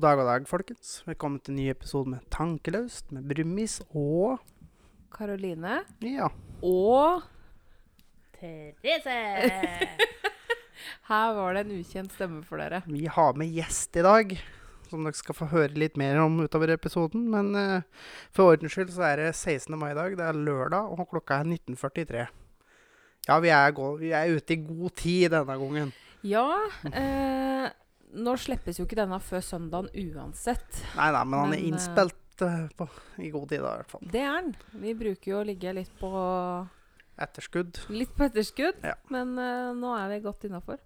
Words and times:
God 0.00 0.06
dag 0.08 0.20
og 0.22 0.28
dag, 0.30 0.44
folkens. 0.48 0.90
Velkommen 1.04 1.42
til 1.44 1.52
en 1.52 1.58
ny 1.60 1.64
episode 1.68 2.08
med 2.08 2.22
Tankeløst 2.32 3.10
med 3.12 3.26
Brummis 3.28 3.74
og 3.92 4.38
Karoline. 5.12 5.74
Ja. 6.00 6.30
Og 6.64 7.26
Therese! 8.38 9.18
her 11.10 11.34
var 11.36 11.52
det 11.52 11.66
en 11.66 11.74
ukjent 11.76 12.14
stemme 12.16 12.40
for 12.48 12.62
dere. 12.62 12.80
Vi 12.88 13.04
har 13.12 13.36
med 13.36 13.52
gjest 13.52 14.00
i 14.00 14.06
dag, 14.06 14.32
som 14.88 15.04
dere 15.04 15.20
skal 15.20 15.36
få 15.36 15.50
høre 15.52 15.76
litt 15.76 16.00
mer 16.00 16.22
om 16.22 16.40
utover 16.46 16.72
episoden. 16.78 17.28
Men 17.36 17.52
uh, 17.52 18.08
for 18.32 18.54
ordens 18.54 18.72
skyld 18.72 18.94
så 18.96 19.04
er 19.10 19.26
det 19.26 19.34
16. 19.34 19.76
mai 19.76 19.90
i 19.90 19.98
dag. 20.00 20.16
Det 20.16 20.30
er 20.30 20.44
lørdag, 20.48 20.96
og 20.96 21.12
klokka 21.12 21.42
er 21.42 21.52
19.43. 21.58 22.24
Ja, 23.28 23.36
vi 23.44 23.52
er, 23.52 23.76
vi 24.00 24.16
er 24.16 24.32
ute 24.32 24.56
i 24.56 24.62
god 24.64 24.96
tid 24.96 25.28
denne 25.36 25.60
gangen. 25.60 25.92
Ja, 26.24 26.48
eh, 26.88 27.68
nå 28.14 28.34
slippes 28.40 28.78
jo 28.80 28.84
ikke 28.86 28.98
denne 28.98 29.18
før 29.22 29.42
søndagen 29.44 29.90
uansett. 30.16 30.82
Nei 30.96 31.10
nei, 31.14 31.24
men 31.24 31.38
han 31.38 31.46
er 31.46 31.54
Men, 31.54 31.58
er 31.60 31.68
innspilt 31.70 32.42
uh, 32.42 32.66
på, 32.76 32.88
i 33.22 33.30
god 33.30 33.48
tid, 33.52 33.60
da, 33.62 33.72
i 33.76 33.80
hvert 33.82 33.90
fall. 33.94 34.04
Det 34.10 34.20
er 34.24 34.36
den. 34.40 34.52
Vi 34.82 34.94
bruker 34.98 35.30
jo 35.34 35.40
å 35.40 35.46
ligge 35.46 35.72
litt 35.76 35.92
på, 36.00 36.10
Etterskudd. 37.20 37.82
litt 37.92 38.14
på 38.16 38.24
etterskudd, 38.30 38.80
Ja. 38.86 38.94
men 39.12 39.34
uh, 39.38 39.70
nå 39.76 39.94
er 39.98 40.08
vi 40.14 40.20
godt 40.24 40.44
innafor. 40.48 40.78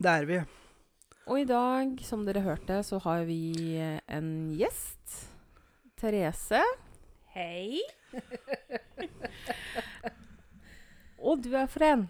Det 0.00 0.10
er 0.10 0.24
vi. 0.26 0.40
Og 1.30 1.38
i 1.40 1.44
dag, 1.48 2.00
som 2.04 2.24
dere 2.26 2.42
hørte, 2.44 2.80
så 2.84 2.98
har 3.04 3.22
vi 3.24 3.76
eh, 3.80 4.00
en 4.12 4.50
gjest. 4.58 5.14
Therese. 5.96 6.58
Hei. 7.32 7.80
Og 11.24 11.40
du 11.44 11.54
er 11.56 11.70
fra 11.72 11.92
en. 11.94 12.02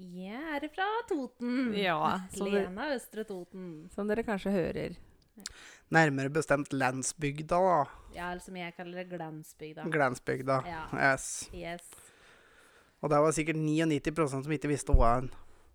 Jeg 0.00 0.40
er 0.56 0.64
fra 0.72 0.86
Toten. 1.08 1.74
Ja, 1.76 2.20
Lena 2.40 2.88
Østre 2.94 3.24
Toten. 3.28 3.88
som 3.92 4.08
dere 4.08 4.24
kanskje 4.24 4.52
hører. 4.54 4.94
Nærmere 5.90 6.30
bestemt 6.30 6.72
landsbygda, 6.72 7.58
da. 7.60 7.80
Ja, 8.14 8.30
eller 8.30 8.40
som 8.40 8.56
jeg 8.56 8.72
kaller 8.76 9.02
det 9.02 9.10
Glansbygda. 9.10 9.84
Glansbygda. 9.90 10.60
Ja. 10.66 10.84
Yes. 10.94 11.50
Yes. 11.54 11.90
Og 13.00 13.10
det 13.10 13.18
var 13.18 13.30
sikkert 13.36 13.56
99% 13.56 14.44
som 14.44 14.52
ikke 14.52 14.70
visste 14.70 14.96
hva 14.96 15.18
en 15.18 15.30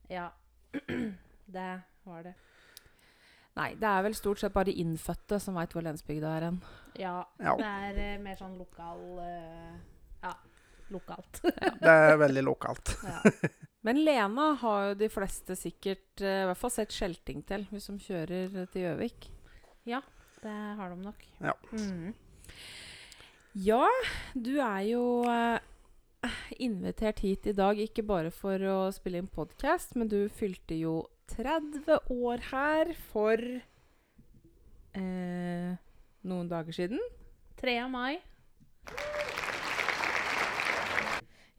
Ja. 0.09 0.29
det 1.57 1.69
var 2.05 2.23
det. 2.23 2.33
Nei, 3.55 3.69
det 3.79 3.87
er 3.87 4.01
vel 4.03 4.15
stort 4.15 4.39
sett 4.39 4.53
bare 4.53 4.73
innfødte 4.73 5.39
som 5.39 5.55
veit 5.55 5.71
hvor 5.71 5.85
Lensbygda 5.85 6.33
er 6.37 6.49
hen. 6.49 6.57
Ja. 6.99 7.21
Ja. 7.39 7.55
Det 7.59 7.69
er 7.69 8.01
eh, 8.07 8.17
mer 8.23 8.35
sånn 8.39 8.57
lokal 8.59 9.03
uh, 9.19 9.77
Ja, 10.23 10.33
lokalt. 10.93 11.41
Det 11.83 11.93
er 11.93 12.17
veldig 12.21 12.43
lokalt. 12.45 12.95
ja. 13.11 13.21
Men 13.85 14.01
Lena 14.05 14.53
har 14.61 14.87
jo 14.89 14.97
de 14.97 15.09
fleste 15.13 15.55
sikkert 15.57 16.21
eh, 16.21 16.41
i 16.43 16.47
hvert 16.49 16.57
fall 16.61 16.73
sett 16.73 16.93
skjelting 16.95 17.43
til, 17.45 17.67
hvis 17.69 17.89
de 17.91 17.97
kjører 18.01 18.55
til 18.73 18.81
Gjøvik. 18.87 19.29
Ja, 19.85 20.01
Det 20.41 20.55
har 20.79 20.89
de 20.93 20.97
nok. 21.03 21.21
Ja. 21.41 21.53
Mm. 21.71 22.13
Ja, 23.55 23.85
du 24.33 24.57
er 24.59 24.81
jo 24.89 25.03
eh, 25.31 25.59
invitert 26.59 27.21
hit 27.23 27.45
i 27.47 27.53
dag 27.55 27.79
ikke 27.79 28.03
bare 28.05 28.31
for 28.33 28.59
å 28.67 28.91
spille 28.93 29.21
inn 29.21 29.29
podkast, 29.31 29.95
men 29.95 30.09
du 30.11 30.25
fylte 30.33 30.75
jo 30.79 31.05
30 31.31 32.09
år 32.13 32.43
her 32.51 32.91
for 33.13 33.41
eh, 34.93 35.71
noen 36.25 36.49
dager 36.51 36.73
siden. 36.75 37.01
3. 37.61 37.77
mai. 37.89 38.19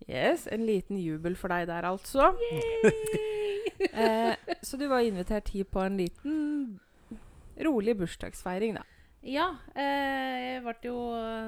Yes, 0.06 0.46
En 0.46 0.62
liten 0.66 0.98
jubel 1.02 1.34
for 1.38 1.50
deg 1.50 1.66
der, 1.66 1.86
altså. 1.88 2.30
eh, 4.02 4.34
så 4.62 4.78
du 4.78 4.86
var 4.86 5.02
invitert 5.02 5.50
hit 5.50 5.70
på 5.74 5.82
en 5.82 5.96
liten 5.98 6.36
rolig 7.66 7.96
bursdagsfeiring, 7.98 8.76
da. 8.78 8.84
Ja, 9.26 9.48
eh, 9.74 10.36
jeg 10.54 10.62
ble 10.62 10.74
jo 10.86 10.98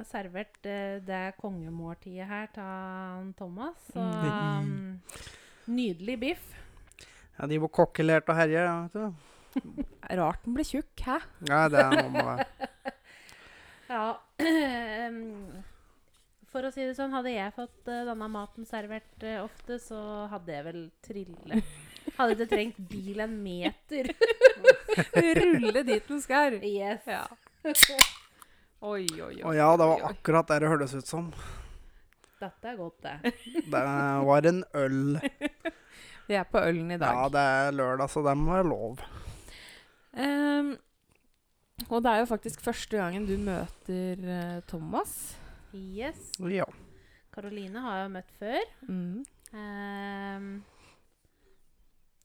servert 0.09 0.67
eh, 0.67 0.99
det 1.07 1.37
kongemåltidet 1.39 2.27
her 2.27 2.51
av 2.65 3.29
Thomas. 3.39 3.79
Så 3.93 4.03
um, 4.03 4.99
nydelig 5.71 6.19
biff. 6.19 6.49
Ja, 7.39 7.47
de 7.47 7.61
var 7.63 7.71
kokkelert 7.71 8.27
og 8.27 8.41
herja. 8.41 8.67
vet 8.89 8.99
du. 8.99 9.85
Rart 10.19 10.43
den 10.43 10.59
ble 10.59 10.67
tjukk, 10.67 10.91
hæ? 11.07 11.21
Ja, 11.47 11.69
det 11.71 11.85
er 11.85 11.95
noe 11.95 12.11
med 12.11 12.43
det. 12.43 12.49
Ja. 13.89 14.19
For 16.49 16.65
å 16.65 16.71
si 16.73 16.87
det 16.87 16.95
sånn, 16.97 17.13
hadde 17.13 17.35
jeg 17.35 17.53
fått 17.57 17.91
uh, 17.91 18.07
denne 18.09 18.29
maten 18.33 18.65
servert 18.69 19.25
uh, 19.27 19.43
ofte, 19.45 19.77
så 19.83 20.01
hadde 20.33 20.55
jeg 20.55 20.65
vel 20.65 20.81
trille. 21.05 21.61
Hadde 22.17 22.37
ikke 22.39 22.49
trengt 22.55 22.79
bil 22.89 23.21
en 23.21 23.35
meter. 23.45 24.09
Rulle 25.41 25.85
dit 25.85 26.09
den 26.09 26.23
skal. 26.25 26.57
Yes. 26.65 27.05
Ja. 27.05 27.27
Oi, 28.81 29.05
oi, 29.19 29.35
oi. 29.35 29.43
Og 29.43 29.57
ja, 29.59 29.69
det 29.77 29.89
var 29.91 30.05
akkurat 30.09 30.49
det 30.49 30.61
det 30.65 30.73
hørtes 30.73 30.97
ut 30.97 31.11
som. 31.11 31.29
Dette 32.39 32.71
er 32.71 32.77
godt, 32.79 33.03
det. 33.03 33.35
Det 33.73 33.85
var 34.25 34.47
en 34.47 34.63
øl. 34.79 35.19
Vi 36.29 36.37
er 36.37 36.45
på 36.47 36.61
ølen 36.61 36.93
i 36.95 36.99
dag. 37.01 37.17
Ja, 37.17 37.29
det 37.33 37.43
er 37.43 37.75
lørdag, 37.75 38.11
så 38.13 38.23
det 38.23 38.37
må 38.39 38.53
være 38.53 38.69
lov. 38.69 39.03
Um, 40.13 40.77
og 41.89 42.03
det 42.05 42.13
er 42.13 42.23
jo 42.23 42.31
faktisk 42.31 42.63
første 42.63 42.97
gangen 42.97 43.27
du 43.27 43.35
møter 43.43 44.23
uh, 44.23 44.63
Thomas. 44.71 45.37
Yes. 45.77 46.33
Ja. 46.41 46.67
Karoline 47.35 47.83
har 47.85 48.03
jeg 48.03 48.13
møtt 48.15 48.31
før. 48.41 48.71
Mm. 48.89 49.25
Eh, 49.53 50.47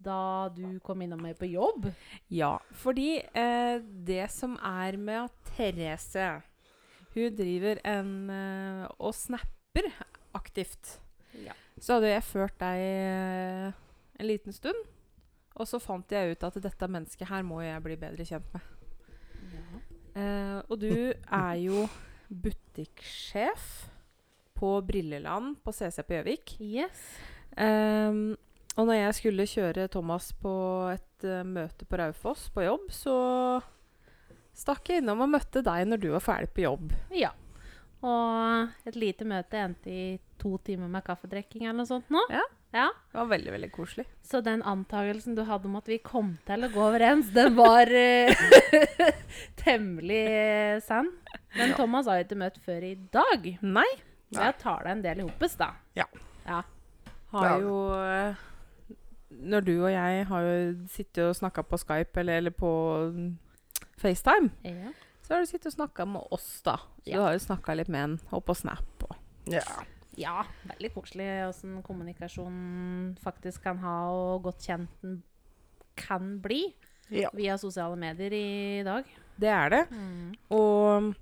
da 0.03 0.49
du 0.55 0.79
kom 0.83 1.03
innom 1.03 1.21
meg 1.23 1.37
på 1.39 1.49
jobb. 1.51 1.89
Ja, 2.33 2.57
fordi 2.83 3.17
eh, 3.21 3.77
det 3.79 4.27
som 4.33 4.57
er 4.59 4.97
med 4.99 5.25
at 5.27 5.53
Therese 5.53 6.41
Hun 7.13 7.35
driver 7.37 7.79
en 7.85 8.13
eh, 8.33 8.87
og 8.97 9.13
snapper 9.15 9.91
aktivt. 10.33 10.97
Ja. 11.45 11.53
Så 11.79 11.97
hadde 11.97 12.09
jeg 12.13 12.25
ført 12.25 12.57
deg 12.61 12.81
eh, 12.81 13.69
en 14.19 14.29
liten 14.29 14.55
stund. 14.55 14.79
Og 15.53 15.69
så 15.69 15.77
fant 15.81 16.09
jeg 16.11 16.33
ut 16.33 16.45
at 16.47 16.57
dette 16.63 16.89
mennesket 16.89 17.29
her 17.29 17.43
må 17.45 17.61
jeg 17.61 17.83
bli 17.85 17.97
bedre 18.01 18.25
kjent 18.25 18.47
med. 18.55 18.71
Eh, 20.13 20.59
og 20.69 20.77
du 20.81 20.89
er 21.13 21.53
jo 21.61 21.85
butikksjef 22.33 23.67
på 24.57 24.73
Brilleland 24.87 25.57
på 25.63 25.73
CC 25.75 26.03
på 26.07 26.17
Gjøvik. 26.17 26.55
Yes. 26.63 27.05
Um, 27.57 28.33
og 28.77 28.87
når 28.89 28.97
jeg 28.97 29.17
skulle 29.19 29.49
kjøre 29.49 29.89
Thomas 29.91 30.31
på 30.39 30.53
et 30.93 31.27
uh, 31.27 31.43
møte 31.45 31.85
på 31.85 31.99
Raufoss 31.99 32.47
på 32.53 32.65
jobb, 32.65 32.89
så 32.93 33.15
stakk 34.57 34.89
jeg 34.89 35.03
innom 35.03 35.25
og 35.25 35.33
møtte 35.33 35.63
deg 35.65 35.87
når 35.89 36.01
du 36.01 36.09
var 36.15 36.25
ferdig 36.25 36.53
på 36.55 36.65
jobb. 36.65 36.93
Ja. 37.13 37.33
Og 38.03 38.89
et 38.89 38.97
lite 38.99 39.25
møte 39.27 39.61
endte 39.61 39.91
i 39.91 40.05
to 40.41 40.57
timer 40.65 40.89
med 40.91 41.05
kaffedrikking 41.07 41.63
eller 41.63 41.79
noe 41.81 41.89
sånt 41.89 42.09
nå. 42.11 42.19
Ja. 42.33 42.43
ja. 42.75 42.87
Det 43.13 43.19
var 43.21 43.29
veldig, 43.31 43.53
veldig 43.55 43.69
koselig. 43.71 44.05
Så 44.27 44.41
den 44.43 44.63
antagelsen 44.67 45.37
du 45.37 45.45
hadde 45.47 45.69
om 45.69 45.77
at 45.79 45.87
vi 45.87 46.01
kom 46.03 46.33
til 46.47 46.67
å 46.67 46.71
gå 46.73 46.83
overens, 46.83 47.31
den 47.35 47.55
var 47.55 47.87
eh, 47.87 48.43
temmelig 49.63 50.25
eh, 50.27 50.81
sann. 50.83 51.13
Men 51.57 51.73
Thomas 51.77 52.07
har 52.09 52.23
ikke 52.23 52.37
møtt 52.39 52.57
før 52.65 52.83
i 52.87 52.95
dag. 53.13 53.45
Nei. 53.61 53.89
Så 54.33 54.41
jeg 54.41 54.55
tar 54.63 54.83
deg 54.87 54.91
en 54.95 55.03
del 55.05 55.19
i 55.21 55.27
hopes, 55.27 55.55
da. 55.59 55.71
Ja. 55.95 56.05
Ja. 56.47 56.61
Har 57.33 57.47
Ja. 57.49 57.57
jo 57.61 57.75
eh, 57.97 58.35
Når 59.33 59.61
du 59.65 59.71
og 59.83 59.89
jeg 59.91 60.25
har 60.29 60.41
jo 60.45 60.57
sittet 60.93 61.23
og 61.25 61.35
snakka 61.35 61.63
på 61.65 61.77
Skype 61.81 62.19
eller, 62.21 62.37
eller 62.37 62.51
på 62.53 62.69
mm, 63.13 63.31
FaceTime, 63.97 64.51
ja. 64.63 64.91
så 65.25 65.33
har 65.33 65.41
du 65.41 65.49
sittet 65.49 65.71
og 65.71 65.73
snakka 65.73 66.05
med 66.05 66.21
oss, 66.31 66.61
da. 66.65 66.75
Så 67.01 67.09
Ja. 67.09 67.17
du 67.17 67.21
har 67.25 67.33
jo 67.33 67.39
snakka 67.39 67.75
litt 67.75 67.89
med 67.89 68.03
en 68.03 68.19
og 68.31 68.43
på 68.45 68.53
Snap 68.55 69.03
og 69.09 69.15
ja. 69.49 69.63
Ja, 70.15 70.43
veldig 70.69 70.91
koselig 70.93 71.25
åssen 71.49 71.81
kommunikasjon 71.83 73.17
faktisk 73.23 73.63
kan 73.63 73.79
ha, 73.81 73.95
og 74.13 74.43
godt 74.45 74.61
kjent 74.61 74.89
den 75.01 75.23
kan 75.97 76.39
bli 76.41 76.75
ja. 77.09 77.29
via 77.33 77.57
sosiale 77.57 77.97
medier 77.97 78.31
i 78.31 78.83
dag. 78.85 79.03
Det 79.41 79.49
er 79.49 79.69
det. 79.73 79.81
Og 80.53 81.15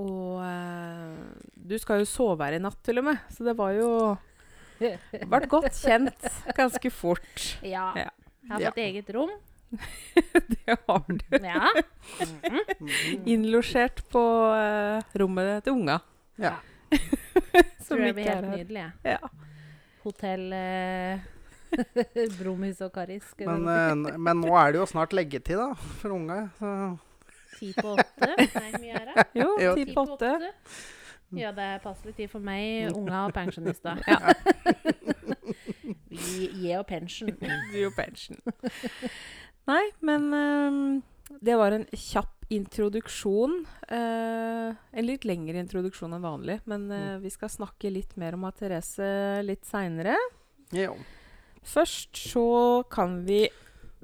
og 0.00 0.40
eh, 0.44 1.44
du 1.70 1.76
skal 1.78 2.00
jo 2.02 2.08
sove 2.08 2.44
her 2.46 2.56
i 2.56 2.62
natt, 2.62 2.78
til 2.86 2.98
og 3.02 3.06
med. 3.10 3.20
Så 3.34 3.44
det 3.46 3.54
var 3.58 3.74
jo 3.76 3.90
Ble 5.30 5.40
godt 5.52 5.76
kjent 5.76 6.26
ganske 6.56 6.90
fort. 6.94 7.46
Ja. 7.62 7.90
Ja. 8.00 8.08
Jeg 8.48 8.52
har 8.54 8.60
Ja. 8.64 8.70
fått 8.72 8.82
eget 8.86 9.10
rom. 9.14 9.30
Det 10.50 10.76
har 10.88 11.04
du. 11.06 11.36
Ja. 11.36 11.68
Mm 11.70 12.38
-hmm. 12.42 13.26
Innlosjert 13.26 14.00
på 14.10 14.22
eh, 14.56 15.02
rommet 15.20 15.64
til 15.64 15.72
unga. 15.72 16.00
ja. 16.38 16.54
Som 17.84 17.96
Tror 17.98 18.06
det 18.06 18.14
blir 18.14 18.24
helt 18.30 18.48
nydelig. 18.50 18.80
jeg. 18.80 19.18
Ja. 19.20 19.28
Hotell 20.02 20.52
eh, 20.52 21.18
Bromis 22.38 22.80
og 22.80 22.92
Karis. 22.92 23.34
Men, 23.38 23.68
eh, 23.68 24.16
men 24.18 24.40
nå 24.40 24.54
er 24.58 24.72
det 24.72 24.78
jo 24.80 24.86
snart 24.86 25.12
leggetid, 25.12 25.56
da, 25.58 25.74
for 25.74 26.10
unga. 26.10 26.48
Så 26.58 26.98
Ti 27.60 27.70
på 27.76 27.92
åtte. 27.94 28.30
Nei, 28.60 28.72
mye 28.80 28.96
er 29.02 29.10
det? 29.10 29.26
Jo, 29.36 29.50
Jo. 29.66 29.74
ti 29.76 29.86
på 29.92 30.06
åtte. 30.06 30.32
Ja, 31.38 31.52
det 31.54 31.66
er 31.76 31.82
passelig 31.84 32.16
tid 32.16 32.30
for 32.32 32.42
meg, 32.42 32.88
unga 32.96 33.26
og 33.28 33.34
pensjonister. 33.36 34.00
Vi 36.10 36.48
gir 36.48 36.74
jo 36.74 36.82
pensjon. 36.88 37.30
Gir 37.70 37.84
jo 37.84 37.92
pensjon. 37.94 38.40
Nei, 39.70 39.84
men 40.02 40.26
um, 40.34 40.80
det 41.38 41.54
var 41.60 41.76
en 41.76 41.86
kjapp 41.94 42.48
introduksjon. 42.50 43.60
Uh, 43.86 44.74
en 44.74 45.06
litt 45.06 45.22
lengre 45.28 45.62
introduksjon 45.62 46.16
enn 46.16 46.24
vanlig. 46.24 46.58
Men 46.70 46.88
eh, 46.90 47.16
vi 47.22 47.30
skal 47.30 47.52
snakke 47.52 47.92
litt 47.94 48.16
mer 48.18 48.34
om 48.34 48.48
Therese 48.58 49.06
litt 49.46 49.62
seinere. 49.68 50.16
Ja. 50.74 50.90
Først 51.62 52.18
så 52.18 52.82
kan 52.90 53.20
vi 53.28 53.44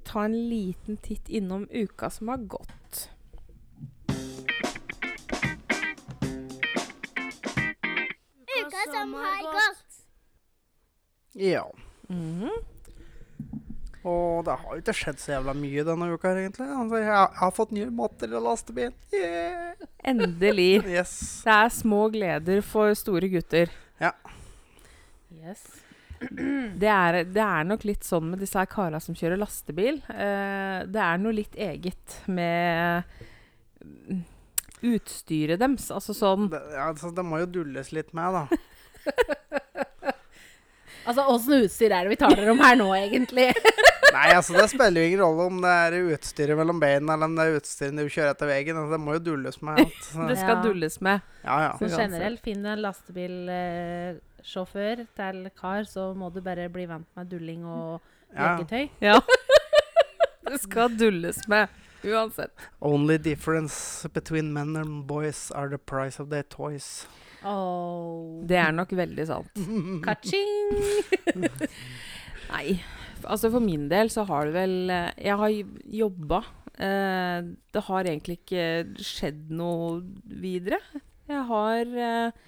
ta 0.07 0.29
en 0.29 0.37
liten 0.47 1.01
titt 1.03 1.27
innom 1.29 1.67
uka 1.75 2.11
som 2.15 2.31
har 2.31 2.45
gått. 2.47 2.86
Uka 8.85 8.93
som 9.01 9.15
har 9.15 9.43
gått. 9.59 10.01
ja. 11.35 11.67
Mhm. 12.09 12.51
Og 14.07 14.45
det 14.47 14.55
har 14.61 14.75
jo 14.77 14.79
ikke 14.85 14.93
skjedd 14.95 15.17
så 15.19 15.33
jævla 15.33 15.53
mye 15.59 15.83
denne 15.83 16.07
uka, 16.15 16.31
egentlig. 16.39 16.67
Altså, 16.71 16.99
jeg, 17.01 17.09
har- 17.11 17.33
jeg 17.33 17.41
har 17.41 17.51
fått 17.57 17.73
nye 17.75 17.89
matter 17.91 18.31
i 18.31 18.43
lastebilen. 18.45 18.95
Yeah. 19.13 19.73
Endelig. 20.07 20.69
Yes. 20.97 21.17
Det 21.43 21.57
er 21.57 21.73
små 21.75 22.05
gleder 22.15 22.63
for 22.63 22.95
store 22.95 23.27
gutter. 23.33 23.73
Yes. 25.35 25.65
Det 26.81 26.89
er, 26.89 27.19
det 27.29 27.43
er 27.43 27.65
nok 27.69 27.83
litt 27.85 28.07
sånn 28.07 28.31
med 28.31 28.39
disse 28.41 28.57
her 28.57 28.69
kara 28.71 29.01
som 29.03 29.15
kjører 29.19 29.37
lastebil. 29.43 29.99
Eh, 30.09 30.79
det 30.89 31.03
er 31.03 31.19
noe 31.21 31.35
litt 31.37 31.59
eget 31.61 32.15
med 32.31 33.03
mm, 33.85 34.23
utstyret 34.95 35.59
deres. 35.63 35.87
Altså 35.95 36.13
sånn 36.17 36.43
Det, 36.53 36.61
ja, 36.75 36.85
altså, 36.93 37.07
det 37.17 37.25
må 37.27 37.35
jo 37.43 37.49
dulles 37.59 37.89
litt 37.97 38.11
med, 38.17 38.29
da. 38.37 38.45
Altså, 41.07 41.23
åssen 41.31 41.61
utstyr 41.63 41.93
er 41.95 42.03
det 42.03 42.11
vi 42.17 42.19
taler 42.19 42.49
om 42.51 42.59
her 42.59 42.75
nå, 42.79 42.89
egentlig? 42.99 43.45
Nei, 44.17 44.29
altså, 44.35 44.53
det 44.57 44.65
spiller 44.73 44.99
jo 45.03 45.07
ingen 45.07 45.21
rolle 45.23 45.43
om 45.53 45.57
det 45.63 45.71
er 45.85 45.93
utstyret 46.17 46.57
mellom 46.59 46.81
beina 46.83 47.15
eller 47.15 47.27
om 47.31 47.35
det 47.39 47.45
er 47.45 47.59
utstyret 47.61 47.95
du 47.95 48.09
kjører 48.11 48.31
etter 48.33 48.49
veien. 48.51 48.77
Altså, 48.81 48.93
det 48.97 49.03
må 49.05 49.11
jo 49.15 49.21
dulles 49.29 49.57
med 49.63 49.73
alt. 49.85 50.03
Det 50.33 50.37
skal 50.41 50.57
Ja. 50.57 50.63
dulles 50.65 50.97
med. 51.07 51.17
ja, 51.45 51.57
ja. 51.63 51.71
Så 51.79 51.85
generelt, 51.93 52.41
finn 52.43 52.67
en 52.67 52.83
lastebilsjåfør 52.83 54.97
til 55.21 55.39
kar, 55.61 55.83
så 55.87 56.03
må 56.19 56.27
du 56.35 56.41
bare 56.43 56.67
bli 56.75 56.85
vant 56.91 57.07
med 57.19 57.25
dulling 57.31 57.63
og 57.65 58.01
ja. 58.35 58.59
Ja. 59.01 59.21
det 60.51 60.59
skal 60.65 60.91
dulles 60.99 61.39
med. 61.49 61.69
Uansett. 62.07 62.53
Only 62.81 63.19
difference 63.19 64.07
between 64.15 64.53
men 64.55 64.77
and 64.79 65.07
boys 65.07 65.51
are 65.51 65.69
the 65.69 65.79
price 65.79 66.23
of 66.23 66.31
their 66.31 66.45
toys. 66.45 67.07
Oh. 67.47 68.43
Det 68.47 68.59
er 68.59 68.75
nok 68.75 68.93
veldig 68.97 69.27
sant. 69.29 69.65
Ka-ching! 70.07 70.77
Nei. 72.53 72.79
Altså 73.27 73.51
for 73.51 73.65
min 73.65 73.89
del 73.91 74.11
så 74.13 74.27
har 74.29 74.47
det 74.47 74.55
vel 74.55 74.93
eh, 74.93 75.11
Jeg 75.25 75.39
har 75.41 75.55
jobba. 76.03 76.43
Eh, 76.77 77.49
det 77.75 77.83
har 77.89 78.05
egentlig 78.05 78.41
ikke 78.43 78.67
skjedd 79.03 79.51
noe 79.57 80.03
videre. 80.43 80.81
Jeg 81.27 81.43
har 81.49 81.97
eh, 82.07 82.45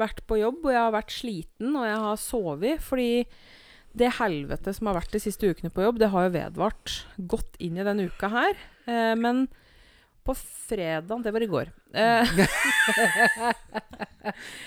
vært 0.00 0.22
på 0.28 0.38
jobb, 0.40 0.60
og 0.66 0.74
jeg 0.74 0.82
har 0.82 0.94
vært 0.94 1.14
sliten, 1.14 1.74
og 1.74 1.88
jeg 1.88 1.98
har 2.06 2.20
sovet. 2.20 2.84
Fordi 2.84 3.24
det 3.98 4.08
helvete 4.18 4.72
som 4.74 4.88
har 4.88 4.96
vært 5.00 5.12
de 5.12 5.20
siste 5.20 5.48
ukene 5.50 5.70
på 5.72 5.82
jobb, 5.84 5.98
det 6.00 6.08
har 6.14 6.28
jo 6.28 6.32
vedvart 6.36 6.94
godt 7.28 7.58
inn 7.60 7.76
i 7.76 7.84
denne 7.86 8.06
uka 8.08 8.30
her. 8.32 8.56
Eh, 8.88 9.12
men 9.20 9.44
på 10.22 10.36
fredag 10.38 11.24
Det 11.24 11.32
var 11.34 11.42
i 11.42 11.48
går. 11.50 11.70
Eh, 11.98 12.22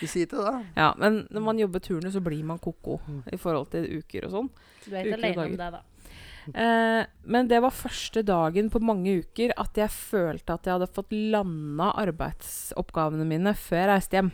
Vi 0.01 0.07
sier 0.11 0.27
det, 0.27 0.41
da. 0.43 0.57
ja, 0.75 0.89
men 0.99 1.21
når 1.31 1.43
man 1.45 1.59
jobber 1.61 1.79
turene, 1.83 2.11
så 2.11 2.19
blir 2.23 2.43
man 2.47 2.59
ko-ko 2.61 2.99
Mm. 3.05 3.21
i 3.33 3.37
forhold 3.39 3.69
til 3.71 3.85
uker 3.99 4.25
og 4.27 4.31
sånn. 4.33 4.49
Du 4.85 4.89
er 4.95 5.05
ikke 5.05 5.17
alene 5.19 5.45
om 5.45 5.55
det, 5.59 5.69
da. 5.77 5.81
Eh, 6.53 7.03
men 7.25 7.47
det 7.49 7.57
var 7.63 7.71
første 7.73 8.21
dagen 8.27 8.67
på 8.69 8.79
mange 8.83 9.15
uker 9.23 9.53
at 9.57 9.73
jeg 9.79 9.89
følte 9.89 10.53
at 10.53 10.65
jeg 10.67 10.73
hadde 10.75 10.91
fått 10.93 11.09
landa 11.11 11.87
arbeidsoppgavene 12.03 13.25
mine 13.25 13.53
før 13.57 13.79
jeg 13.81 13.89
reiste 13.89 14.17
hjem. 14.19 14.29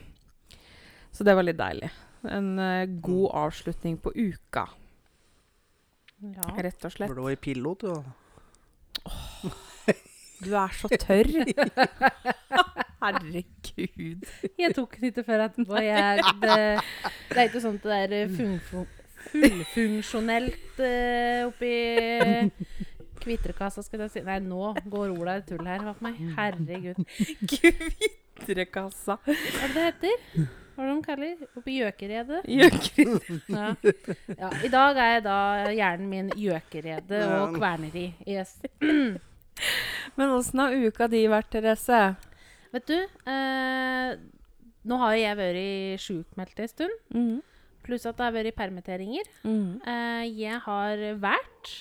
Så 1.16 1.24
det 1.28 1.36
var 1.38 1.44
litt 1.48 1.60
deilig. 1.60 1.92
En 2.28 2.50
eh, 2.60 2.86
god 3.02 3.30
avslutning 3.46 3.96
på 4.04 4.12
uka, 4.16 4.66
Ja. 6.22 6.48
rett 6.68 6.86
og 6.86 6.94
slett. 6.94 7.12
Blå 7.12 7.30
i 7.32 7.36
pilot, 7.36 7.82
du. 7.82 7.94
Oh, 9.06 9.52
Du 10.42 10.54
er 10.58 10.74
så 10.74 10.90
tørr. 10.90 11.30
Herregud. 13.02 14.26
Jeg 14.60 14.76
tok 14.76 14.96
den 14.98 15.10
ikke 15.10 15.24
før 15.26 15.46
etterpå. 15.48 15.78
Jeg, 15.82 16.24
det, 16.42 16.58
det 17.30 17.38
er 17.38 17.48
ikke 17.50 17.62
sånn 17.64 17.78
at 17.80 17.88
det 17.88 17.98
er 17.98 18.16
eh, 18.18 18.34
fun, 18.36 18.56
fun, 18.70 18.88
fullfunksjonelt 19.32 20.82
uh, 20.82 21.50
oppi 21.50 21.74
kvitrekassa, 23.22 23.84
skal 23.86 24.06
jeg 24.06 24.16
si. 24.16 24.24
Nei, 24.26 24.40
nå 24.46 24.74
går 24.90 25.14
Ola 25.14 25.38
i 25.42 25.46
tull 25.46 25.66
her 25.66 25.86
meg. 26.02 26.18
Herregud. 26.38 27.02
Kvitrekassa. 27.54 29.18
Hva 29.26 29.38
er 29.38 29.78
det 29.78 29.78
det 29.78 29.88
heter? 29.92 30.50
Hva 30.82 30.88
er 30.88 30.90
det 30.90 30.98
de 30.98 31.06
kaller 31.06 31.42
Oppi 31.60 31.74
gjøkeredet? 31.78 32.40
Gjøkeredet. 32.58 33.50
Ja. 33.54 33.68
ja. 34.34 34.50
I 34.66 34.70
dag 34.74 34.98
er 34.98 35.12
jeg 35.12 35.24
da 35.28 35.36
hjernen 35.70 36.08
min 36.10 36.32
gjøkerede 36.34 37.20
og 37.36 37.54
kverneri. 37.60 38.08
Yes. 38.26 38.56
Men 40.18 40.34
åssen 40.34 40.64
har 40.64 40.74
uka 40.74 41.06
di 41.12 41.22
vært, 41.30 41.52
Therese? 41.54 42.02
Vet 42.74 42.90
du, 42.90 42.98
eh, 43.30 44.16
nå 44.90 45.00
har 45.04 45.14
jo 45.14 45.22
jeg 45.22 45.40
vært 45.44 46.02
sjukmeldt 46.08 46.66
en 46.66 46.74
stund. 46.74 47.00
Mhm. 47.14 47.40
Pluss 47.86 48.10
at 48.10 48.18
det 48.18 48.26
har 48.26 48.34
vært 48.34 48.58
permitteringer. 48.58 49.30
Mhm. 49.46 49.82
Eh, 49.86 50.26
jeg 50.34 50.66
har 50.66 51.06
vært 51.22 51.76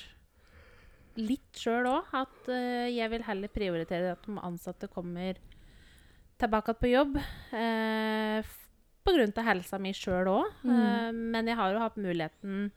litt 1.21 1.57
sjøl 1.57 1.89
òg 1.89 2.13
at 2.21 2.53
eh, 2.53 2.93
jeg 2.99 3.17
vil 3.17 3.25
heller 3.25 3.57
prioritere 3.57 4.13
at 4.13 4.29
de 4.29 4.37
ansatte 4.45 4.93
kommer 4.93 5.41
tilbake 6.41 6.77
på 6.77 6.93
jobb. 6.93 7.17
Eh, 7.57 8.45
av 9.09 9.47
helsa 9.47 9.79
mi 9.79 9.93
sjøl 9.97 10.29
òg. 10.29 10.53
Mm. 10.63 10.75
Uh, 10.77 11.11
men 11.35 11.49
jeg 11.51 11.59
har 11.59 11.73
jo 11.73 11.83
hatt 11.83 11.97
muligheten 12.01 12.71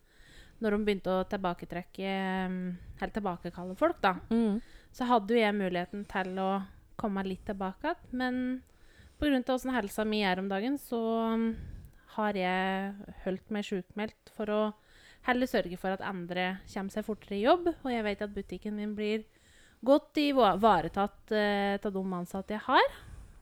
når 0.63 0.75
de 0.75 0.85
begynte 0.87 1.11
å 1.11 1.25
tilbaketrekke 1.27 2.11
Helt 3.01 3.01
Eller 3.01 3.15
tilbakekalle 3.17 3.75
folk, 3.75 3.99
da. 4.03 4.15
mm. 4.29 4.61
Så 4.93 5.07
hadde 5.09 5.33
jo 5.33 5.41
jeg 5.41 5.57
muligheten 5.57 6.05
til 6.07 6.37
å 6.39 6.61
komme 6.95 7.23
litt 7.25 7.43
tilbake 7.47 7.89
igjen. 7.89 8.03
Men 8.11 8.35
pga. 9.19 9.41
åssen 9.55 9.73
helsa 9.73 10.05
mi 10.05 10.21
er 10.23 10.39
om 10.39 10.47
dagen, 10.47 10.77
så 10.77 10.99
um, 11.33 11.47
har 12.15 12.37
jeg 12.37 12.93
holdt 13.25 13.49
meg 13.51 13.65
sjukmeldt 13.67 14.31
for 14.37 14.53
å 14.53 14.61
heller 15.25 15.49
sørge 15.49 15.79
for 15.81 15.95
at 15.95 16.05
andre 16.05 16.59
kommer 16.69 16.93
seg 16.93 17.07
fortere 17.07 17.39
i 17.39 17.43
jobb. 17.43 17.71
Og 17.73 17.89
jeg 17.91 18.05
vet 18.05 18.21
at 18.21 18.35
butikken 18.35 18.77
min 18.77 18.93
blir 18.95 19.25
godt 19.83 20.21
ivaretatt 20.21 21.33
uh, 21.33 21.75
av 21.81 21.91
de 21.91 22.05
ansatte 22.21 22.55
jeg 22.55 22.63
har. 22.69 22.97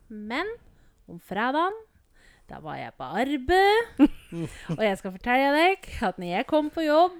Men 0.08 0.48
om 1.12 1.20
fredagen 1.20 1.76
da 2.52 2.60
var 2.64 2.78
jeg 2.82 2.94
på 3.00 3.08
arbeid. 3.08 4.06
og 4.78 4.84
jeg 4.84 5.00
skal 5.00 5.16
fortelle 5.16 5.52
deg 5.56 5.90
at 6.04 6.22
når 6.22 6.34
jeg 6.36 6.48
kom 6.50 6.70
på 6.74 6.84
jobb, 6.86 7.18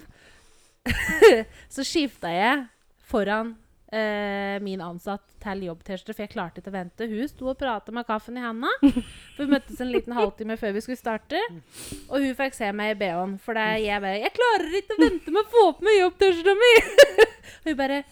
så 1.76 1.86
skifta 1.86 2.32
jeg 2.34 2.64
foran 3.08 3.54
eh, 3.94 4.58
min 4.64 4.82
ansatt 4.84 5.24
til 5.42 5.64
jobb-T-skjorte, 5.68 6.16
for 6.16 6.26
jeg 6.26 6.32
klarte 6.34 6.62
ikke 6.62 6.72
å 6.72 6.76
vente. 6.76 7.08
Hun 7.10 7.30
sto 7.30 7.50
og 7.52 7.60
prata 7.60 7.94
med 7.96 8.08
kaffen 8.08 8.38
i 8.40 8.44
handa. 8.44 8.72
For 8.82 9.44
Vi 9.44 9.50
møttes 9.54 9.82
en 9.82 9.92
liten 9.94 10.16
halvtime 10.18 10.58
før 10.60 10.76
vi 10.76 10.84
skulle 10.86 11.00
starte. 11.00 11.40
Og 12.08 12.18
hun 12.22 12.36
fikk 12.38 12.58
se 12.58 12.72
meg 12.76 12.96
i 12.96 13.00
BH-en, 13.02 13.38
for 13.42 13.58
det 13.58 13.68
jeg 13.86 14.04
bare 14.04 14.20
'Jeg 14.22 14.36
klarer 14.38 14.78
ikke 14.82 14.98
å 14.98 15.02
vente 15.06 15.32
med 15.32 15.42
å 15.42 15.52
få 15.56 15.66
på 15.78 15.88
meg 15.88 16.00
jobb-T-skjorta 16.02 16.56
mi!' 16.60 16.76
og 16.82 17.66
hun 17.72 17.78
bare 17.78 18.04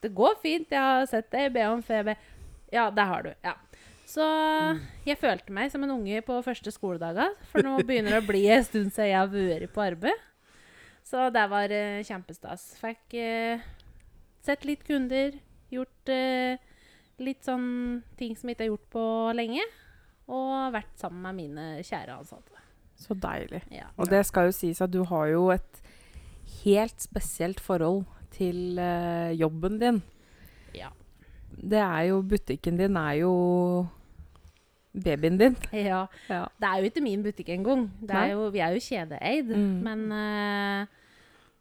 'Det 0.00 0.14
går 0.16 0.38
fint, 0.42 0.70
jeg 0.70 0.80
har 0.80 1.06
sett 1.06 1.30
deg 1.30 1.50
i 1.50 1.54
BH-en 1.54 1.82
før.' 1.82 2.00
Jeg 2.00 2.04
bare 2.10 2.20
'Ja, 2.72 2.90
det 2.90 3.06
har 3.12 3.22
du'. 3.22 3.34
Ja. 3.44 3.54
Så 4.10 4.24
jeg 5.06 5.18
følte 5.20 5.54
meg 5.54 5.70
som 5.70 5.84
en 5.86 5.92
unge 5.94 6.22
på 6.26 6.40
første 6.42 6.72
skoledager, 6.74 7.36
for 7.52 7.62
nå 7.62 7.76
begynner 7.86 8.16
det 8.16 8.22
å 8.24 8.26
bli 8.26 8.42
en 8.50 8.64
stund 8.66 8.90
siden 8.90 9.12
jeg 9.12 9.18
har 9.20 9.30
vært 9.30 9.74
på 9.74 9.84
arbeid. 9.84 10.24
Så 11.06 11.28
det 11.34 11.44
var 11.50 11.70
uh, 11.70 12.02
kjempestas. 12.06 12.72
Fikk 12.80 13.14
uh, 13.18 13.62
sett 14.46 14.66
litt 14.66 14.82
kunder, 14.86 15.36
gjort 15.70 16.10
uh, 16.10 16.58
litt 17.22 17.46
sånn 17.46 18.00
ting 18.18 18.34
som 18.38 18.50
jeg 18.50 18.58
ikke 18.58 18.66
har 18.66 18.72
gjort 18.72 18.90
på 18.96 19.06
lenge. 19.38 19.66
Og 20.30 20.74
vært 20.74 20.92
sammen 20.98 21.22
med 21.26 21.38
mine 21.38 21.68
kjære 21.86 22.18
ansatte. 22.20 22.66
Så 23.00 23.16
deilig. 23.18 23.62
Ja. 23.74 23.88
Og 23.98 24.10
det 24.10 24.22
skal 24.28 24.50
jo 24.50 24.54
sies 24.54 24.82
at 24.84 24.92
du 24.92 25.00
har 25.08 25.30
jo 25.30 25.48
et 25.54 25.80
helt 26.60 27.02
spesielt 27.02 27.62
forhold 27.62 28.04
til 28.34 28.78
jobben 29.34 29.80
din. 29.80 29.98
Ja. 30.76 30.92
Det 31.50 31.80
er 31.82 32.04
jo 32.12 32.20
Butikken 32.22 32.78
din 32.78 32.98
er 33.00 33.16
jo 33.24 33.32
babyen 34.92 35.38
din. 35.40 35.56
ja. 35.90 36.04
Ja. 36.28 36.44
Det 36.58 36.70
er 36.70 36.78
jo 36.78 36.90
ikke 36.90 37.04
min 37.04 37.22
butikk 37.24 37.52
engang. 37.54 37.88
Vi 38.00 38.62
er 38.62 38.74
jo 38.74 38.86
kjedeeid. 38.86 39.52
Mm. 39.54 39.76
Men 39.86 40.06
uh, 40.14 40.96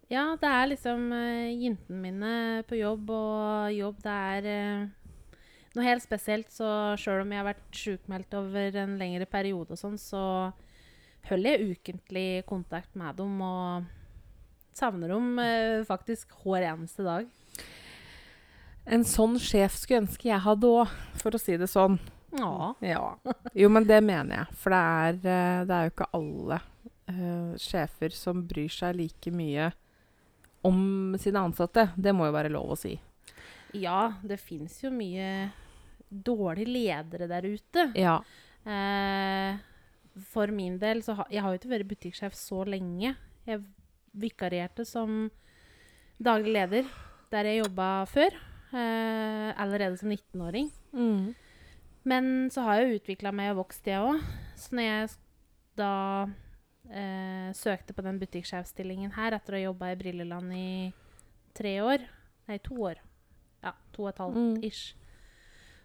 ja, 0.10 0.26
det 0.42 0.54
er 0.54 0.72
liksom 0.72 1.12
uh, 1.14 1.50
jentene 1.54 2.00
mine 2.02 2.34
på 2.70 2.80
jobb, 2.80 3.12
og 3.14 3.76
jobb 3.76 4.00
det 4.06 4.16
er 4.38 4.50
uh, 4.50 5.36
noe 5.76 5.86
helt 5.86 6.06
spesielt. 6.06 6.50
Så 6.54 6.66
sjøl 7.02 7.24
om 7.26 7.36
jeg 7.36 7.44
har 7.44 7.52
vært 7.52 7.84
sjukmeldt 7.84 8.40
over 8.40 8.82
en 8.84 8.98
lengre 9.02 9.30
periode, 9.30 9.78
og 9.78 9.82
sånn, 9.82 10.00
så 10.02 10.24
holder 11.30 11.56
jeg 11.56 11.78
ukentlig 11.78 12.28
kontakt 12.50 12.96
med 12.98 13.18
dem 13.20 13.42
og 13.44 13.88
savner 14.80 15.12
dem 15.12 15.40
eh, 15.44 15.82
faktisk 15.88 16.32
hver 16.44 16.66
eneste 16.72 17.04
dag. 17.06 17.28
En 18.90 19.04
sånn 19.06 19.36
sjef 19.42 19.76
skulle 19.78 20.06
ønske 20.06 20.30
jeg 20.30 20.42
hadde 20.46 20.70
òg, 20.70 20.94
for 21.20 21.36
å 21.36 21.42
si 21.42 21.58
det 21.60 21.68
sånn. 21.70 22.00
Ja. 22.38 22.74
Ja. 22.86 23.04
Jo, 23.54 23.70
men 23.70 23.88
det 23.88 24.00
mener 24.06 24.42
jeg. 24.42 24.58
For 24.62 24.74
det 24.74 24.80
er, 24.80 25.20
eh, 25.34 25.62
det 25.68 25.76
er 25.76 25.88
jo 25.88 25.94
ikke 25.94 26.10
alle 26.20 26.60
uh, 27.10 27.54
sjefer 27.62 28.16
som 28.16 28.44
bryr 28.48 28.72
seg 28.74 28.98
like 29.00 29.34
mye 29.34 29.72
om 30.68 31.16
sine 31.20 31.42
ansatte. 31.42 31.90
Det 31.96 32.14
må 32.16 32.28
jo 32.28 32.36
være 32.36 32.54
lov 32.54 32.76
å 32.76 32.80
si. 32.80 32.98
ja, 33.74 34.14
det 34.26 34.40
fins 34.42 34.80
jo 34.84 34.90
mye 34.94 35.50
dårlige 36.10 36.70
ledere 36.70 37.28
der 37.30 37.46
ute. 37.46 37.90
Ja. 37.98 38.20
Uh, 38.66 39.58
for 40.30 40.52
min 40.52 40.76
del 40.82 41.00
så 41.06 41.14
har 41.16 41.28
Jeg 41.32 41.42
har 41.42 41.54
jo 41.54 41.60
ikke 41.62 41.76
vært 41.76 41.90
butikksjef 41.90 42.34
så 42.36 42.64
lenge. 42.68 43.16
Jeg 43.48 43.62
vikarierte 44.14 44.86
som 44.86 45.30
daglig 46.20 46.54
leder 46.58 46.90
der 47.32 47.46
jeg 47.46 47.64
jobba 47.64 48.06
før. 48.10 48.36
Uh, 48.70 49.54
allerede 49.58 49.98
som 49.98 50.12
19-åring. 50.12 50.70
Mm. 50.94 51.34
Men 52.10 52.50
så 52.54 52.64
har 52.66 52.80
jeg 52.80 52.88
jo 52.90 53.00
utvikla 53.02 53.32
meg 53.36 53.52
og 53.54 53.60
vokst, 53.64 53.86
jeg 53.90 54.02
òg. 54.02 54.24
Så 54.58 54.74
når 54.76 54.88
jeg 54.88 55.10
da 55.80 55.92
eh, 56.90 57.50
søkte 57.56 57.94
på 57.96 58.04
den 58.06 58.18
butikksjefstillingen 58.22 59.14
her 59.16 59.36
etter 59.38 59.56
å 59.56 59.60
ha 59.60 59.66
jobba 59.68 59.92
i 59.94 60.00
Brilleland 60.00 60.56
i 60.58 60.70
tre 61.58 61.76
år 61.86 62.08
Nei, 62.50 62.58
to 62.66 62.74
år. 62.82 62.98
Ja, 63.62 63.76
to 63.94 64.08
og 64.08 64.10
et 64.10 64.18
halvt 64.24 64.40
Mm. 64.40 64.64
ish. 64.66 64.96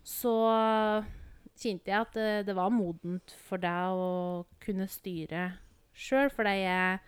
Så 0.05 0.33
kjente 1.61 1.91
jeg 1.93 2.01
at 2.01 2.15
det, 2.17 2.47
det 2.49 2.55
var 2.57 2.71
modent 2.73 3.35
for 3.47 3.61
deg 3.61 3.99
å 4.01 4.47
kunne 4.65 4.87
styre 4.89 5.51
sjøl, 5.95 6.31
fordi 6.33 6.55
jeg 6.65 7.01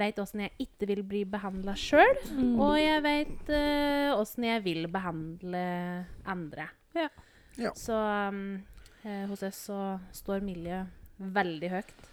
veit 0.00 0.18
åssen 0.22 0.42
jeg 0.44 0.66
ikke 0.66 0.88
vil 0.90 1.02
bli 1.06 1.22
behandla 1.24 1.76
sjøl, 1.78 2.18
Mm. 2.34 2.58
og 2.60 2.74
jeg 2.82 3.02
veit 3.06 3.52
åssen 4.18 4.44
jeg 4.50 4.64
vil 4.66 4.88
behandle 4.90 5.62
andre. 6.26 6.66
Ja. 6.98 7.06
Ja. 7.58 7.72
Så 7.76 7.96
um, 7.96 8.60
eh, 9.02 9.26
hos 9.30 9.42
oss 9.46 9.64
så 9.70 9.80
står 10.14 10.44
miljø 10.44 10.84
veldig 11.20 11.70
høyt. 11.72 12.06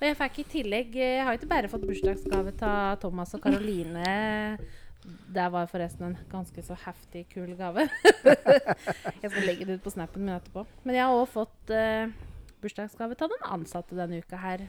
Og 0.00 0.08
jeg 0.08 0.16
fikk 0.18 0.38
i 0.42 0.46
tillegg 0.56 0.96
eh, 0.98 1.18
Jeg 1.18 1.26
har 1.28 1.38
ikke 1.38 1.50
bare 1.52 1.70
fått 1.72 1.86
bursdagsgave 1.88 2.54
av 2.66 2.98
Thomas 3.02 3.34
og 3.36 3.44
Karoline. 3.44 4.58
Det 5.04 5.46
var 5.52 5.68
forresten 5.68 6.08
en 6.08 6.18
ganske 6.32 6.64
så 6.64 6.76
heftig 6.86 7.26
kul 7.32 7.54
gave. 7.58 7.86
jeg 9.22 9.30
skal 9.30 9.44
legge 9.44 9.68
det 9.68 9.78
ut 9.78 9.84
på 9.84 9.92
snappen 9.92 10.24
min 10.24 10.36
etterpå. 10.36 10.64
Men 10.84 10.96
jeg 10.98 11.04
har 11.06 11.16
òg 11.16 11.28
fått 11.28 11.72
uh, 11.72 12.08
bursdagsgave 12.64 13.16
av 13.20 13.32
den 13.34 13.48
ansatte 13.52 13.96
denne 13.98 14.22
uka 14.24 14.40
her. 14.40 14.64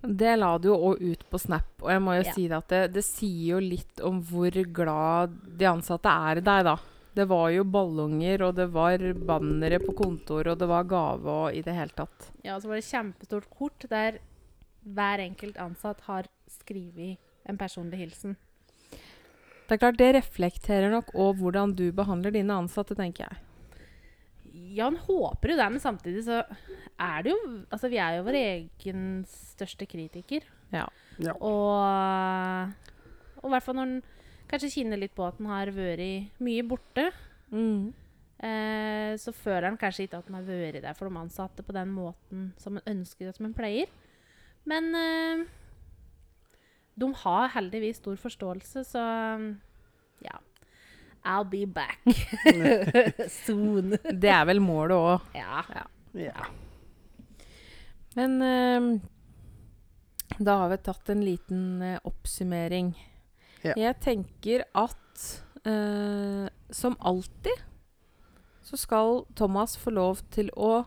Det 0.00 0.36
la 0.38 0.54
du 0.58 0.70
jo 0.70 0.78
òg 0.92 1.02
ut 1.02 1.24
på 1.28 1.38
Snap, 1.42 1.74
og 1.82 1.90
jeg 1.92 2.00
må 2.00 2.14
jo 2.16 2.22
Ja. 2.24 2.32
si 2.32 2.46
det 2.48 2.56
at 2.56 2.68
det, 2.72 2.80
det 2.94 3.04
sier 3.04 3.56
jo 3.56 3.58
litt 3.60 4.00
om 4.00 4.22
hvor 4.24 4.54
glad 4.72 5.34
de 5.58 5.66
ansatte 5.68 6.08
er 6.08 6.40
i 6.40 6.44
deg, 6.46 6.64
da. 6.70 6.76
Det 7.14 7.26
var 7.26 7.48
jo 7.50 7.64
ballonger, 7.66 8.44
og 8.46 8.54
det 8.58 8.68
var 8.70 9.02
bannere 9.26 9.80
på 9.82 9.94
kontoret, 9.98 10.52
og 10.52 10.60
det 10.60 10.68
var 10.70 10.86
gave 10.90 11.32
og 11.32 11.56
i 11.56 11.62
det 11.66 11.74
hele 11.74 11.94
tatt. 11.96 12.30
Ja, 12.44 12.54
og 12.54 12.62
så 12.62 12.70
var 12.70 12.78
det 12.78 12.86
kjempestort 12.86 13.48
kort 13.50 13.86
der 13.90 14.20
hver 14.80 15.22
enkelt 15.24 15.58
ansatt 15.60 16.04
har 16.06 16.30
skrevet 16.50 17.18
en 17.50 17.58
personlig 17.58 17.98
hilsen. 18.00 18.36
Det 19.66 19.76
er 19.76 19.82
klart, 19.82 19.98
det 20.00 20.14
reflekterer 20.16 20.90
nok 20.90 21.12
òg 21.14 21.42
hvordan 21.42 21.74
du 21.78 21.90
behandler 21.94 22.34
dine 22.34 22.56
ansatte, 22.62 22.96
tenker 22.98 23.26
jeg. 23.26 23.42
Ja, 24.74 24.88
han 24.88 24.98
håper 25.02 25.52
jo 25.52 25.58
det, 25.58 25.66
men 25.74 25.82
samtidig 25.82 26.24
så 26.26 26.40
er 26.42 27.22
det 27.22 27.30
jo 27.30 27.38
Altså, 27.70 27.90
vi 27.90 28.00
er 28.02 28.16
jo 28.16 28.24
vår 28.26 28.38
egen 28.38 29.04
største 29.30 29.86
kritiker. 29.86 30.46
Ja. 30.74 30.88
Ja. 31.22 31.34
Og 31.38 32.74
og 33.40 33.48
i 33.48 33.52
hvert 33.54 33.64
fall 33.64 33.78
når 33.78 33.86
han 33.86 34.00
kanskje 34.50 34.72
kjenner 34.74 34.98
litt 35.00 35.14
på 35.16 35.24
at 35.28 35.38
han 35.38 35.46
har 35.52 35.70
vært 35.74 36.40
mye 36.42 36.64
borte, 36.66 37.10
Mm. 37.50 37.92
eh, 38.42 39.16
så 39.18 39.32
føler 39.34 39.68
han 39.70 39.78
kanskje 39.78 40.04
ikke 40.06 40.18
at 40.20 40.26
han 40.30 40.36
har 40.38 40.44
vært 40.46 40.82
der 40.84 40.94
for 40.94 41.08
de 41.10 41.18
ansatte 41.18 41.64
på 41.66 41.74
den 41.74 41.90
måten 41.94 42.52
som 42.62 42.76
han 42.78 42.86
ønsker 42.98 43.28
og 43.28 43.34
som 43.34 43.46
han 43.48 43.54
pleier. 43.58 43.88
Men 44.70 44.94
eh, 44.94 45.44
de 47.00 47.08
har 47.24 47.48
heldigvis 47.56 47.96
stor 48.02 48.16
forståelse, 48.20 48.84
så 48.84 49.02
ja. 50.22 50.38
I'll 51.24 51.44
be 51.44 51.66
back 51.66 52.00
soon. 53.44 53.90
Det 54.12 54.30
er 54.32 54.44
vel 54.48 54.60
målet 54.64 54.96
òg. 54.96 55.26
Ja. 55.36 55.62
Ja. 56.16 56.46
Men 58.16 58.40
eh, 58.42 58.86
da 60.40 60.56
har 60.62 60.70
vi 60.72 60.78
tatt 60.86 61.10
en 61.12 61.24
liten 61.26 61.82
eh, 61.82 61.98
oppsummering. 62.08 62.94
Ja. 63.60 63.74
Jeg 63.76 63.96
tenker 64.00 64.64
at 64.72 65.24
eh, 65.68 66.46
som 66.72 66.96
alltid 67.00 67.66
så 68.64 68.78
skal 68.80 69.24
Thomas 69.36 69.76
få 69.80 69.92
lov 69.92 70.22
til 70.32 70.48
å 70.56 70.86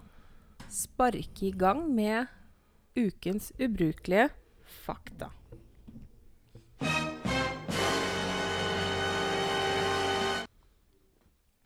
sparke 0.72 1.50
i 1.50 1.54
gang 1.54 1.86
med 1.94 2.32
ukens 2.98 3.52
ubrukelige 3.62 4.30
fakta. 4.86 5.30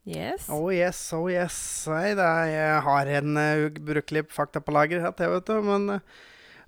Yes. 0.08 0.48
Oh 0.48 0.72
yes, 0.72 1.00
oh 1.14 1.28
yes. 1.28 1.58
Nei, 1.92 2.16
jeg 2.16 2.84
har 2.86 3.10
en 3.20 3.40
uh, 3.40 3.68
ubrukelig 3.68 4.24
fakta 4.32 4.62
på 4.64 4.72
lager, 4.72 5.04
jeg, 5.04 5.32
vet 5.34 5.50
du. 5.52 5.58
Men, 5.68 5.90
eh, 5.98 6.20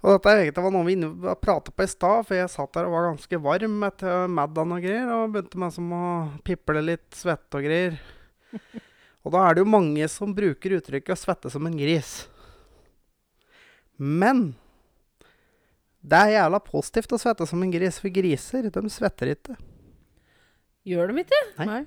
og 0.01 0.13
dette 0.13 0.31
er 0.31 0.41
egentlig 0.45 0.63
var 0.63 0.71
noe 0.71 0.85
vi 0.87 0.93
inne 0.95 1.35
prata 1.43 1.71
på 1.75 1.83
i 1.83 1.89
stad, 1.91 2.25
for 2.27 2.37
jeg 2.37 2.49
satt 2.53 2.71
der 2.77 2.87
og 2.87 2.93
var 2.95 3.09
ganske 3.09 3.39
varm 3.43 3.81
etter 3.83 4.27
Maddan 4.31 4.71
og 4.77 4.81
greier, 4.85 5.09
og 5.11 5.33
begynte 5.33 5.59
med 5.59 5.73
som 5.75 5.89
å 5.91 6.03
piple 6.47 6.81
litt 6.85 7.09
svette 7.19 7.59
og 7.59 7.67
greier. 7.67 7.99
Og 9.27 9.33
da 9.35 9.41
er 9.49 9.53
det 9.57 9.59
jo 9.65 9.67
mange 9.67 10.05
som 10.07 10.31
bruker 10.33 10.77
uttrykket 10.77 11.11
'å 11.11 11.19
svette 11.19 11.49
som 11.51 11.65
en 11.67 11.75
gris'. 11.75 12.29
Men 13.99 14.55
det 15.99 16.15
er 16.15 16.31
jævla 16.37 16.61
positivt 16.63 17.11
å 17.11 17.19
svette 17.19 17.45
som 17.45 17.61
en 17.61 17.71
gris, 17.73 17.99
for 17.99 18.09
griser, 18.15 18.69
de 18.71 18.89
svetter 18.89 19.33
ikke. 19.35 19.57
Gjør 20.87 21.11
de 21.11 21.25
ikke? 21.25 21.41
Nei. 21.59 21.65
Nei. 21.67 21.81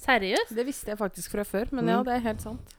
Seriøst? 0.00 0.54
Det 0.56 0.64
visste 0.66 0.90
jeg 0.94 0.98
faktisk 0.98 1.30
fra 1.36 1.44
før, 1.44 1.68
men 1.76 1.86
ja, 1.92 1.98
Mm. 2.00 2.04
det 2.08 2.14
er 2.14 2.24
helt 2.30 2.40
sant. 2.40 2.74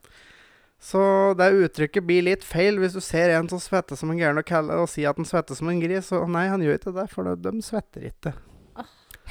Så 0.86 1.02
det 1.38 1.48
uttrykket 1.66 2.06
blir 2.06 2.28
litt 2.28 2.44
feil 2.46 2.78
hvis 2.78 2.94
du 2.94 3.02
ser 3.02 3.32
en 3.34 3.48
som 3.50 3.62
svetter 3.62 3.98
som 3.98 4.12
en 4.14 4.20
gæren 4.20 4.38
og, 4.38 4.46
kaller, 4.46 4.84
og 4.84 4.92
sier 4.92 5.10
at 5.10 5.18
han 5.18 5.26
svetter 5.26 5.58
som 5.58 5.72
en 5.72 5.82
gris. 5.82 6.12
Og 6.14 6.28
nei, 6.30 6.46
han 6.52 6.62
gjør 6.62 6.78
ikke 6.78 6.94
det, 7.00 7.08
for 7.14 7.26
de, 7.26 7.34
de 7.42 7.66
svetter 7.66 8.06
ikke. 8.12 8.36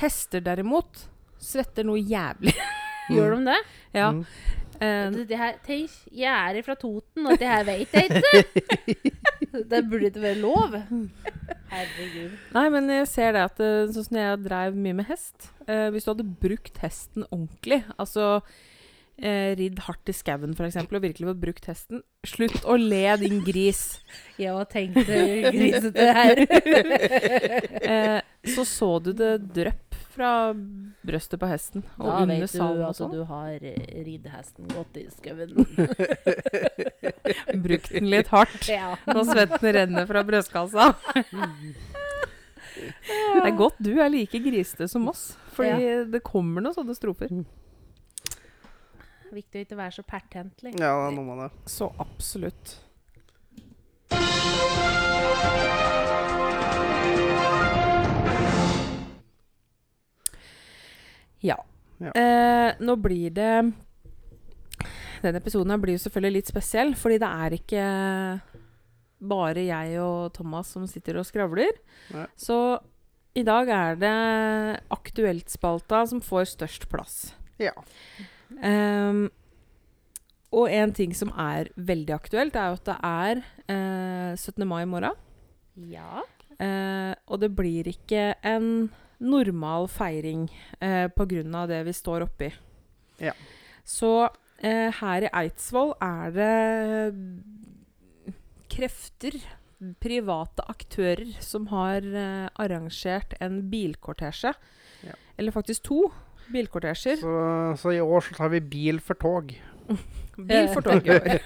Hester 0.01 0.43
derimot 0.43 1.05
svetter 1.39 1.87
noe 1.87 2.03
jævlig. 2.03 2.57
Gjør 3.15 3.37
de 3.37 3.53
det? 3.53 3.61
Ja. 3.95 4.11
Mm. 4.11 4.27
Um, 4.75 5.15
Det, 5.15 5.29
det 5.31 5.39
her, 5.39 5.55
tenk, 5.63 5.93
jeg 6.11 6.59
er 6.59 6.65
fra 6.67 6.75
Toten, 6.75 7.29
og 7.31 7.39
det 7.39 7.47
her 7.47 7.63
vet 7.69 7.95
jeg 7.95 8.11
ikke. 8.11 8.97
det 9.71 9.83
burde 9.87 10.11
ikke 10.11 10.25
være 10.25 10.41
lov. 10.43 10.75
Herregud. 11.71 12.35
Nei, 12.57 12.69
men 12.75 12.91
jeg 12.91 13.07
ser 13.13 13.37
det 13.37 13.45
at 13.53 13.63
eh, 13.63 13.87
sånn 13.95 14.09
som 14.09 14.19
jeg 14.19 14.43
drev 14.43 14.75
mye 14.79 14.97
med 14.99 15.07
hest 15.09 15.49
eh, 15.67 15.89
Hvis 15.95 16.07
du 16.07 16.13
hadde 16.13 16.27
brukt 16.43 16.79
hesten 16.83 17.27
ordentlig, 17.31 17.85
altså 17.95 18.41
eh, 19.19 19.55
ridd 19.59 19.79
hardt 19.87 20.11
i 20.11 20.15
skauen 20.17 20.55
f.eks., 20.57 20.77
og 20.85 21.03
virkelig 21.05 21.29
fått 21.31 21.43
brukt 21.43 21.69
hesten 21.71 22.03
Slutt 22.27 22.65
å 22.65 22.77
le, 22.81 23.05
din 23.21 23.43
gris! 23.47 24.01
Jeg 24.41 24.55
òg 24.55 24.69
tenkte 24.73 25.19
grisete 25.55 26.11
her. 26.19 26.45
Eh, 27.85 28.21
så 28.55 28.65
så 28.65 28.87
du 29.05 29.13
det 29.17 29.35
drypp 29.55 29.95
fra 30.15 30.55
brøstet 31.05 31.41
på 31.43 31.49
hesten 31.51 31.83
og 31.99 32.07
Da 32.07 32.15
under 32.23 32.39
vet 32.39 32.45
du 32.47 32.59
salen 32.59 32.83
og 32.85 32.89
at 32.89 32.99
sånn. 33.01 33.13
du 33.13 33.25
har 33.29 33.57
ridd 34.07 34.29
hesten 34.31 34.69
godt 34.71 34.99
i 35.01 35.05
skauen. 35.13 35.51
Brukt 37.67 37.91
den 37.93 38.09
litt 38.13 38.31
hardt. 38.33 38.69
Ja. 38.71 38.95
Når 39.11 39.27
svetten 39.33 39.75
renner 39.77 40.09
fra 40.09 40.23
brystkassa. 40.27 40.87
Det 42.75 43.43
er 43.43 43.55
godt 43.59 43.79
du 43.83 43.93
er 43.99 44.11
like 44.13 44.41
grisete 44.45 44.89
som 44.91 45.07
oss, 45.11 45.33
fordi 45.55 45.91
det 46.15 46.23
kommer 46.27 46.65
noen 46.65 46.77
sånne 46.79 46.97
strofer. 46.97 47.31
Viktig 49.35 49.61
å 49.61 49.67
ikke 49.67 49.79
være 49.79 49.97
så 49.97 50.05
pertentlig. 50.07 50.75
Ja, 50.79 50.93
det 50.95 51.07
er 51.09 51.15
noe 51.17 51.27
med 51.27 51.41
det. 51.43 51.51
Så 51.71 51.91
absolutt. 51.99 52.77
Ja. 61.45 61.59
Ja. 61.99 62.11
Eh, 62.11 62.75
nå 62.83 62.97
blir 62.99 63.31
det 63.31 63.53
Denne 65.23 65.39
episoden 65.39 65.71
her 65.73 65.81
blir 65.81 65.95
jo 65.97 66.03
selvfølgelig 66.03 66.39
litt 66.39 66.51
spesiell, 66.51 66.91
fordi 66.99 67.21
det 67.23 67.29
er 67.31 67.55
ikke 67.57 67.85
bare 69.25 69.63
jeg 69.65 69.95
og 70.03 70.35
Thomas 70.37 70.75
som 70.75 70.85
sitter 70.91 71.17
og 71.17 71.25
skravler. 71.25 71.73
Nei. 72.13 72.27
Så 72.37 72.59
i 73.35 73.45
dag 73.47 73.71
er 73.73 73.97
det 73.99 74.13
Aktuelt-spalta 74.93 76.03
som 76.11 76.21
får 76.23 76.51
størst 76.53 76.89
plass. 76.93 77.17
Ja. 77.63 77.73
Ehm, 78.63 79.27
og 80.55 80.71
en 80.71 80.93
ting 80.95 81.15
som 81.17 81.33
er 81.41 81.71
veldig 81.75 82.15
aktuelt, 82.15 82.57
er 82.57 82.71
jo 82.71 82.79
at 82.79 82.87
det 82.87 82.99
er 83.03 83.41
eh, 83.67 84.37
17. 84.37 84.67
mai 84.69 84.83
i 84.85 84.91
morgen. 84.91 85.17
Ja. 85.91 86.23
Eh, 86.63 87.15
og 87.27 87.41
det 87.43 87.51
blir 87.57 87.89
ikke 87.91 88.35
en 88.47 88.93
normal 89.19 89.89
feiring 89.91 90.47
eh, 90.81 91.09
pga. 91.11 91.67
det 91.67 91.83
vi 91.87 91.93
står 91.93 92.27
oppi. 92.29 92.53
Ja. 93.19 93.33
Så 93.85 94.29
eh, 94.59 94.91
her 95.01 95.27
i 95.27 95.33
Eidsvoll 95.33 95.95
er 96.03 96.31
det 96.35 97.15
krefter, 98.75 99.39
private 100.01 100.65
aktører, 100.71 101.35
som 101.41 101.67
har 101.73 102.05
eh, 102.07 102.49
arrangert 102.63 103.35
en 103.41 103.63
bilkortesje. 103.71 104.55
Ja. 105.05 105.19
Eller 105.37 105.53
faktisk 105.53 105.91
to 105.91 106.13
bilkortesjer. 106.53 107.21
Så, 107.23 107.37
så 107.81 107.95
i 107.95 108.03
år 108.03 108.27
så 108.27 108.37
tar 108.37 108.53
vi 108.55 108.61
bil 108.61 109.01
for 109.05 109.19
tog. 109.21 109.55
Bil 110.35 110.67
for 110.73 110.83
tog 110.83 111.07
i 111.07 111.15
år. 111.15 111.37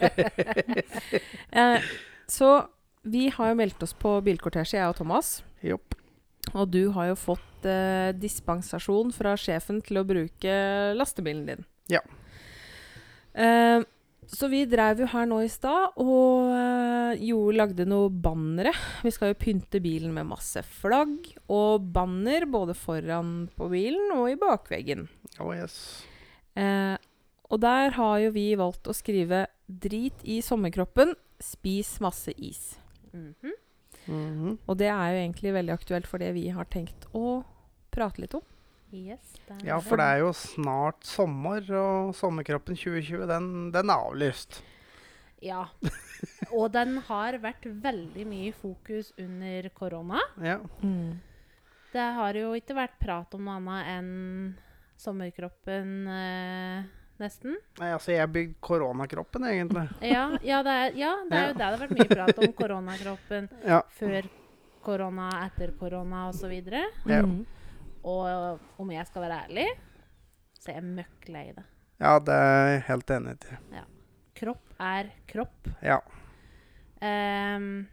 eh, 1.60 1.88
så 2.30 2.52
vi 3.08 3.26
har 3.34 3.50
jo 3.50 3.58
meldt 3.58 3.82
oss 3.84 3.92
på 3.92 4.14
bilkortesje, 4.24 4.78
jeg 4.78 4.88
og 4.88 4.96
Thomas. 4.96 5.42
Jopp. 5.64 5.96
Og 6.54 6.70
du 6.72 6.88
har 6.94 7.10
jo 7.10 7.18
fått 7.20 7.68
eh, 7.68 8.14
dispensasjon 8.16 9.12
fra 9.12 9.34
sjefen 9.36 9.82
til 9.84 10.00
å 10.00 10.06
bruke 10.08 10.54
lastebilen 10.96 11.44
din. 11.50 11.66
Ja. 11.92 12.00
Eh, 13.36 13.84
så 14.28 14.48
vi 14.52 14.64
dreiv 14.68 15.00
jo 15.02 15.08
her 15.08 15.28
nå 15.28 15.38
i 15.40 15.48
stad 15.48 15.96
og 16.02 16.50
eh, 16.52 17.22
jo 17.30 17.48
lagde 17.54 17.86
noe 17.88 18.10
bannere. 18.12 18.74
Vi 19.00 19.12
skal 19.14 19.32
jo 19.32 19.38
pynte 19.40 19.80
bilen 19.80 20.12
med 20.12 20.28
masse 20.28 20.60
flagg 20.80 21.30
og 21.48 21.86
banner 21.94 22.44
både 22.50 22.76
foran 22.76 23.48
på 23.56 23.70
bilen 23.72 24.12
og 24.18 24.26
i 24.34 24.38
bakveggen. 24.40 25.06
Oh, 25.40 25.54
yes. 25.56 25.78
Eh, 26.58 26.96
og 27.48 27.62
der 27.64 27.94
har 27.96 28.18
jo 28.20 28.34
vi 28.34 28.50
valgt 28.60 28.90
å 28.90 28.96
skrive 28.96 29.46
'Drit 29.68 30.20
i 30.24 30.40
sommerkroppen, 30.44 31.14
spis 31.40 31.96
masse 32.00 32.32
is'. 32.36 32.76
Mhm. 33.12 33.56
Mhm. 34.08 34.58
Og 34.66 34.76
det 34.80 34.88
er 34.88 35.08
jo 35.12 35.20
egentlig 35.24 35.52
veldig 35.52 35.72
aktuelt 35.72 36.06
for 36.06 36.18
det 36.18 36.32
vi 36.34 36.48
har 36.48 36.64
tenkt 36.64 37.08
å 37.12 37.44
prate 37.92 38.20
litt 38.20 38.34
om. 38.34 38.44
Yes, 38.92 39.34
Ja, 39.64 39.76
for 39.84 40.00
det 40.00 40.04
er 40.14 40.18
jo 40.22 40.30
snart 40.32 41.04
sommer, 41.04 41.60
og 41.76 42.14
sommerkroppen 42.16 42.76
2020, 42.78 43.26
den, 43.28 43.48
den 43.74 43.90
er 43.92 44.04
avlyst. 44.08 44.62
Ja. 45.44 45.66
Og 46.56 46.72
den 46.74 46.96
har 47.06 47.36
vært 47.42 47.66
veldig 47.68 48.24
mye 48.26 48.48
i 48.48 48.54
fokus 48.56 49.12
under 49.20 49.68
korona. 49.76 50.22
Ja. 50.42 50.56
Det 51.92 52.06
har 52.16 52.34
jo 52.40 52.54
ikke 52.56 52.74
vært 52.78 52.96
prat 53.00 53.36
om 53.36 53.44
noe 53.46 53.58
annet 53.60 53.92
enn 53.92 54.08
sommerkroppen, 54.98 55.92
eh, 56.10 56.88
nesten. 57.22 57.54
Nei, 57.78 57.92
altså, 57.94 58.12
jeg 58.16 58.32
bygde 58.34 58.58
koronakroppen, 58.64 59.46
egentlig. 59.52 59.84
Ja, 60.14 60.24
ja, 60.42 60.62
det 60.66 60.74
er, 60.80 60.98
ja, 60.98 61.12
det 61.28 61.38
er 61.38 61.46
jo 61.46 61.52
det 61.54 61.60
det 61.60 61.68
har 61.68 61.78
vært 61.84 61.94
mye 62.00 62.08
prat 62.16 62.42
om. 62.42 62.52
Koronakroppen 62.58 63.48
Ja. 63.68 63.82
før 64.00 64.28
korona, 64.82 65.28
etter 65.46 65.72
korona 65.78 66.26
osv. 66.32 66.56
Ja. 66.72 67.22
Mm. 67.22 67.44
Og 68.08 68.80
om 68.80 68.90
jeg 68.94 69.06
skal 69.08 69.24
være 69.26 69.40
ærlig, 69.46 69.66
så 70.58 70.72
er 70.72 70.78
jeg 70.80 70.88
møkk 70.98 71.28
lei 71.34 71.46
det. 71.56 71.64
ja, 72.00 72.12
det 72.22 72.34
er 72.34 72.68
jeg 72.72 72.82
helt 72.88 73.10
enig 73.16 73.34
i. 73.52 73.58
Kropp 74.38 74.74
er 74.80 75.08
kropp. 75.28 75.68
Ja. 75.82 75.98
Um, 77.02 77.88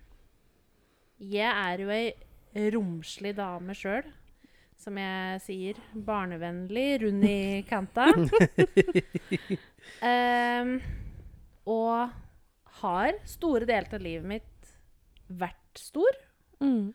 jeg 1.22 1.50
er 1.50 1.82
jo 1.82 1.90
ei 1.94 2.70
romslig 2.76 3.34
dame 3.38 3.76
sjøl. 3.78 4.06
Som 4.78 4.98
jeg 5.00 5.40
sier, 5.42 5.78
barnevennlig, 5.96 7.00
rund 7.06 7.24
i 7.26 7.64
kanta. 7.72 8.10
um, 10.04 10.74
og 11.66 12.12
har 12.82 13.18
store 13.26 13.66
deler 13.66 13.96
av 13.96 14.04
livet 14.04 14.28
mitt 14.28 14.76
vært 15.32 15.80
stor. 15.80 16.20
Mm. 16.62 16.92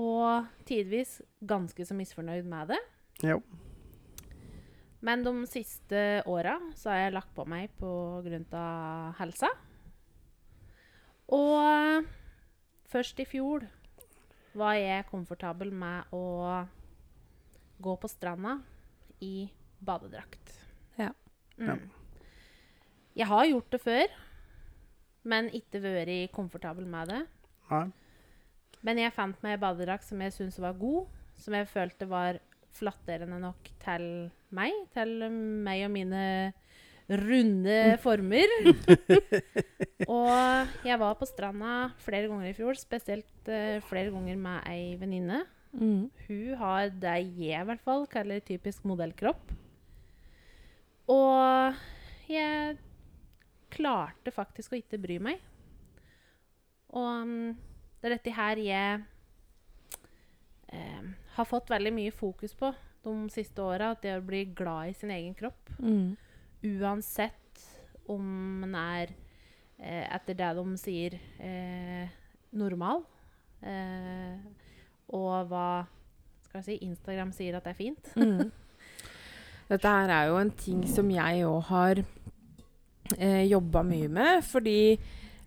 Og 0.00 0.48
tidvis 0.68 1.20
ganske 1.44 1.84
så 1.84 1.96
misfornøyd 1.96 2.48
med 2.48 2.72
det. 2.72 2.80
Jo. 3.28 3.40
Men 5.02 5.24
de 5.26 5.34
siste 5.50 6.22
åra 6.30 6.56
så 6.78 6.92
har 6.92 7.00
jeg 7.04 7.14
lagt 7.16 7.32
på 7.34 7.44
meg 7.50 7.72
på 7.80 7.90
grunn 8.24 8.46
av 8.54 9.16
helsa. 9.18 9.50
Og 11.32 12.06
først 12.92 13.20
i 13.20 13.26
fjor 13.26 13.66
var 14.58 14.76
jeg 14.76 15.08
komfortabel 15.08 15.72
med 15.74 16.12
å 16.14 16.24
gå 17.82 17.96
på 17.98 18.10
stranda 18.10 18.58
i 19.24 19.48
badedrakt. 19.82 20.54
Ja. 21.00 21.10
Ja. 21.58 21.74
Mm. 21.74 21.88
Jeg 23.18 23.28
har 23.28 23.48
gjort 23.48 23.74
det 23.74 23.80
før, 23.82 24.14
men 25.28 25.50
ikke 25.52 25.82
vært 25.82 26.32
komfortabel 26.32 26.86
med 26.88 27.10
det. 27.12 27.20
Nei. 27.72 27.86
Men 28.82 28.98
jeg 28.98 29.14
fant 29.14 29.38
meg 29.44 29.60
badedrakt 29.62 30.06
som 30.06 30.22
jeg 30.24 30.34
syntes 30.34 30.58
var 30.62 30.74
god, 30.78 31.06
som 31.38 31.54
jeg 31.54 31.70
følte 31.70 32.08
var 32.10 32.40
flatterende 32.72 33.38
nok 33.42 33.68
til 33.82 34.06
meg, 34.54 34.74
til 34.94 35.28
meg 35.30 35.84
og 35.86 35.92
mine 35.94 36.24
runde 37.22 37.78
former. 38.02 38.54
og 40.12 40.86
jeg 40.86 40.98
var 41.02 41.18
på 41.18 41.28
stranda 41.28 41.90
flere 42.02 42.30
ganger 42.30 42.50
i 42.50 42.56
fjor, 42.56 42.78
spesielt 42.78 43.50
uh, 43.50 43.78
flere 43.88 44.12
ganger 44.14 44.38
med 44.40 44.70
ei 44.70 44.94
venninne. 45.00 45.42
Mm. 45.72 46.08
Hun 46.26 46.54
har 46.60 46.90
det 46.90 47.18
jeg 47.38 47.60
i 47.62 47.66
hvert 47.68 47.84
fall 47.84 48.06
kaller 48.10 48.42
typisk 48.44 48.84
modellkropp. 48.88 49.52
Og 51.12 51.78
jeg 52.30 52.76
klarte 53.72 54.32
faktisk 54.32 54.74
å 54.74 54.80
ikke 54.80 55.00
bry 55.00 55.18
meg. 55.22 55.40
Og 56.92 57.26
mm, 57.26 57.52
det 58.02 58.08
er 58.08 58.16
dette 58.16 58.34
her 58.34 58.58
jeg 58.58 59.02
eh, 60.74 61.04
har 61.36 61.46
fått 61.46 61.70
veldig 61.70 61.92
mye 61.94 62.14
fokus 62.14 62.54
på 62.58 62.72
de 63.06 63.14
siste 63.30 63.62
åra. 63.62 63.92
At 63.94 64.02
det 64.02 64.16
å 64.18 64.24
bli 64.26 64.40
glad 64.58 64.90
i 64.90 64.96
sin 64.98 65.12
egen 65.14 65.36
kropp. 65.38 65.70
Mm. 65.78 66.16
Uansett 66.72 67.62
om 68.10 68.26
man 68.64 68.74
er, 68.74 69.14
eh, 69.78 70.02
etter 70.16 70.34
det 70.34 70.50
de 70.58 70.76
sier, 70.82 71.14
eh, 71.38 72.10
normal. 72.58 73.04
Eh, 73.62 74.34
og 75.14 75.46
hva 75.46 75.86
skal 76.42 76.58
jeg 76.58 76.66
si, 76.66 76.84
Instagram 76.88 77.30
sier 77.32 77.56
at 77.56 77.64
det 77.64 77.76
er 77.76 77.78
fint. 77.78 78.12
Mm. 78.18 78.50
Dette 79.70 79.88
her 79.88 80.10
er 80.10 80.26
jo 80.28 80.40
en 80.42 80.50
ting 80.50 80.82
som 80.90 81.06
jeg 81.08 81.46
òg 81.46 81.60
har 81.70 82.02
eh, 83.16 83.44
jobba 83.46 83.86
mye 83.86 84.10
med, 84.10 84.42
fordi 84.44 84.98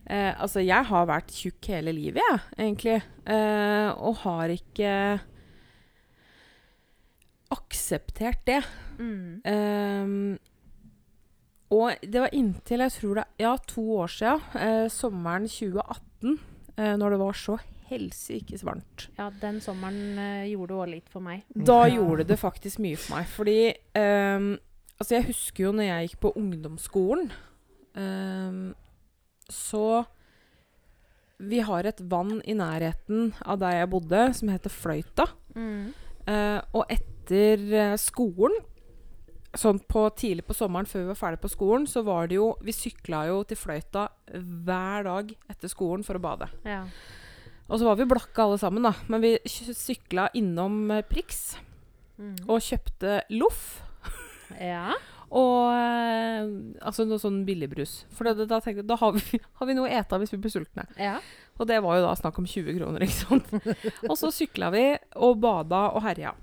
eh, 0.07 0.33
Altså, 0.41 0.63
jeg 0.65 0.85
har 0.89 1.05
vært 1.09 1.33
tjukk 1.33 1.69
hele 1.73 1.93
livet, 1.95 2.21
jeg, 2.21 2.39
egentlig. 2.57 2.97
Eh, 3.25 3.89
og 3.95 4.21
har 4.23 4.53
ikke 4.53 5.19
akseptert 7.55 8.41
det. 8.47 8.61
Mm. 8.99 9.41
Eh, 9.45 10.37
og 11.75 12.03
det 12.05 12.21
var 12.21 12.35
inntil 12.37 12.83
jeg 12.85 12.93
tror 12.93 13.19
det 13.19 13.25
Ja, 13.41 13.55
to 13.67 13.83
år 13.99 14.11
sia, 14.11 14.35
eh, 14.55 14.87
sommeren 14.89 15.47
2018, 15.49 16.39
eh, 16.77 16.95
når 16.95 17.09
det 17.15 17.19
var 17.19 17.33
så 17.33 17.57
helsikes 17.89 18.63
varmt. 18.65 19.09
Ja, 19.17 19.29
den 19.41 19.59
sommeren 19.61 20.17
eh, 20.17 20.47
gjorde 20.51 20.77
òg 20.79 20.89
litt 20.89 21.09
for 21.11 21.21
meg. 21.25 21.43
Da 21.53 21.85
gjorde 21.91 22.25
det 22.27 22.39
faktisk 22.41 22.81
mye 22.83 22.97
for 22.97 23.17
meg. 23.17 23.27
Fordi 23.33 23.59
ehm, 23.97 24.55
Altså, 24.95 25.17
jeg 25.17 25.25
husker 25.27 25.63
jo 25.65 25.71
når 25.75 25.83
jeg 25.83 26.07
gikk 26.07 26.19
på 26.23 26.29
ungdomsskolen, 26.39 27.25
ehm, 27.99 28.69
så 29.51 30.05
Vi 31.37 31.59
har 31.59 31.83
et 31.83 31.99
vann 31.99 32.37
i 32.47 32.53
nærheten 32.55 33.33
av 33.43 33.59
der 33.59 33.81
jeg 33.81 33.89
bodde, 33.91 34.21
som 34.37 34.47
heter 34.53 34.71
Fløyta. 34.71 35.25
Mm. 35.55 35.89
Eh, 36.31 36.61
og 36.73 36.85
etter 36.89 37.65
eh, 37.75 37.95
skolen, 37.99 38.55
sånn 39.55 39.81
på, 39.87 40.05
tidlig 40.15 40.45
på 40.47 40.55
sommeren 40.55 40.87
før 40.87 41.01
vi 41.03 41.09
var 41.11 41.19
ferdig 41.19 41.41
på 41.43 41.51
skolen, 41.51 41.85
så 41.87 42.01
var 42.07 42.27
det 42.27 42.35
jo 42.39 42.53
Vi 42.63 42.71
sykla 42.75 43.25
jo 43.27 43.41
til 43.47 43.59
Fløyta 43.59 44.07
hver 44.31 45.03
dag 45.07 45.35
etter 45.51 45.71
skolen 45.71 46.03
for 46.07 46.15
å 46.15 46.23
bade. 46.23 46.47
Ja. 46.63 46.85
Og 47.67 47.79
så 47.81 47.85
var 47.89 47.99
vi 47.99 48.07
blakke 48.07 48.43
alle 48.43 48.57
sammen, 48.61 48.83
da. 48.87 48.93
Men 49.11 49.21
vi 49.25 49.35
sykla 49.47 50.29
innom 50.39 50.85
eh, 50.91 51.03
Prix 51.03 51.57
Mm. 52.15 52.35
og 52.47 52.61
kjøpte 52.63 53.17
loff. 53.35 53.81
ja. 54.55 54.93
Og 55.31 55.71
eh, 55.73 56.45
altså 56.85 57.05
noe 57.09 57.17
sånn 57.19 57.41
billigbrus. 57.47 58.05
For 58.13 58.27
det, 58.29 58.45
da 58.49 58.59
tenkte 58.61 58.83
jeg, 58.83 58.87
da 58.89 58.97
har 59.01 59.15
vi, 59.17 59.39
har 59.59 59.67
vi 59.69 59.75
noe 59.77 59.89
å 59.89 59.93
ete 59.99 60.19
hvis 60.21 60.33
vi 60.35 60.41
blir 60.43 60.53
sultne. 60.53 60.85
Ja. 61.01 61.17
Og 61.59 61.67
det 61.69 61.79
var 61.83 61.97
jo 61.97 62.05
da 62.05 62.13
snakk 62.19 62.37
om 62.41 62.45
20 62.49 62.77
kroner, 62.77 63.05
ikke 63.05 63.21
sant. 63.21 63.49
og 64.09 64.15
så 64.19 64.29
sykla 64.35 64.69
vi 64.75 64.85
og 65.23 65.39
bada 65.43 65.87
og 65.95 66.03
herja. 66.05 66.33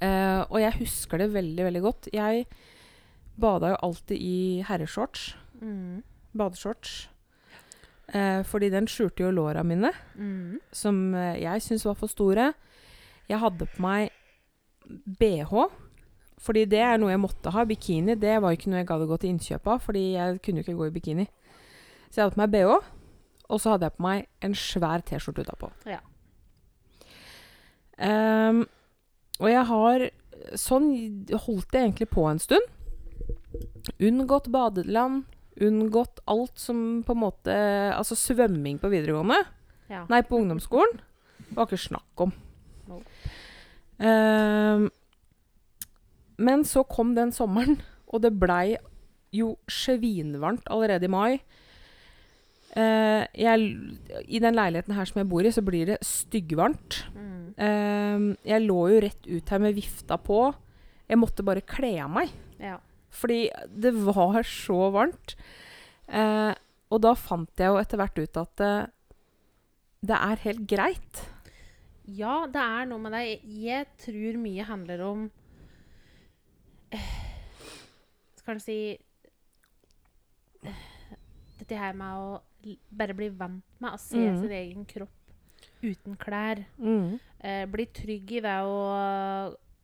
Eh, 0.00 0.40
og 0.48 0.58
jeg 0.62 0.76
husker 0.80 1.18
det 1.22 1.30
veldig, 1.34 1.64
veldig 1.68 1.82
godt. 1.84 2.08
Jeg 2.14 2.46
bada 3.40 3.72
jo 3.74 3.80
alltid 3.88 4.16
i 4.20 4.36
herreshorts. 4.68 5.30
Mm. 5.60 6.02
Badeshorts. 6.36 7.08
Eh, 8.14 8.40
fordi 8.46 8.70
den 8.72 8.88
skjulte 8.90 9.22
jo 9.26 9.30
låra 9.34 9.62
mine, 9.66 9.92
Mm. 10.18 10.58
som 10.72 11.14
eh, 11.14 11.38
jeg 11.42 11.62
syntes 11.62 11.84
var 11.86 11.94
for 11.94 12.08
store. 12.10 12.52
Jeg 13.28 13.38
hadde 13.38 13.66
på 13.70 13.82
meg 13.82 14.10
bh. 15.20 15.70
Fordi 16.40 16.64
det 16.70 16.80
er 16.80 17.00
noe 17.00 17.12
jeg 17.12 17.20
måtte 17.20 17.52
ha. 17.52 17.66
Bikini 17.68 18.16
det 18.18 18.38
var 18.40 18.56
ikke 18.56 18.72
noe 18.72 18.80
jeg 18.80 18.88
gadd 18.88 19.04
å 19.04 19.10
gå 19.10 19.20
til 19.20 19.34
innkjøp 19.34 19.68
av, 19.68 19.82
fordi 19.84 20.04
jeg 20.14 20.40
kunne 20.44 20.62
jo 20.62 20.66
ikke 20.66 20.78
gå 20.78 20.88
i 20.88 20.94
bikini. 20.94 21.26
Så 22.08 22.18
jeg 22.18 22.24
hadde 22.24 22.36
på 22.36 22.42
meg 22.42 22.54
bh, 22.54 22.86
og 23.50 23.60
så 23.60 23.74
hadde 23.74 23.88
jeg 23.88 23.96
på 23.98 24.06
meg 24.06 24.28
en 24.46 24.56
svær 24.56 25.04
T-skjorte 25.06 25.44
utapå. 25.44 25.70
Ja. 25.90 26.00
Um, 28.00 28.64
og 29.40 29.50
jeg 29.50 29.64
har 29.68 30.06
sånn 30.56 30.88
holdt 31.44 31.76
jeg 31.76 31.84
egentlig 31.84 32.08
på 32.14 32.24
en 32.30 32.40
stund. 32.40 32.64
Unngått 34.00 34.48
badeland. 34.52 35.26
Unngått 35.60 36.22
alt 36.30 36.56
som 36.56 37.02
på 37.04 37.12
en 37.12 37.20
måte 37.20 37.54
Altså 37.92 38.16
svømming 38.16 38.78
på 38.80 38.88
videregående. 38.88 39.42
Ja. 39.90 40.06
Nei, 40.08 40.22
på 40.24 40.38
ungdomsskolen. 40.40 41.00
Det 41.50 41.58
var 41.58 41.68
ikke 41.68 41.82
snakk 41.82 42.24
om. 42.24 42.32
Nope. 42.88 43.04
Ehm, 44.00 44.86
men 46.40 46.64
så 46.68 46.84
kom 46.88 47.14
den 47.16 47.32
sommeren, 47.36 47.78
og 48.10 48.24
det 48.24 48.32
blei 48.40 48.78
jo 49.34 49.54
svinvarmt 49.70 50.68
allerede 50.72 51.06
i 51.06 51.12
mai. 51.12 51.40
Uh, 52.70 53.26
jeg, 53.34 53.66
I 54.30 54.40
den 54.42 54.54
leiligheten 54.54 54.94
her 54.94 55.08
som 55.08 55.20
jeg 55.20 55.28
bor 55.30 55.46
i, 55.46 55.52
så 55.54 55.62
blir 55.66 55.90
det 55.90 55.98
styggvarmt. 56.06 57.00
Mm. 57.14 57.40
Uh, 57.58 58.26
jeg 58.46 58.66
lå 58.66 58.78
jo 58.94 59.02
rett 59.06 59.26
ut 59.26 59.52
her 59.54 59.62
med 59.62 59.76
vifta 59.78 60.18
på. 60.22 60.44
Jeg 61.10 61.18
måtte 61.18 61.46
bare 61.46 61.66
kle 61.66 61.96
av 62.04 62.12
meg. 62.14 62.32
Ja. 62.62 62.78
Fordi 63.10 63.42
det 63.70 63.92
var 64.06 64.42
så 64.46 64.86
varmt. 64.94 65.34
Uh, 66.10 66.54
og 66.90 67.02
da 67.04 67.14
fant 67.18 67.60
jeg 67.60 67.70
jo 67.70 67.78
etter 67.78 68.00
hvert 68.00 68.18
ut 68.18 68.38
at 68.40 68.62
det 70.00 70.16
er 70.16 70.40
helt 70.42 70.64
greit. 70.66 71.20
Ja, 72.10 72.48
det 72.50 72.62
er 72.62 72.88
noe 72.90 73.02
med 73.04 73.14
det. 73.14 73.38
Jeg 73.62 73.86
tror 74.02 74.38
mye 74.42 74.66
handler 74.66 75.04
om 75.06 75.28
Skal 78.40 78.58
du 78.58 78.64
si 78.64 78.80
Dette 81.60 81.76
her 81.78 81.96
med 81.96 82.18
å 82.18 82.76
bare 82.90 83.14
bli 83.16 83.30
vant 83.32 83.64
med 83.80 83.94
å 83.94 84.00
se 84.00 84.20
mm. 84.20 84.38
sin 84.42 84.52
egen 84.52 84.84
kropp 84.88 85.16
uten 85.80 86.16
klær. 86.20 86.62
Mm. 86.76 87.18
Eh, 87.38 87.64
bli 87.70 87.86
trygg 87.94 88.32
i 88.36 88.42
det 88.44 88.56
å 88.66 88.80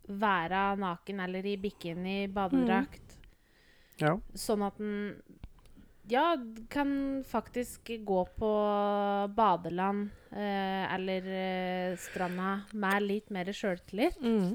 være 0.07 0.63
naken 0.81 1.23
eller 1.25 1.47
i 1.49 1.57
bikini, 1.61 2.27
badedrakt. 2.33 3.17
Ja. 4.01 4.13
Sånn 4.37 4.65
at 4.67 4.81
en 4.83 5.17
ja, 6.07 6.37
kan 6.71 7.25
faktisk 7.27 7.91
gå 8.07 8.21
på 8.39 8.51
badeland 9.35 10.11
eh, 10.31 10.95
eller 10.95 11.27
eh, 11.27 11.97
stranda 11.99 12.61
med 12.79 13.03
litt 13.03 13.33
mer 13.35 13.51
sjøltillit. 13.51 14.21
Mm. 14.23 14.53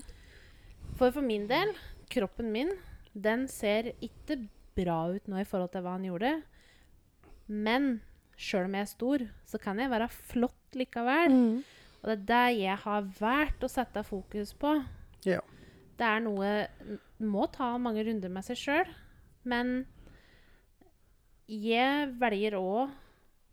For 1.00 1.12
for 1.12 1.26
min 1.26 1.50
del, 1.50 1.74
kroppen 2.12 2.52
min, 2.54 2.71
den 3.13 3.47
ser 3.52 3.91
ikke 4.04 4.39
bra 4.78 5.04
ut 5.12 5.28
nå 5.28 5.41
i 5.41 5.47
forhold 5.47 5.74
til 5.74 5.84
hva 5.86 5.97
han 5.97 6.08
gjorde. 6.08 6.32
Men 7.52 7.93
sjøl 8.39 8.69
om 8.69 8.78
jeg 8.78 8.88
er 8.88 8.91
stor, 8.91 9.24
så 9.47 9.60
kan 9.62 9.80
jeg 9.82 9.91
være 9.91 10.10
flott 10.32 10.78
likevel. 10.78 11.36
Mm. 11.36 11.56
Og 12.02 12.10
det 12.10 12.17
er 12.17 12.26
det 12.32 12.62
jeg 12.63 12.78
har 12.86 13.10
valgt 13.19 13.65
å 13.65 13.69
sette 13.69 14.04
fokus 14.08 14.54
på. 14.58 14.74
Ja. 15.28 15.41
Det 16.00 16.08
er 16.08 16.24
noe 16.24 16.52
må 17.21 17.45
ta 17.54 17.76
mange 17.78 18.04
runder 18.08 18.32
med 18.34 18.45
seg 18.47 18.58
sjøl, 18.58 18.93
men 19.45 19.84
jeg 21.52 22.10
velger 22.21 22.58
òg 22.58 22.93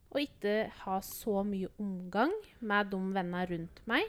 å 0.08 0.22
ikke 0.22 0.70
ha 0.84 1.00
så 1.04 1.42
mye 1.44 1.68
omgang 1.82 2.32
med 2.64 2.88
de 2.94 3.00
vennene 3.12 3.44
rundt 3.50 3.82
meg 3.90 4.08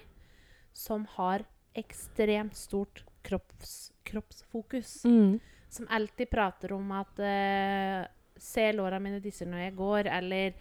som 0.71 1.03
har 1.17 1.43
ekstremt 1.77 2.55
stort 2.55 3.03
kropps, 3.25 3.91
kroppsfokus. 4.07 5.03
Mm. 5.05 5.39
Som 5.69 5.87
alltid 5.89 6.29
prater 6.31 6.73
om 6.73 6.91
at 6.97 7.19
uh, 7.21 8.07
Se 8.39 8.71
låra 8.71 9.01
mine 9.03 9.19
disser 9.19 9.49
når 9.51 9.65
jeg 9.65 9.73
går, 9.75 10.07
eller 10.15 10.53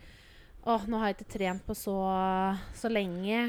Å, 0.66 0.74
nå 0.90 0.98
har 0.98 1.12
jeg 1.12 1.20
ikke 1.20 1.34
trent 1.38 1.62
på 1.64 1.76
så, 1.78 1.94
så 2.76 2.90
lenge. 2.90 3.44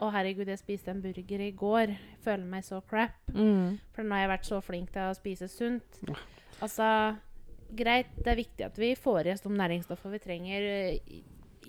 Å, 0.00 0.08
herregud, 0.10 0.48
jeg 0.48 0.58
spiste 0.58 0.90
en 0.90 1.02
burger 1.04 1.42
i 1.44 1.52
går. 1.54 1.92
Jeg 1.92 2.22
føler 2.24 2.48
meg 2.48 2.64
så 2.66 2.80
crap. 2.88 3.14
Mm. 3.30 3.76
For 3.94 4.02
nå 4.02 4.16
har 4.16 4.24
jeg 4.24 4.32
vært 4.32 4.48
så 4.48 4.58
flink 4.64 4.90
til 4.94 5.04
å 5.06 5.14
spise 5.14 5.46
sunt. 5.52 6.00
Altså, 6.64 6.88
greit, 7.76 8.10
det 8.16 8.32
er 8.32 8.40
viktig 8.40 8.66
at 8.66 8.80
vi 8.80 8.94
får 8.98 9.28
i 9.28 9.34
oss 9.34 9.44
de 9.44 9.52
næringsstoffene 9.54 10.16
vi 10.16 10.22
trenger. 10.24 10.66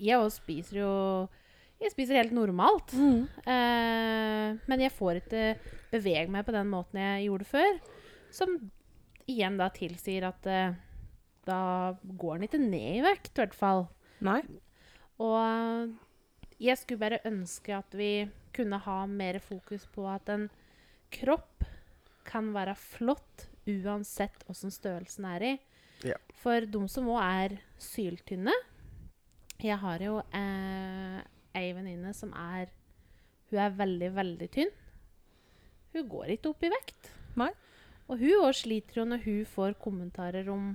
Jeg 0.00 0.18
òg 0.18 0.32
spiser 0.34 0.80
jo 0.80 0.94
Jeg 1.82 1.92
spiser 1.92 2.20
helt 2.20 2.34
normalt. 2.36 2.94
Mm. 2.96 3.26
Eh, 3.44 4.56
men 4.70 4.82
jeg 4.84 4.94
får 4.96 5.20
ikke 5.20 5.44
bevege 5.92 6.30
meg 6.32 6.46
på 6.46 6.54
den 6.56 6.70
måten 6.72 7.00
jeg 7.02 7.26
gjorde 7.28 7.48
før. 7.50 7.78
Som 8.32 8.56
igjen 9.28 9.58
da 9.60 9.68
tilsier 9.74 10.28
at 10.30 10.48
eh, 10.48 10.76
da 11.46 11.60
går 12.00 12.38
den 12.38 12.48
ikke 12.48 12.62
ned 12.62 13.00
i 13.00 13.04
vekt, 13.04 13.34
i 13.34 13.42
hvert 13.42 13.56
fall. 13.56 13.86
Nei. 14.24 14.40
Og 15.22 15.92
jeg 16.62 16.80
skulle 16.80 17.02
bare 17.02 17.22
ønske 17.28 17.76
at 17.76 17.96
vi 17.96 18.26
kunne 18.56 18.80
ha 18.80 19.02
mer 19.10 19.38
fokus 19.44 19.84
på 19.92 20.06
at 20.08 20.30
en 20.32 20.48
kropp 21.12 21.66
kan 22.26 22.50
være 22.56 22.74
flott 22.80 23.46
uansett 23.66 24.44
åssen 24.50 24.72
størrelsen 24.74 25.26
er 25.28 25.44
i. 25.44 25.54
Ja. 26.06 26.16
For 26.40 26.64
de 26.68 26.82
som 26.92 27.08
òg 27.08 27.22
er 27.24 27.54
syltynne 27.80 28.52
Jeg 29.64 29.78
har 29.80 30.02
jo 30.04 30.18
eh, 30.36 31.22
ei 31.56 31.72
venninne 31.76 32.12
som 32.16 32.32
er 32.36 32.72
Hun 33.46 33.60
er 33.62 33.76
veldig, 33.78 34.08
veldig 34.16 34.46
tynn. 34.50 34.72
Hun 35.94 36.08
går 36.10 36.32
ikke 36.34 36.50
opp 36.50 36.64
i 36.66 36.70
vekt. 36.72 37.10
Nei. 37.38 37.52
Og 38.10 38.18
hun 38.18 38.42
òg 38.42 38.56
sliter 38.58 39.00
jo 39.00 39.04
når 39.06 39.22
hun 39.22 39.44
får 39.46 39.76
kommentarer 39.78 40.50
om 40.50 40.72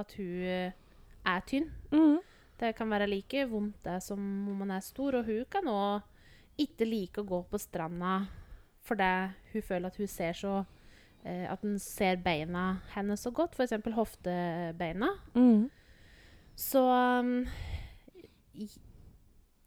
at 0.00 0.14
hun 0.16 0.46
eh, 0.48 0.72
er 1.28 1.44
tynn. 1.48 1.68
Mm. 1.92 2.16
Det 2.58 2.72
kan 2.78 2.90
være 2.90 3.10
like 3.10 3.44
vondt 3.50 3.84
det 3.84 3.98
som 4.02 4.18
om 4.48 4.64
man 4.64 4.72
er 4.74 4.82
stor, 4.84 5.20
og 5.20 5.28
hun 5.28 5.44
kan 5.52 5.68
òg 5.68 6.64
ikke 6.64 6.88
like 6.88 7.22
å 7.22 7.28
gå 7.28 7.42
på 7.50 7.60
stranda 7.62 8.22
fordi 8.88 9.10
hun 9.52 9.62
føler 9.62 9.90
at 9.90 9.98
hun 10.00 10.08
ser 10.08 10.32
så 10.32 10.52
eh, 11.24 11.44
At 11.50 11.60
hun 11.62 11.78
ser 11.78 12.16
beina 12.24 12.80
hennes 12.94 13.20
så 13.20 13.30
godt, 13.30 13.54
f.eks. 13.54 13.76
hoftebeina. 13.94 15.10
Mm. 15.34 15.68
Så 16.56 16.80
um, 16.88 17.44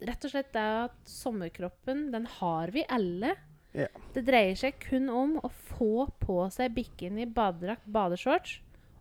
rett 0.07 0.25
og 0.25 0.31
slett 0.33 0.51
det 0.55 0.65
at 0.85 0.95
sommerkroppen, 1.07 2.11
den 2.13 2.25
har 2.39 2.71
vi 2.73 2.83
alle. 2.89 3.35
Ja. 3.77 3.87
Det 4.13 4.25
dreier 4.27 4.55
seg 4.59 4.79
kun 4.83 5.09
om 5.09 5.37
å 5.45 5.49
få 5.77 6.07
på 6.19 6.41
seg 6.51 6.73
bikini, 6.75 7.25
badedrakt, 7.25 7.85
badeshorts 7.85 8.57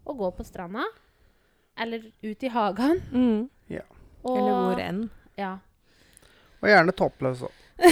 og 0.07 0.19
gå 0.21 0.31
på 0.37 0.45
stranda. 0.47 0.85
Eller 1.81 2.05
ut 2.23 2.43
i 2.45 2.49
hagen. 2.53 3.01
Mm. 3.13 3.49
Og, 4.23 4.37
Eller 4.37 4.53
hvor 4.53 4.81
enn. 4.85 4.99
Ja. 5.41 5.55
Og 6.61 6.69
gjerne 6.69 6.93
toppløs 6.93 7.41
òg. 7.47 7.57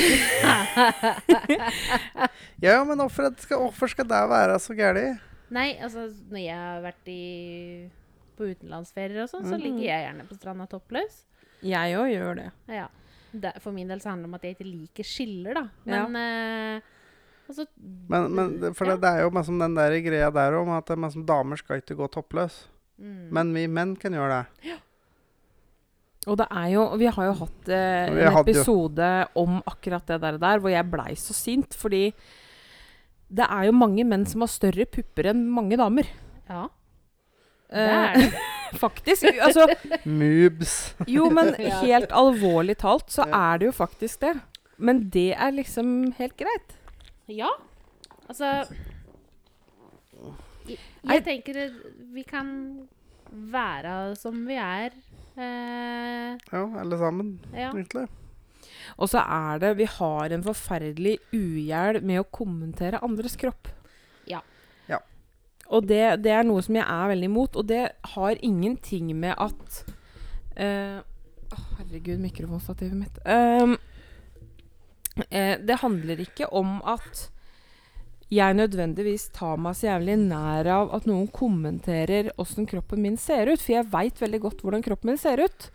ja, 2.61 2.75
men 2.85 2.99
hvorfor 3.01 3.31
skal, 3.41 3.71
skal 3.89 4.09
det 4.11 4.21
være 4.31 4.59
så 4.61 4.77
gærent? 4.77 5.23
Nei, 5.55 5.71
altså 5.81 6.11
når 6.29 6.43
jeg 6.43 6.59
har 6.61 6.83
vært 6.85 7.09
i, 7.09 7.23
på 8.37 8.51
utenlandsferier 8.51 9.23
og 9.25 9.31
sånn, 9.33 9.47
så 9.49 9.57
Mhm. 9.57 9.63
ligger 9.65 9.85
jeg 9.89 10.05
gjerne 10.05 10.27
på 10.29 10.37
stranda 10.37 10.67
toppløs. 10.69 11.23
Jeg 11.65 11.97
òg 11.97 12.11
gjør 12.13 12.35
det. 12.43 12.51
Ja. 12.69 12.89
Det, 13.41 13.53
for 13.63 13.73
min 13.73 13.89
del 13.89 14.01
så 14.03 14.11
handler 14.11 14.27
det 14.27 14.31
om 14.33 14.39
at 14.39 14.43
jeg 14.47 14.57
ikke 14.57 14.69
liker 14.69 15.05
skiller, 15.07 15.55
da. 15.55 15.65
Ja. 15.87 16.07
Men 16.07 16.17
eh, 16.17 16.81
altså, 17.49 17.67
Men, 18.09 18.35
men 18.35 18.75
for 18.75 18.87
Ja. 18.87 18.97
det, 18.97 19.01
det 19.03 19.11
er 19.15 19.23
jo 19.27 19.31
liksom 19.31 19.59
den 19.63 19.75
der 19.79 19.97
greia 20.05 20.31
der 20.31 20.59
om 20.59 20.69
at 20.77 20.87
det 20.87 20.99
er 20.99 21.25
damer 21.27 21.57
skal 21.57 21.81
ikke 21.83 21.97
gå 21.97 22.07
toppløs. 22.11 22.67
mm. 22.99 23.29
Men 23.33 23.55
vi 23.55 23.67
menn 23.67 23.97
kan 23.97 24.13
gjøre 24.13 24.43
det. 24.63 24.79
Og 26.29 26.37
det 26.37 26.47
er 26.51 26.67
jo 26.75 26.83
Vi 26.99 27.07
har 27.07 27.25
jo 27.25 27.33
hatt 27.33 27.69
eh, 27.69 28.11
en 28.11 28.37
episode 28.43 29.01
jo- 29.01 29.43
om 29.43 29.63
akkurat 29.67 30.05
det 30.07 30.21
der, 30.21 30.37
der 30.39 30.59
hvor 30.59 30.69
jeg 30.71 30.91
blei 30.91 31.15
så 31.15 31.33
sint 31.33 31.73
fordi 31.75 32.13
det 33.31 33.45
er 33.45 33.65
jo 33.69 33.73
mange 33.73 34.05
menn 34.05 34.25
som 34.27 34.41
har 34.41 34.49
større 34.49 34.87
pupper 34.89 35.31
enn 35.31 35.47
mange 35.53 35.77
damer. 35.77 36.07
Ja, 36.49 36.67
det 37.71 37.77
Eh, 37.77 38.05
er 38.05 38.15
det. 38.15 38.33
faktisk. 38.85 39.25
Altså, 39.41 39.67
Moobs. 40.05 40.95
jo, 41.09 41.29
men 41.31 41.55
helt 41.85 42.13
alvorlig 42.13 42.77
talt 42.79 43.11
så 43.11 43.27
Ja. 43.29 43.53
er 43.55 43.59
det 43.59 43.67
jo 43.67 43.73
faktisk 43.73 44.21
det. 44.21 44.35
Men 44.79 45.09
det 45.11 45.33
er 45.35 45.51
liksom 45.51 46.13
helt 46.19 46.37
greit. 46.39 46.77
Ja. 47.29 47.49
Altså 48.29 48.67
Jeg, 50.69 50.79
jeg 51.09 51.25
tenker 51.25 51.59
vi 52.13 52.23
kan 52.29 52.49
være 53.31 54.15
som 54.21 54.45
vi 54.49 54.55
er. 54.61 54.91
Eh, 55.39 56.37
Ja, 56.53 56.63
alle 56.81 56.99
sammen, 56.99 57.39
ja. 57.55 57.71
egentlig. 57.73 58.07
Og 58.99 59.09
så 59.09 59.21
er 59.23 59.59
det 59.63 59.77
Vi 59.79 59.85
har 59.85 60.33
en 60.35 60.43
forferdelig 60.43 61.19
ugjeld 61.33 62.03
med 62.03 62.21
å 62.21 62.27
kommentere 62.31 63.01
andres 63.05 63.37
kropp. 63.37 63.69
Ja. 65.69 65.75
Ja. 65.77 65.77
Og 65.77 65.89
det, 65.89 66.03
det 66.25 66.33
er 66.33 66.47
noe 66.49 66.65
som 66.65 66.79
jeg 66.79 66.87
er 66.89 67.11
veldig 67.13 67.29
imot, 67.29 67.57
og 67.61 67.69
det 67.69 67.85
har 68.15 68.45
ingenting 68.45 69.13
med 69.21 69.35
at 69.37 69.81
uh, 70.57 71.01
å, 71.53 71.59
Herregud, 71.79 72.21
mikrofonstativet 72.23 72.97
mitt. 72.97 73.19
Ehm, 73.29 73.77
uh, 75.27 75.57
det 75.61 75.81
handler 75.83 76.25
ikke 76.25 76.49
om 76.57 76.79
at 76.89 77.29
jeg 78.33 78.57
nødvendigvis 78.59 79.31
tar 79.37 79.61
meg 79.61 79.77
så 79.77 79.89
jævlig 79.89 80.19
nær 80.21 80.69
av 80.73 80.91
at 80.97 81.07
noen 81.09 81.31
kommenterer 81.33 82.29
åssen 82.41 82.69
kroppen 82.69 83.01
min 83.05 83.17
ser 83.21 83.49
ut, 83.49 83.61
for 83.61 83.79
jeg 83.79 83.89
veit 83.93 84.21
veldig 84.21 84.43
godt 84.45 84.65
hvordan 84.65 84.85
kroppen 84.85 85.13
min 85.13 85.21
ser 85.21 85.41
ut. 85.41 85.71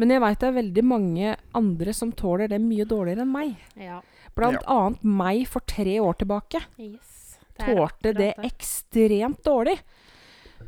Men 0.00 0.12
jeg 0.12 0.22
veit 0.24 0.40
det 0.40 0.48
er 0.48 0.58
veldig 0.60 0.84
mange 0.86 1.36
andre 1.56 1.94
som 1.96 2.12
tåler 2.16 2.52
det 2.52 2.60
mye 2.64 2.88
dårligere 2.88 3.24
enn 3.24 3.32
meg. 3.32 3.56
ja. 3.80 4.00
Blant 4.36 4.62
annet 4.70 5.02
meg 5.02 5.42
for 5.50 5.64
tre 5.66 5.96
år 6.00 6.20
tilbake. 6.20 6.60
Yes. 6.78 7.09
Tålte 7.64 8.14
det 8.16 8.30
ekstremt 8.46 9.42
dårlig. 9.46 9.76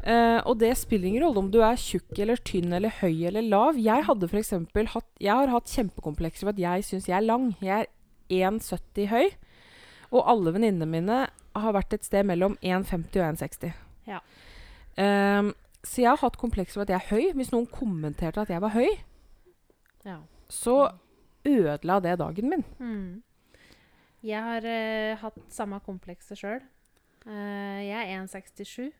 Uh, 0.02 0.40
og 0.48 0.56
det 0.58 0.72
spiller 0.80 1.10
ingen 1.10 1.22
rolle 1.22 1.38
om 1.44 1.50
du 1.52 1.60
er 1.62 1.78
tjukk 1.78 2.16
eller 2.24 2.40
tynn 2.42 2.72
eller 2.74 2.94
høy 3.02 3.26
eller 3.28 3.44
lav. 3.44 3.76
Jeg 3.78 4.06
hadde 4.08 4.28
for 4.30 4.92
hatt 4.94 5.10
Jeg 5.22 5.36
har 5.36 5.52
hatt 5.52 5.70
kjempekomplekser 5.70 6.46
for 6.46 6.54
at 6.54 6.62
jeg 6.62 6.86
syns 6.88 7.08
jeg 7.10 7.16
er 7.18 7.26
lang. 7.28 7.52
Jeg 7.62 7.86
er 7.86 7.90
1,70 8.32 9.10
høy. 9.12 9.28
Og 10.12 10.26
alle 10.28 10.52
venninnene 10.56 10.88
mine 10.88 11.18
har 11.56 11.74
vært 11.76 11.94
et 11.96 12.04
sted 12.04 12.26
mellom 12.28 12.56
1,50 12.62 13.20
og 13.20 13.36
1,60. 13.36 13.72
Ja. 14.08 14.20
Um, 14.96 15.52
så 15.82 16.02
jeg 16.02 16.10
har 16.10 16.20
hatt 16.22 16.38
komplekser 16.40 16.80
for 16.80 16.86
at 16.86 16.92
jeg 16.92 17.00
er 17.00 17.10
høy. 17.12 17.36
Hvis 17.38 17.52
noen 17.52 17.68
kommenterte 17.70 18.42
at 18.42 18.52
jeg 18.52 18.62
var 18.64 18.74
høy, 18.76 18.88
Ja. 20.04 20.18
så 20.48 20.92
ødela 21.46 22.00
det 22.02 22.18
dagen 22.18 22.48
min. 22.50 22.64
Mm. 22.78 23.22
Jeg 24.22 24.42
har 24.42 24.66
uh, 24.66 25.18
hatt 25.22 25.38
samme 25.50 25.80
komplekset 25.86 26.38
sjøl. 26.38 26.60
Jeg 27.26 28.02
er 28.02 28.22
1,67, 28.22 28.90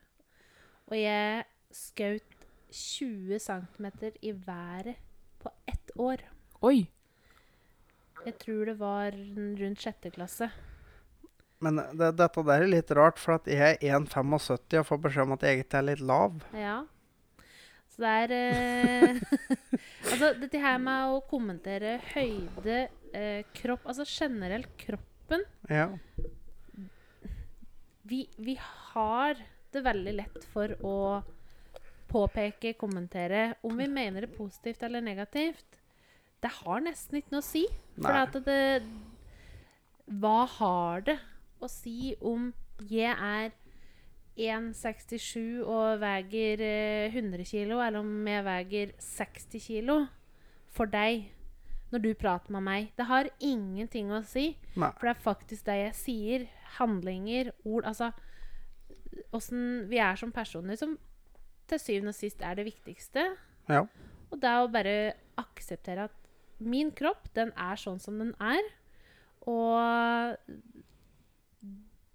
og 0.90 0.96
jeg 0.98 1.44
skjøt 1.72 2.42
20 2.72 3.38
cm 3.42 3.86
i 4.22 4.32
været 4.46 5.00
på 5.42 5.50
ett 5.68 5.92
år. 5.98 6.22
Oi! 6.62 6.86
Jeg 8.22 8.38
tror 8.38 8.68
det 8.70 8.76
var 8.78 9.16
rundt 9.58 9.82
sjette 9.82 10.12
klasse. 10.14 10.48
Men 11.62 11.78
det, 11.94 12.12
dette 12.18 12.42
der 12.46 12.64
er 12.64 12.70
litt 12.70 12.90
rart, 12.94 13.20
for 13.22 13.38
at 13.38 13.48
jeg 13.50 13.78
er 13.78 13.98
1,75 13.98 14.78
og 14.80 14.88
får 14.88 15.00
beskjed 15.06 15.26
om 15.26 15.34
at 15.36 15.46
jeg 15.46 15.58
egentlig 15.58 15.78
er 15.78 15.88
litt 15.90 16.04
lav. 16.06 16.42
Ja. 16.58 16.76
Så 17.92 18.02
det 18.02 18.12
er 18.22 18.34
eh, 18.38 19.18
Altså, 20.10 20.32
dette 20.40 20.62
her 20.62 20.78
med 20.82 21.12
å 21.12 21.20
kommentere 21.28 21.98
høyde, 22.14 22.86
eh, 23.12 23.42
kropp 23.58 23.84
Altså 23.90 24.06
generelt 24.08 24.70
kroppen. 24.80 25.44
Ja. 25.70 25.90
Vi, 28.02 28.26
vi 28.36 28.56
har 28.92 29.38
det 29.72 29.82
veldig 29.84 30.14
lett 30.18 30.44
for 30.52 30.74
å 30.84 30.96
påpeke, 32.12 32.74
kommentere 32.76 33.54
om 33.64 33.78
vi 33.78 33.86
mener 33.88 34.26
det 34.26 34.34
positivt 34.36 34.82
eller 34.82 35.04
negativt. 35.04 35.78
Det 36.42 36.50
har 36.58 36.82
nesten 36.84 37.20
ikke 37.20 37.36
noe 37.36 37.44
å 37.44 37.46
si. 37.46 37.64
For 37.96 38.18
at 38.18 38.36
det 38.44 38.82
Hva 40.12 40.42
har 40.58 41.04
det 41.06 41.18
å 41.62 41.68
si 41.70 42.14
om 42.20 42.50
jeg 42.90 43.14
er 43.14 43.52
1,67 44.36 45.62
og 45.62 46.00
veier 46.02 46.62
eh, 46.64 47.14
100 47.14 47.44
kg, 47.46 47.76
eller 47.86 48.00
om 48.00 48.28
jeg 48.28 48.44
veier 48.48 48.92
60 48.98 49.62
kg 49.68 50.08
for 50.72 50.88
deg 50.90 51.28
når 51.92 52.02
du 52.02 52.10
prater 52.18 52.56
med 52.56 52.64
meg? 52.66 52.90
Det 52.96 53.06
har 53.06 53.30
ingenting 53.38 54.10
å 54.10 54.22
si. 54.26 54.54
Nei. 54.74 54.90
For 54.98 55.06
det 55.06 55.14
er 55.14 55.24
faktisk 55.28 55.68
det 55.68 55.78
jeg 55.82 55.96
sier. 56.00 56.46
Handlinger, 56.78 57.52
ord 57.64 57.84
Altså 57.90 58.12
åssen 59.36 59.88
vi 59.90 59.98
er 60.00 60.16
som 60.16 60.32
personer, 60.32 60.76
som 60.76 60.96
til 61.68 61.78
syvende 61.80 62.12
og 62.12 62.16
sist 62.16 62.40
er 62.44 62.56
det 62.58 62.64
viktigste. 62.66 63.26
Ja. 63.68 63.82
Og 64.32 64.40
det 64.40 64.48
er 64.48 64.60
å 64.64 64.70
bare 64.72 64.94
akseptere 65.40 66.06
at 66.08 66.16
min 66.62 66.90
kropp, 66.96 67.28
den 67.36 67.52
er 67.58 67.76
sånn 67.80 68.00
som 68.00 68.18
den 68.20 68.32
er. 68.40 68.62
Og 69.50 70.36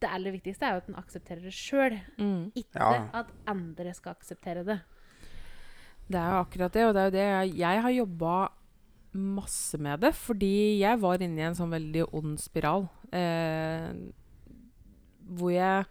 det 0.01 0.09
aller 0.13 0.35
viktigste 0.35 0.65
er 0.67 0.75
jo 0.75 0.81
at 0.83 0.89
den 0.91 0.99
aksepterer 0.99 1.41
det 1.47 1.53
sjøl. 1.55 1.97
Mm. 2.19 2.51
Ikke 2.55 2.77
Ja. 2.81 3.09
at 3.13 3.31
andre 3.47 3.93
skal 3.93 4.13
akseptere 4.13 4.63
det. 4.65 4.79
Det 6.07 6.19
er 6.19 6.29
jo 6.31 6.43
akkurat 6.45 6.71
det, 6.73 6.85
og 6.85 6.93
det 6.93 7.01
er 7.01 7.05
jo 7.09 7.15
det 7.17 7.25
jeg, 7.27 7.57
jeg 7.57 7.81
har 7.81 7.91
jobba 7.91 8.35
masse 9.13 9.77
med 9.81 9.99
det, 9.99 10.13
fordi 10.15 10.79
jeg 10.79 10.99
var 11.01 11.17
inne 11.21 11.39
i 11.41 11.47
en 11.47 11.55
sånn 11.57 11.71
veldig 11.73 12.05
ond 12.13 12.37
spiral. 12.39 12.87
Eh, 13.11 13.91
hvor 15.35 15.53
jeg 15.53 15.85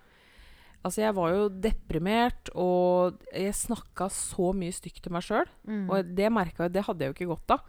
Altså, 0.86 1.00
jeg 1.02 1.16
var 1.16 1.32
jo 1.34 1.46
deprimert, 1.50 2.50
og 2.54 3.16
jeg 3.34 3.56
snakka 3.58 4.06
så 4.12 4.52
mye 4.54 4.70
stygt 4.70 5.00
til 5.02 5.10
meg 5.16 5.24
sjøl. 5.26 5.48
Mm. 5.66 5.88
Og 5.90 6.12
det 6.14 6.28
merka 6.30 6.68
jeg, 6.68 6.76
det 6.76 6.84
hadde 6.86 7.02
jeg 7.02 7.10
jo 7.10 7.16
ikke 7.16 7.30
godt 7.32 7.54
av. 7.56 7.64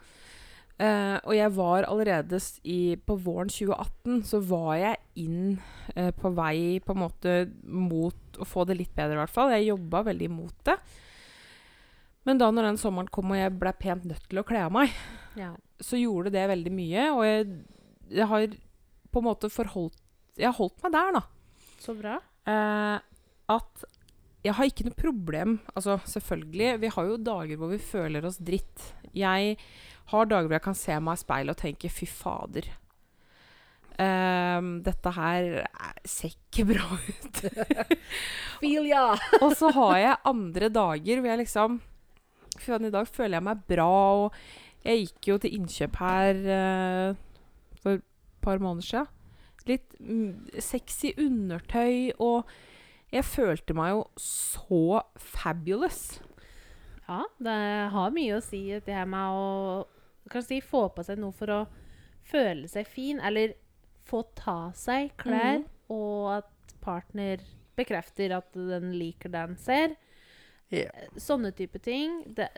Uh, 0.78 1.18
og 1.26 1.34
jeg 1.34 1.54
var 1.56 1.88
allerede 1.90 2.38
i, 2.70 2.94
på 3.02 3.16
våren 3.18 3.50
2018 3.50 4.20
så 4.30 4.38
var 4.46 4.76
jeg 4.78 5.24
inn 5.24 5.56
uh, 5.98 6.12
på 6.14 6.30
vei 6.38 6.78
på 6.86 6.94
en 6.94 7.02
måte 7.02 7.34
mot 7.66 8.38
å 8.38 8.46
få 8.46 8.68
det 8.70 8.76
litt 8.78 8.94
bedre, 8.94 9.16
i 9.18 9.22
hvert 9.24 9.34
fall. 9.34 9.56
Jeg 9.56 9.72
jobba 9.72 10.04
veldig 10.12 10.28
imot 10.30 10.60
det. 10.70 10.76
Men 12.30 12.38
da 12.38 12.52
når 12.54 12.70
den 12.70 12.78
sommeren 12.78 13.10
kom 13.10 13.34
og 13.34 13.40
jeg 13.40 13.56
ble 13.58 13.74
pent 13.82 14.06
nødt 14.06 14.30
til 14.30 14.44
å 14.44 14.46
kle 14.46 14.62
av 14.68 14.76
meg, 14.76 14.94
Ja. 15.40 15.56
så 15.82 15.98
gjorde 15.98 16.36
det 16.36 16.46
veldig 16.54 16.76
mye. 16.76 17.08
Og 17.16 17.26
jeg, 17.26 17.50
jeg 18.20 18.30
har 18.30 18.46
på 19.10 19.24
en 19.24 19.28
måte 19.32 19.50
forholdt 19.50 19.98
Jeg 20.38 20.52
har 20.52 20.60
holdt 20.60 20.84
meg 20.86 20.94
der, 20.94 21.16
da. 21.18 21.24
Så 21.82 21.94
bra. 21.98 22.18
Eh, 22.48 22.98
at 23.54 23.86
jeg 24.46 24.54
har 24.56 24.70
ikke 24.70 24.86
noe 24.88 24.96
problem 24.96 25.58
Altså, 25.76 25.98
selvfølgelig, 26.08 26.78
vi 26.80 26.90
har 26.94 27.08
jo 27.10 27.18
dager 27.20 27.60
hvor 27.60 27.72
vi 27.74 27.80
føler 27.84 28.26
oss 28.28 28.38
dritt. 28.40 28.92
Jeg 29.18 29.58
har 30.12 30.26
dager 30.30 30.48
hvor 30.48 30.56
jeg 30.58 30.66
kan 30.68 30.78
se 30.78 30.98
meg 31.04 31.18
i 31.18 31.24
speilet 31.24 31.56
og 31.56 31.62
tenke 31.62 31.90
'fy 31.92 32.08
fader'. 32.08 32.70
Um, 33.98 34.84
dette 34.86 35.10
her 35.16 35.44
er- 35.66 36.02
ser 36.06 36.30
ikke 36.30 36.68
bra 36.70 36.86
ut. 36.86 37.40
Feel 38.62 38.86
ja! 38.86 39.16
og 39.44 39.56
så 39.58 39.72
har 39.74 39.96
jeg 39.98 40.20
andre 40.30 40.70
dager 40.70 41.18
hvor 41.22 41.32
jeg 41.32 41.40
liksom 41.42 41.80
Fy 42.58 42.72
faen, 42.72 42.86
i 42.86 42.94
dag 42.94 43.08
føler 43.10 43.38
jeg 43.38 43.44
meg 43.46 43.60
bra, 43.70 43.88
og 44.26 44.34
jeg 44.86 45.04
gikk 45.08 45.28
jo 45.30 45.36
til 45.42 45.58
innkjøp 45.58 45.98
her 46.02 46.40
uh, 46.46 47.10
for 47.82 47.98
et 48.00 48.06
par 48.42 48.58
måneder 48.58 48.86
siden. 48.86 49.10
Litt 49.68 49.98
mm, 50.00 50.58
sexy 50.64 51.14
undertøy, 51.20 52.14
og 52.24 52.48
jeg 53.14 53.26
følte 53.28 53.76
meg 53.78 53.94
jo 53.96 54.02
så 54.22 55.04
fabulous. 55.20 56.18
Ja, 57.08 57.22
det 57.40 57.60
har 57.94 58.16
mye 58.16 58.38
å 58.38 58.44
si 58.44 58.66
det 58.74 58.96
her 58.96 59.08
med 59.08 59.36
å 59.36 59.86
kan 60.28 60.44
si, 60.44 60.60
få 60.64 60.88
på 60.92 61.06
seg 61.08 61.22
noe 61.22 61.36
for 61.36 61.54
å 61.54 61.62
føle 62.28 62.68
seg 62.68 62.88
fin, 62.90 63.22
eller 63.24 63.56
få 64.08 64.24
ta 64.36 64.74
seg 64.76 65.14
klær, 65.20 65.64
og 65.92 66.34
at 66.40 66.76
partner 66.84 67.44
bekrefter 67.78 68.34
at 68.36 68.52
den 68.56 68.92
liker 68.98 69.32
det 69.32 69.46
han 69.46 69.56
ser. 69.60 69.96
Yeah. 70.74 71.08
Sånne 71.20 71.54
type 71.56 71.80
ting. 71.84 72.22
Det, 72.36 72.50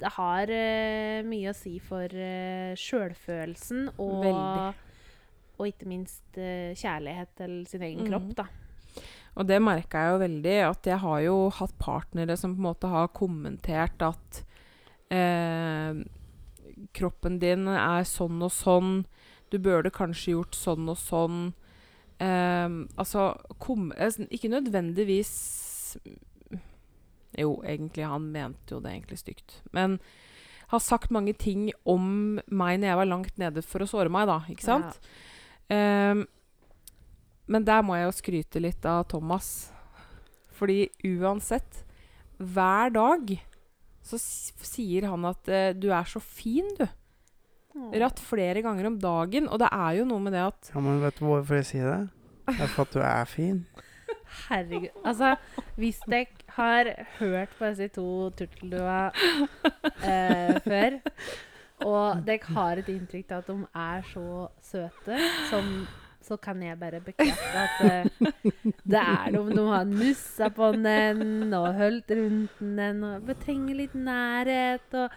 det 0.00 0.12
har 0.16 0.48
uh, 0.48 1.20
mye 1.28 1.52
å 1.52 1.56
si 1.56 1.74
for 1.84 2.08
uh, 2.08 2.72
sjølfølelsen 2.78 3.90
og, 3.98 4.22
Veldig. 4.24 4.70
Og 5.60 5.68
ikke 5.68 5.88
minst 5.90 6.40
eh, 6.40 6.72
kjærlighet 6.78 7.34
til 7.38 7.60
sin 7.68 7.84
egen 7.84 8.04
mm. 8.04 8.10
kropp, 8.10 8.30
da. 8.40 8.48
Og 9.38 9.46
det 9.46 9.60
merka 9.62 10.02
jeg 10.02 10.14
jo 10.14 10.22
veldig, 10.24 10.54
at 10.66 10.88
jeg 10.90 11.02
har 11.04 11.20
jo 11.22 11.36
hatt 11.54 11.74
partnere 11.78 12.36
som 12.38 12.56
på 12.56 12.60
en 12.62 12.66
måte 12.66 12.90
har 12.90 13.12
kommentert 13.14 14.02
at 14.02 14.40
eh, 15.14 16.00
kroppen 16.96 17.38
din 17.42 17.68
er 17.70 18.08
sånn 18.08 18.42
og 18.42 18.52
sånn, 18.54 19.04
du 19.50 19.58
burde 19.62 19.92
kanskje 19.94 20.34
gjort 20.34 20.58
sånn 20.58 20.90
og 20.90 20.98
sånn. 20.98 21.38
Eh, 22.18 22.68
altså 23.00 23.30
kom, 23.62 23.92
eh, 23.96 24.12
Ikke 24.28 24.50
nødvendigvis 24.52 25.96
Jo, 27.38 27.62
egentlig, 27.64 28.04
han 28.04 28.26
mente 28.34 28.74
jo 28.74 28.80
det 28.82 28.90
egentlig 28.90 29.18
stygt. 29.22 29.60
Men 29.72 30.00
har 30.70 30.82
sagt 30.82 31.10
mange 31.10 31.32
ting 31.32 31.70
om 31.88 32.38
meg 32.46 32.78
når 32.78 32.88
jeg 32.90 32.98
var 33.00 33.08
langt 33.08 33.38
nede 33.38 33.62
for 33.66 33.82
å 33.82 33.88
såre 33.90 34.12
meg, 34.12 34.28
da. 34.30 34.40
Ikke 34.50 34.66
sant? 34.66 34.98
Eh, 35.70 36.22
men 37.50 37.66
der 37.66 37.82
må 37.82 37.96
jeg 37.98 38.06
jo 38.06 38.16
skryte 38.16 38.62
litt 38.62 38.86
av 38.86 39.04
Thomas. 39.10 39.70
Fordi 40.60 40.84
uansett, 41.08 41.82
hver 42.38 42.92
dag 42.94 43.32
så 44.04 44.18
s 44.18 44.52
sier 44.64 45.06
han 45.10 45.26
at 45.28 45.50
uh, 45.50 45.70
'du 45.76 45.90
er 45.92 46.08
så 46.08 46.20
fin, 46.22 46.66
du'. 46.78 46.88
Ratt 48.00 48.18
flere 48.18 48.62
ganger 48.64 48.88
om 48.88 48.98
dagen. 49.00 49.46
Og 49.48 49.60
det 49.62 49.68
er 49.72 50.00
jo 50.00 50.08
noe 50.08 50.22
med 50.22 50.34
det 50.34 50.42
at 50.42 50.72
ja, 50.74 50.80
men 50.82 50.98
vet 51.02 51.20
du 51.20 51.24
hvorfor 51.26 51.60
jeg 51.60 51.68
sier 51.68 51.90
det? 51.90 52.00
Det 52.50 52.64
er 52.66 52.72
for 52.74 52.82
at 52.88 52.96
du 52.96 53.00
er 53.00 53.28
fin. 53.30 53.60
Herregud. 54.48 54.90
Altså, 55.06 55.36
hvis 55.78 56.00
dere 56.10 56.26
har 56.56 56.90
hørt 57.18 57.54
på 57.58 57.70
disse 57.70 57.88
to 57.94 58.30
turteldua 58.38 59.10
eh, 60.02 60.58
før, 60.66 60.98
og 61.86 62.22
dere 62.26 62.54
har 62.56 62.80
et 62.80 62.88
inntrykk 62.92 63.32
av 63.32 63.42
at 63.42 63.50
de 63.50 63.58
er 63.82 64.06
så 64.10 64.26
søte, 64.64 65.18
som, 65.50 65.70
så 66.24 66.36
kan 66.42 66.60
jeg 66.62 66.78
bare 66.80 67.00
bekrefte 67.04 67.62
at 67.64 67.80
uh, 67.84 68.30
det 68.84 69.00
er 69.00 69.36
de. 69.36 69.44
De 69.56 69.64
har 69.70 69.86
nussa 69.88 70.50
på 70.54 70.72
den 70.76 71.54
og 71.56 71.68
holdt 71.78 72.12
rundt 72.18 72.60
den 72.60 73.04
og 73.08 73.30
trenger 73.44 73.78
litt 73.80 73.96
nærhet. 73.96 74.98
Og, 75.00 75.16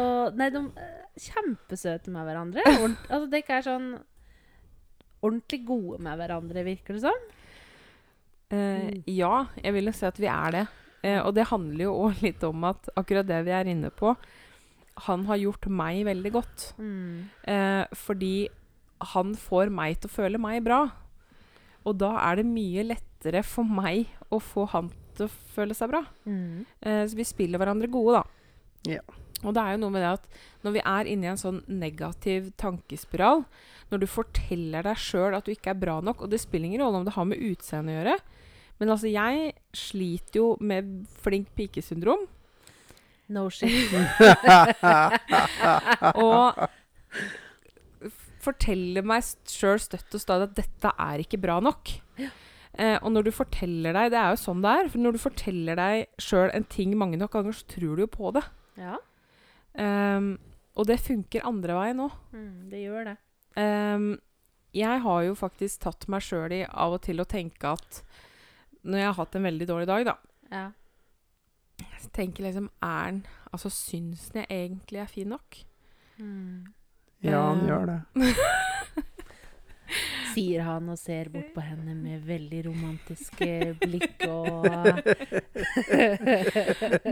og 0.00 0.40
Nei, 0.40 0.50
de 0.54 0.64
er 0.66 0.98
kjempesøte 1.22 2.12
med 2.14 2.26
hverandre. 2.26 2.66
Ordent, 2.78 3.06
altså, 3.08 3.30
dere 3.32 3.58
er 3.58 3.66
sånn 3.66 3.88
ordentlig 5.22 5.62
gode 5.68 6.02
med 6.02 6.18
hverandre, 6.18 6.66
virker 6.66 6.98
det 6.98 7.04
som. 7.06 7.26
Uh, 8.52 8.88
Ja, 9.08 9.46
jeg 9.62 9.78
vil 9.78 9.88
jo 9.88 9.96
si 9.96 10.06
at 10.08 10.18
vi 10.20 10.30
er 10.30 10.56
det. 10.56 10.68
Uh, 11.02 11.20
og 11.26 11.34
det 11.38 11.48
handler 11.50 11.86
jo 11.86 11.98
òg 12.08 12.22
litt 12.24 12.42
om 12.46 12.66
at 12.68 12.90
akkurat 12.98 13.26
det 13.28 13.42
vi 13.46 13.54
er 13.54 13.70
inne 13.70 13.90
på 13.94 14.16
Han 15.08 15.24
har 15.28 15.40
gjort 15.40 15.68
meg 15.72 16.02
veldig 16.06 16.32
godt. 16.34 16.66
Mm. 16.78 17.28
Eh, 17.48 17.84
fordi 17.96 18.48
han 19.12 19.34
får 19.38 19.72
meg 19.74 20.00
til 20.00 20.10
å 20.10 20.16
føle 20.16 20.40
meg 20.42 20.62
bra. 20.66 20.84
Og 21.88 21.96
da 21.98 22.12
er 22.22 22.38
det 22.38 22.50
mye 22.50 22.84
lettere 22.86 23.42
for 23.46 23.66
meg 23.66 24.12
å 24.30 24.38
få 24.42 24.68
han 24.74 24.92
til 25.16 25.26
å 25.26 25.32
føle 25.56 25.74
seg 25.76 25.90
bra. 25.92 26.04
Mm. 26.28 26.62
Eh, 26.80 27.02
så 27.08 27.18
vi 27.18 27.26
spiller 27.26 27.60
hverandre 27.60 27.90
gode, 27.92 28.20
da. 28.20 28.94
Ja. 28.96 29.02
Og 29.42 29.54
det 29.56 29.62
er 29.62 29.74
jo 29.74 29.82
noe 29.82 29.94
med 29.94 30.04
det 30.04 30.12
at 30.12 30.26
når 30.62 30.76
vi 30.76 30.82
er 30.86 31.08
inne 31.10 31.26
i 31.26 31.30
en 31.32 31.40
sånn 31.40 31.62
negativ 31.66 32.52
tankespiral, 32.60 33.42
når 33.90 34.04
du 34.04 34.08
forteller 34.08 34.86
deg 34.86 35.00
sjøl 35.02 35.34
at 35.36 35.46
du 35.46 35.52
ikke 35.54 35.72
er 35.74 35.80
bra 35.82 35.98
nok, 36.04 36.22
og 36.22 36.30
det 36.32 36.40
spiller 36.42 36.70
ingen 36.70 36.84
rolle 36.84 37.00
om 37.00 37.08
det 37.08 37.16
har 37.16 37.26
med 37.28 37.42
utseendet 37.42 37.92
å 37.92 37.98
gjøre 37.98 38.16
Men 38.78 38.94
altså, 38.94 39.10
jeg 39.10 39.52
sliter 39.76 40.38
jo 40.38 40.46
med 40.58 41.04
flink 41.22 41.50
pike-syndrom. 41.58 42.24
No 43.32 43.46
shit. 43.52 43.92
Og 46.22 46.56
forteller 48.42 49.04
meg 49.06 49.22
sjøl 49.46 49.78
støtt 49.80 50.16
og 50.16 50.22
stadig 50.22 50.48
at 50.50 50.56
dette 50.58 50.90
er 50.98 51.22
ikke 51.22 51.38
bra 51.42 51.60
nok. 51.62 51.92
Eh, 52.72 52.96
og 53.04 53.10
når 53.12 53.26
du 53.26 53.30
forteller 53.36 53.92
deg 53.92 54.06
Det 54.14 54.18
er 54.18 54.30
jo 54.32 54.38
sånn 54.40 54.62
det 54.64 54.70
er. 54.80 54.86
For 54.90 55.02
når 55.04 55.14
du 55.14 55.20
forteller 55.22 55.76
deg 55.78 56.06
sjøl 56.22 56.48
en 56.56 56.64
ting 56.72 56.94
mange 56.98 57.18
nok 57.20 57.34
ganger, 57.36 57.54
så 57.54 57.66
tror 57.68 57.98
du 58.00 58.06
jo 58.06 58.10
på 58.12 58.34
det. 58.38 58.44
Ja, 58.80 58.98
Um, 59.72 60.34
og 60.76 60.84
det 60.84 60.98
funker 61.00 61.46
andre 61.48 61.72
veien 61.72 62.00
òg. 62.04 62.12
mm, 62.36 62.56
det 62.68 62.82
gjør 62.82 63.06
det. 63.06 63.14
Um, 63.56 64.18
jeg 64.76 64.98
har 65.00 65.20
jo 65.24 65.32
faktisk 65.36 65.80
tatt 65.86 66.04
meg 66.12 66.20
sjøl 66.26 66.52
i 66.52 66.58
av 66.68 66.92
og 66.98 67.00
til 67.06 67.22
å 67.24 67.26
tenke 67.28 67.70
at 67.72 68.02
når 68.84 69.00
jeg 69.00 69.06
har 69.08 69.16
hatt 69.16 69.38
en 69.38 69.46
veldig 69.48 69.68
dårlig 69.70 69.88
dag, 69.88 70.04
da, 70.10 70.14
Ja. 70.52 70.66
Tenker 72.12 72.44
liksom 72.48 72.70
Er 72.82 73.04
han 73.06 73.22
Altså, 73.52 73.68
syns 73.70 74.30
han 74.32 74.42
jeg 74.42 74.48
egentlig 74.70 74.98
er 75.02 75.06
fin 75.10 75.28
nok? 75.28 75.56
Mm. 76.18 76.64
Ja, 77.22 77.40
han 77.52 77.60
Eh, 77.60 77.66
gjør 77.68 77.86
det. 77.90 78.00
Sier 80.32 80.62
han 80.64 80.88
og 80.88 80.96
ser 80.96 81.28
bort 81.28 81.50
på 81.52 81.60
henne 81.60 81.92
med 81.92 82.22
veldig 82.24 82.62
romantiske 82.70 83.74
blikk 83.82 84.22
og 84.24 84.64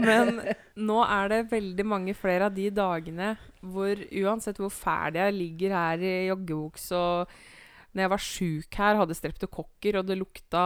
Men 0.07 0.41
nå 0.81 0.97
er 1.05 1.29
det 1.35 1.43
veldig 1.53 1.85
mange 1.85 2.15
flere 2.17 2.49
av 2.49 2.57
de 2.57 2.71
dagene 2.73 3.35
hvor 3.61 3.93
uansett 4.23 4.57
hvor 4.63 4.73
fæl 4.73 5.13
jeg 5.21 5.37
ligger 5.37 5.77
her 5.77 6.01
i 6.01 6.15
joggebukse 6.31 6.97
og 6.97 7.29
når 7.91 8.05
jeg 8.05 8.11
var 8.13 8.23
sjuk 8.23 8.77
her, 8.79 8.95
hadde 9.01 9.15
streptokokker, 9.19 9.97
og 9.99 10.05
det 10.07 10.15
lukta 10.21 10.61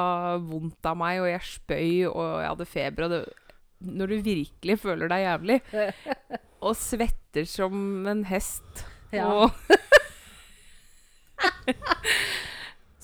vondt 0.44 0.84
av 0.90 0.98
meg, 1.00 1.22
og 1.22 1.28
jeg 1.30 1.40
spøy, 1.48 1.92
og 2.10 2.26
jeg 2.42 2.50
hadde 2.50 2.66
feber 2.68 3.06
og 3.06 3.10
det, 3.14 3.20
Når 3.85 4.07
du 4.12 4.16
virkelig 4.25 4.77
føler 4.83 5.09
deg 5.12 5.25
jævlig, 5.27 5.59
og 6.64 6.77
svetter 6.81 7.44
som 7.49 8.07
en 8.09 8.25
hest 8.31 8.85
Ja. 9.14 9.29
og 9.29 9.51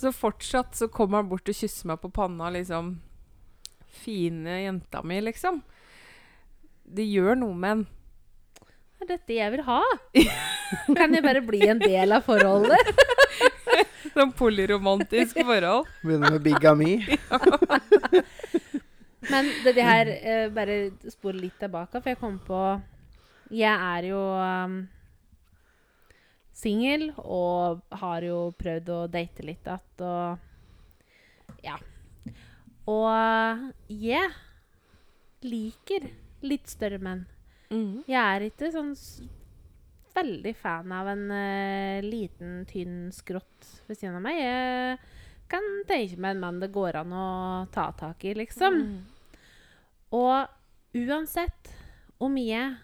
Så 0.00 0.12
fortsatt 0.16 0.72
så 0.78 0.88
kommer 0.88 1.20
han 1.20 1.28
bort 1.28 1.48
og 1.50 1.56
kysser 1.58 1.90
meg 1.90 1.98
på 2.00 2.08
panna, 2.16 2.48
liksom. 2.54 2.94
Fine 4.00 4.54
jenta 4.62 5.02
mi, 5.04 5.18
liksom. 5.20 5.58
Det 6.88 7.04
gjør 7.04 7.36
noe 7.36 7.52
med 7.54 7.70
en. 7.74 7.82
Det 8.96 9.04
er 9.04 9.10
dette 9.12 9.36
jeg 9.36 9.52
vil 9.58 9.62
ha. 9.66 9.80
Kan 10.98 11.12
jeg 11.16 11.24
bare 11.26 11.42
bli 11.44 11.60
en 11.68 11.82
del 11.82 12.16
av 12.16 12.24
forholdet? 12.24 12.94
Sånn 14.14 14.32
polyromantisk 14.36 15.36
forhold. 15.44 15.86
Begynner 16.00 16.32
med 16.38 16.42
bigami. 16.48 16.94
Men 19.30 19.50
det, 19.64 19.74
det 19.76 19.86
her 19.86 20.10
eh, 20.14 20.46
Bare 20.54 20.78
spor 21.12 21.36
litt 21.36 21.58
tilbake, 21.60 22.00
for 22.00 22.12
jeg 22.12 22.20
kom 22.20 22.38
på 22.44 22.60
Jeg 23.54 23.74
er 23.74 24.08
jo 24.10 24.20
um, 24.38 24.80
singel 26.60 27.10
og 27.16 27.80
har 28.02 28.26
jo 28.26 28.50
prøvd 28.58 28.92
å 28.94 29.00
date 29.10 29.46
litt 29.46 29.66
igjen 29.70 30.06
og 30.06 30.46
Ja. 31.66 31.76
Og 32.90 33.66
jeg 33.92 34.30
liker 35.46 36.08
litt 36.42 36.68
større 36.68 36.98
menn. 37.00 37.26
Mm. 37.70 38.02
Jeg 38.08 38.18
er 38.18 38.46
ikke 38.48 38.70
sånn 38.74 38.94
veldig 40.16 40.52
fan 40.58 40.92
av 40.92 41.08
en 41.12 41.24
uh, 41.30 42.02
liten, 42.02 42.64
tynn 42.68 43.10
skrått 43.14 43.68
ved 43.86 44.00
siden 44.00 44.18
av 44.18 44.24
meg. 44.24 44.40
Jeg 44.40 44.98
kan 45.50 45.68
tenke 45.88 46.18
meg 46.18 46.34
en 46.34 46.42
mann 46.42 46.60
det 46.62 46.72
går 46.74 47.00
an 47.02 47.14
å 47.14 47.28
ta 47.74 47.90
tak 47.98 48.24
i, 48.26 48.34
liksom. 48.38 48.82
Og 50.16 50.48
uansett 50.96 51.70
om 52.20 52.36
jeg 52.40 52.74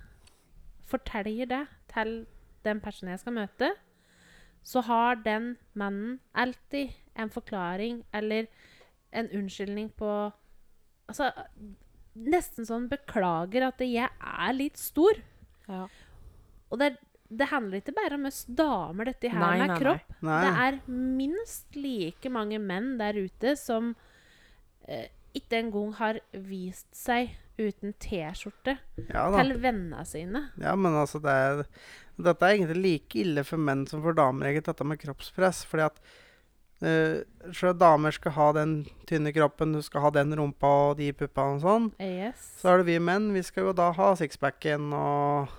forteller 0.86 1.50
det 1.50 1.64
til 1.90 2.12
den 2.66 2.80
personen 2.82 3.14
jeg 3.14 3.22
skal 3.24 3.36
møte, 3.36 3.72
så 4.66 4.82
har 4.86 5.18
den 5.22 5.54
mannen 5.78 6.18
alltid 6.34 6.94
en 7.14 7.30
forklaring 7.30 8.02
eller 8.14 8.48
en 9.14 9.30
unnskyldning 9.34 9.92
på 9.96 10.10
Altså 11.06 11.28
nesten 12.16 12.66
sånn 12.66 12.88
beklager 12.90 13.68
at 13.68 13.82
jeg 13.84 14.08
er 14.10 14.54
litt 14.56 14.80
stor. 14.80 15.20
Ja. 15.68 15.84
Og 16.66 16.80
det, 16.80 16.88
det 17.30 17.46
handler 17.52 17.78
ikke 17.78 17.94
bare 17.94 18.16
om 18.18 18.26
oss 18.26 18.40
damer, 18.48 19.12
dette 19.12 19.30
her 19.30 19.44
Nei, 19.44 19.52
med 19.60 19.70
nei, 19.70 19.76
kropp. 19.84 20.16
Nei. 20.26 20.40
Det 20.42 20.64
er 20.64 20.80
minst 20.90 21.78
like 21.78 22.32
mange 22.32 22.58
menn 22.62 22.96
der 22.98 23.20
ute 23.20 23.54
som 23.60 23.92
eh, 24.88 25.06
ikke 25.38 25.60
engang 25.60 25.92
har 25.98 26.20
vist 26.32 26.88
seg 26.96 27.34
uten 27.56 27.94
T-skjorte 28.02 28.76
Ja 29.08 29.26
til 29.32 29.54
vennene 29.62 30.04
sine. 30.08 30.46
Ja, 30.60 30.74
men 30.76 30.96
altså, 30.96 31.20
det 31.24 31.32
er, 31.32 31.64
dette 32.20 32.44
er 32.44 32.56
egentlig 32.56 32.82
like 32.82 33.20
ille 33.20 33.44
for 33.48 33.60
menn 33.60 33.86
som 33.88 34.04
for 34.04 34.16
damer, 34.16 34.50
egentlig, 34.50 34.68
dette 34.68 34.86
med 34.88 35.00
kroppspress. 35.00 35.64
Fordi 35.68 35.86
at 35.88 36.00
uh, 36.84 37.52
selv 37.56 37.78
damer 37.80 38.16
skal 38.16 38.36
ha 38.36 38.50
den 38.58 38.78
tynne 39.08 39.32
kroppen, 39.36 39.76
du 39.76 39.82
skal 39.84 40.06
ha 40.06 40.12
den 40.18 40.36
rumpa 40.36 40.72
og 40.90 40.96
de 41.00 41.12
puppene 41.16 41.58
og 41.58 41.64
sånn. 41.64 41.92
Yes. 42.02 42.48
Så 42.60 42.72
er 42.72 42.82
det 42.82 42.90
vi 42.90 42.98
menn, 43.02 43.32
vi 43.36 43.44
skal 43.46 43.70
jo 43.70 43.76
da 43.76 43.92
ha 43.96 44.12
sixpacken 44.20 44.90
og 44.96 45.54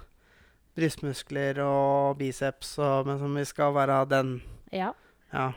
brystmuskler 0.77 1.57
og 1.65 2.19
biceps, 2.19 2.75
og, 2.77 3.07
men 3.09 3.17
som 3.21 3.33
vi 3.33 3.45
skal 3.49 3.73
være 3.77 4.03
den 4.13 4.37
Ja. 4.69 4.91
Ja. 5.33 5.51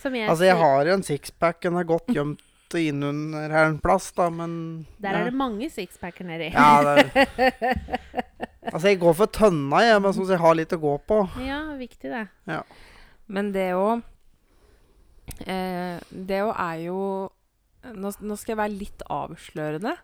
Som 0.00 0.14
jeg 0.16 0.30
Altså, 0.30 0.46
jeg 0.48 0.56
har 0.56 0.86
jo 0.88 0.94
en 0.96 1.04
sixpack, 1.04 1.60
den 1.62 1.76
er 1.76 1.84
godt 1.84 2.08
gjemt 2.08 2.40
innunder 2.78 3.50
her 3.50 3.70
en 3.70 3.80
plass, 3.82 4.10
da, 4.14 4.28
men 4.30 4.52
der 5.02 5.16
ja. 5.16 5.22
er 5.22 5.30
det 5.30 5.38
mange 5.38 5.70
sixpacker 5.72 6.28
nedi. 6.28 6.52
Ja, 6.54 6.70
det 6.86 7.10
er 7.10 8.28
Altså, 8.70 8.90
jeg 8.92 9.00
går 9.00 9.14
for 9.18 9.32
tønna, 9.34 9.80
jeg, 9.82 9.98
men 10.04 10.14
sånn 10.14 10.28
at 10.28 10.34
jeg 10.36 10.42
har 10.44 10.54
litt 10.54 10.74
å 10.76 10.78
gå 10.78 10.92
på. 11.08 11.16
Ja, 11.42 11.58
viktig 11.80 12.12
det. 12.12 12.26
Men 13.30 13.50
det 13.54 13.70
òg 13.74 14.04
eh, 15.48 15.96
Det 16.10 16.42
òg 16.44 16.52
er 16.54 16.84
jo 16.84 17.00
nå, 17.96 18.12
nå 18.12 18.36
skal 18.38 18.54
jeg 18.54 18.60
være 18.60 18.76
litt 18.76 19.04
avslørende. 19.10 19.96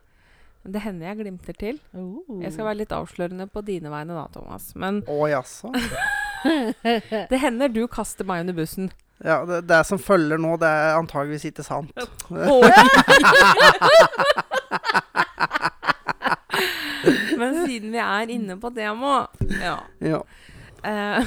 Det 0.67 0.83
hender 0.83 1.11
jeg 1.11 1.21
glimter 1.21 1.59
til. 1.61 1.81
Jeg 1.93 2.55
skal 2.55 2.67
være 2.71 2.81
litt 2.81 2.95
avslørende 2.97 3.47
på 3.53 3.63
dine 3.67 3.93
vegne 3.93 4.17
da, 4.17 4.25
Thomas. 4.35 4.73
Men 4.75 5.05
Å 5.07 5.19
jaså? 5.31 5.71
det 7.31 7.43
hender 7.43 7.71
du 7.73 7.85
kaster 7.91 8.27
meg 8.27 8.45
under 8.45 8.57
bussen. 8.57 8.91
Ja, 9.25 9.45
det, 9.49 9.63
det 9.69 9.87
som 9.89 9.99
følger 9.99 10.39
nå, 10.41 10.57
det 10.61 10.69
er 10.69 10.99
antageligvis 10.99 11.45
ikke 11.49 11.65
sant. 11.65 11.91
Men 17.37 17.67
siden 17.67 17.93
vi 17.93 18.01
er 18.01 18.31
inne 18.33 18.57
på 18.61 18.71
temaet 18.77 19.29
Ja. 19.61 19.77
Ja. 20.01 20.21
Uh, 20.87 21.21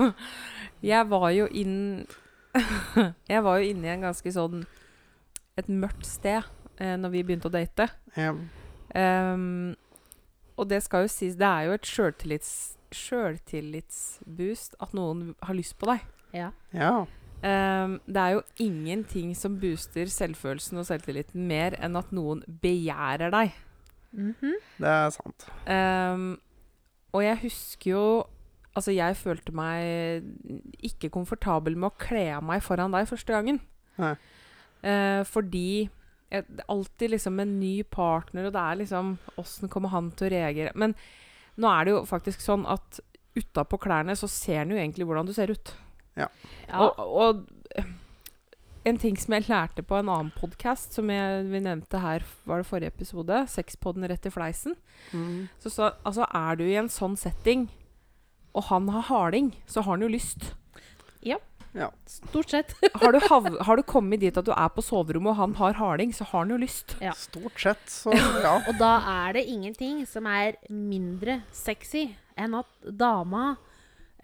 jeg 0.92 1.10
var 1.10 1.30
jo 1.30 1.46
inn 1.52 2.06
Jeg 3.32 3.44
var 3.44 3.60
jo 3.60 3.70
inne 3.70 3.86
i 3.86 3.92
en 3.92 4.04
ganske 4.06 4.32
sånn 4.32 4.64
Et 5.60 5.68
mørkt 5.68 6.06
sted 6.08 6.42
uh, 6.80 6.96
når 7.00 7.10
vi 7.12 7.22
begynte 7.26 7.48
å 7.50 7.54
date. 7.54 7.88
ja. 8.16 8.34
Um, 8.94 9.74
og 10.54 10.68
det 10.70 10.84
skal 10.84 11.02
jo 11.02 11.10
sies 11.10 11.34
Det 11.34 11.46
er 11.48 11.62
jo 11.66 11.72
et 11.74 11.88
sjøltillits, 11.88 12.50
sjøltillitsboost 12.94 14.76
at 14.78 14.94
noen 14.94 15.32
har 15.42 15.56
lyst 15.58 15.74
på 15.80 15.88
deg. 15.90 16.04
Ja. 16.34 16.52
ja. 16.70 16.92
Ehm, 17.44 17.98
det 18.08 18.20
er 18.20 18.36
jo 18.38 18.42
ingenting 18.64 19.34
som 19.36 19.58
booster 19.60 20.08
selvfølelsen 20.08 20.80
og 20.80 20.86
selvtilliten 20.88 21.44
mer 21.50 21.76
enn 21.76 21.98
at 22.00 22.12
noen 22.16 22.40
begjærer 22.62 23.34
deg. 23.34 23.58
Mhm. 24.14 24.54
Det 24.78 24.88
er 24.88 25.10
sant. 25.10 25.48
Um, 25.66 26.38
og 27.12 27.24
jeg 27.24 27.42
husker 27.48 27.90
jo 27.90 28.06
Altså, 28.74 28.90
jeg 28.90 29.14
følte 29.14 29.52
meg 29.54 30.24
ikke 30.82 31.06
komfortabel 31.14 31.76
med 31.78 31.92
å 31.92 31.98
kle 32.02 32.24
av 32.34 32.42
meg 32.42 32.58
foran 32.66 32.90
deg 32.90 33.06
første 33.06 33.30
gangen. 33.30 33.60
Eh, 34.82 35.20
fordi 35.30 35.84
jeg, 36.26 36.42
det 36.48 36.64
er 36.64 36.72
alltid 36.74 37.12
liksom 37.12 37.38
en 37.38 37.52
ny 37.60 37.84
partner, 37.86 38.48
og 38.48 38.56
det 38.56 38.64
er 38.64 38.80
liksom 38.82 39.12
Åssen 39.38 39.70
kommer 39.70 39.94
han 39.94 40.10
til 40.18 40.26
å 40.26 40.32
reagere? 40.34 40.74
Men 40.74 40.96
nå 41.54 41.70
er 41.70 41.86
det 41.86 41.94
jo 41.94 42.02
faktisk 42.10 42.42
sånn 42.42 42.66
at 42.66 42.98
utapå 43.38 43.78
klærne 43.78 44.18
så 44.18 44.26
ser 44.26 44.64
han 44.64 44.74
jo 44.74 44.80
egentlig 44.80 45.06
hvordan 45.06 45.30
du 45.30 45.36
ser 45.36 45.54
ut. 45.54 45.70
Ja. 46.16 46.28
Og, 46.78 46.98
og 46.98 47.84
en 48.84 48.98
ting 49.00 49.16
som 49.16 49.32
jeg 49.36 49.46
lærte 49.48 49.82
på 49.86 49.96
en 49.96 50.10
annen 50.12 50.32
podkast, 50.36 50.92
som 50.96 51.08
jeg, 51.12 51.46
vi 51.48 51.60
nevnte 51.64 52.00
her, 52.02 52.24
var 52.44 52.60
det 52.60 52.68
forrige 52.68 52.92
episode, 52.92 53.38
Sexpodden 53.48 54.04
rett 54.10 54.26
i 54.28 54.32
fleisen, 54.34 54.76
Mm. 55.12 55.48
så, 55.60 55.70
så 55.70 55.88
altså, 56.04 56.26
er 56.32 56.56
du 56.56 56.64
i 56.64 56.76
en 56.80 56.88
sånn 56.92 57.16
setting, 57.16 57.66
og 58.54 58.64
han 58.70 58.88
har 58.92 59.02
harding, 59.08 59.50
så 59.66 59.82
har 59.82 59.94
han 59.96 60.04
jo 60.04 60.08
lyst. 60.12 60.52
Ja. 61.24 61.36
Ja. 61.74 61.88
Stort 62.06 62.52
sett. 62.54 62.70
Har 63.02 63.10
du, 63.10 63.18
hav 63.26 63.48
har 63.66 63.76
du 63.76 63.82
kommet 63.82 64.20
dit 64.22 64.36
at 64.38 64.46
du 64.46 64.52
er 64.54 64.68
på 64.70 64.82
soverommet, 64.84 65.32
og 65.32 65.40
han 65.40 65.54
har 65.58 65.74
harding, 65.74 66.12
så 66.14 66.22
har 66.28 66.44
han 66.44 66.52
jo 66.54 66.58
lyst. 66.62 66.94
Ja. 67.02 67.10
Stort 67.18 67.58
sett, 67.58 67.82
så 67.90 68.14
ja. 68.14 68.52
Og 68.70 68.76
da 68.78 68.92
er 69.26 69.34
det 69.34 69.42
ingenting 69.50 70.04
som 70.06 70.28
er 70.30 70.54
mindre 70.70 71.40
sexy 71.50 72.12
enn 72.38 72.54
at 72.60 72.70
dama 72.86 73.56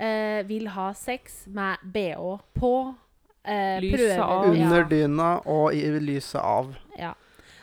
eh, 0.01 0.41
vil 0.49 0.71
ha 0.75 0.91
sex 0.97 1.45
med 1.53 1.83
bh 1.83 2.41
på. 2.57 2.75
Eh, 3.45 3.81
Lyset 3.81 3.99
prøver- 3.99 4.25
av. 4.25 4.49
Under 4.51 4.85
dyna 4.85 5.31
og 5.47 5.75
i 5.75 5.85
lyset 6.01 6.41
av. 6.41 6.75
Ja. 6.99 7.15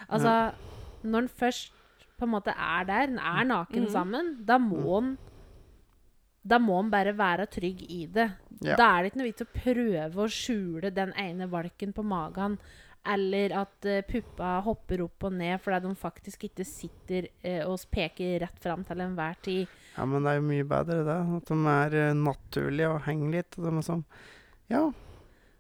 Altså, 0.10 0.54
når 1.04 1.26
en 1.26 1.30
først 1.30 1.74
på 2.18 2.26
en 2.26 2.34
måte 2.34 2.54
er 2.54 2.86
der, 2.88 3.12
en 3.12 3.20
er 3.20 3.44
naken 3.46 3.86
mm. 3.86 3.92
sammen, 3.94 4.36
da 4.46 4.58
må 4.58 4.98
en 5.02 5.18
Da 6.48 6.62
må 6.64 6.80
en 6.80 6.90
bare 6.90 7.12
være 7.12 7.46
trygg 7.52 7.82
i 7.92 8.06
det. 8.06 8.30
Ja. 8.64 8.78
Da 8.80 8.86
er 8.96 9.04
det 9.04 9.10
ikke 9.10 9.20
noe 9.20 9.28
vits 9.28 9.44
å 9.44 9.48
prøve 9.52 10.22
å 10.24 10.30
skjule 10.32 10.94
den 10.96 11.12
ene 11.20 11.44
valken 11.52 11.92
på 11.92 12.06
magen, 12.08 12.56
eller 13.04 13.52
at 13.52 13.84
uh, 13.84 14.00
puppa 14.08 14.62
hopper 14.64 15.04
opp 15.04 15.26
og 15.28 15.34
ned 15.34 15.60
fordi 15.60 15.82
de 15.84 15.92
faktisk 16.00 16.46
ikke 16.48 16.64
sitter 16.64 17.28
uh, 17.44 17.68
og 17.68 17.84
peker 17.92 18.40
rett 18.46 18.64
fram 18.64 18.86
til 18.88 19.04
enhver 19.04 19.36
tid. 19.44 19.68
Ja, 19.98 20.06
men 20.06 20.22
det 20.22 20.32
er 20.32 20.38
jo 20.38 20.46
mye 20.46 20.66
bedre, 20.70 21.02
det. 21.08 21.18
At 21.40 21.50
de 21.50 21.58
er 21.74 21.98
eh, 21.98 22.16
naturlige 22.18 22.94
og 22.94 23.04
henger 23.08 23.34
litt. 23.40 23.58
Og 23.58 23.66
de 23.66 23.74
er 23.74 23.86
sånn 23.86 24.08
Ja. 24.70 24.86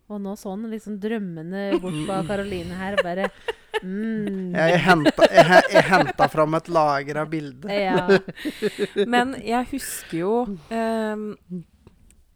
Og 0.07 0.21
nå 0.23 0.37
så 0.39 0.53
han 0.53 0.67
liksom 0.71 0.99
drømmende 1.03 1.79
bort 1.83 1.97
på 2.07 2.17
Karoline 2.29 2.77
her, 2.79 2.95
og 2.95 3.03
bare 3.03 3.25
mm. 3.81 4.53
Jeg 4.55 4.77
henta, 4.85 5.25
jeg, 5.35 5.63
jeg 5.73 5.83
henta 5.89 6.27
fram 6.31 6.55
et 6.55 6.69
lager 6.71 7.19
av 7.23 7.31
bilder. 7.33 7.73
Ja. 7.73 8.05
Men 9.15 9.35
jeg 9.43 9.67
husker 9.73 10.21
jo 10.21 10.31
um, 10.47 11.25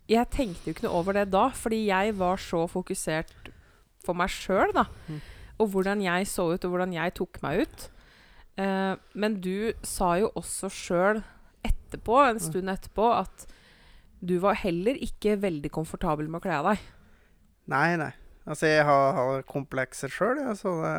Jeg 0.10 0.28
tenkte 0.36 0.68
jo 0.68 0.76
ikke 0.76 0.88
noe 0.90 1.00
over 1.00 1.16
det 1.16 1.30
da, 1.32 1.46
fordi 1.56 1.86
jeg 1.88 2.18
var 2.20 2.42
så 2.44 2.66
fokusert 2.72 3.52
for 4.02 4.18
meg 4.18 4.34
sjøl, 4.34 4.74
da. 4.76 4.88
Mm. 5.08 5.22
Og 5.62 5.72
hvordan 5.72 6.02
jeg 6.04 6.28
så 6.28 6.50
ut, 6.52 6.66
og 6.66 6.74
hvordan 6.74 6.96
jeg 6.98 7.14
tok 7.22 7.40
meg 7.46 7.64
ut. 7.64 7.88
Uh, 8.60 8.98
men 9.16 9.38
du 9.40 9.72
sa 9.86 10.16
jo 10.20 10.34
også 10.36 10.68
sjøl 10.74 11.22
etterpå, 11.92 12.18
en 12.30 12.40
stund 12.40 12.72
etterpå, 12.72 13.12
at 13.20 13.46
du 14.22 14.38
var 14.40 14.56
heller 14.64 14.96
ikke 15.02 15.36
veldig 15.42 15.72
komfortabel 15.74 16.28
med 16.30 16.40
å 16.42 16.44
kle 16.48 16.58
av 16.60 16.72
deg. 16.72 16.80
Nei, 17.72 17.96
nei. 18.00 18.12
Altså, 18.48 18.66
jeg 18.72 18.86
har, 18.88 19.14
har 19.14 19.44
komplekser 19.46 20.10
sjøl, 20.10 20.40
jeg, 20.42 20.58
så 20.58 20.72
det 20.82 20.96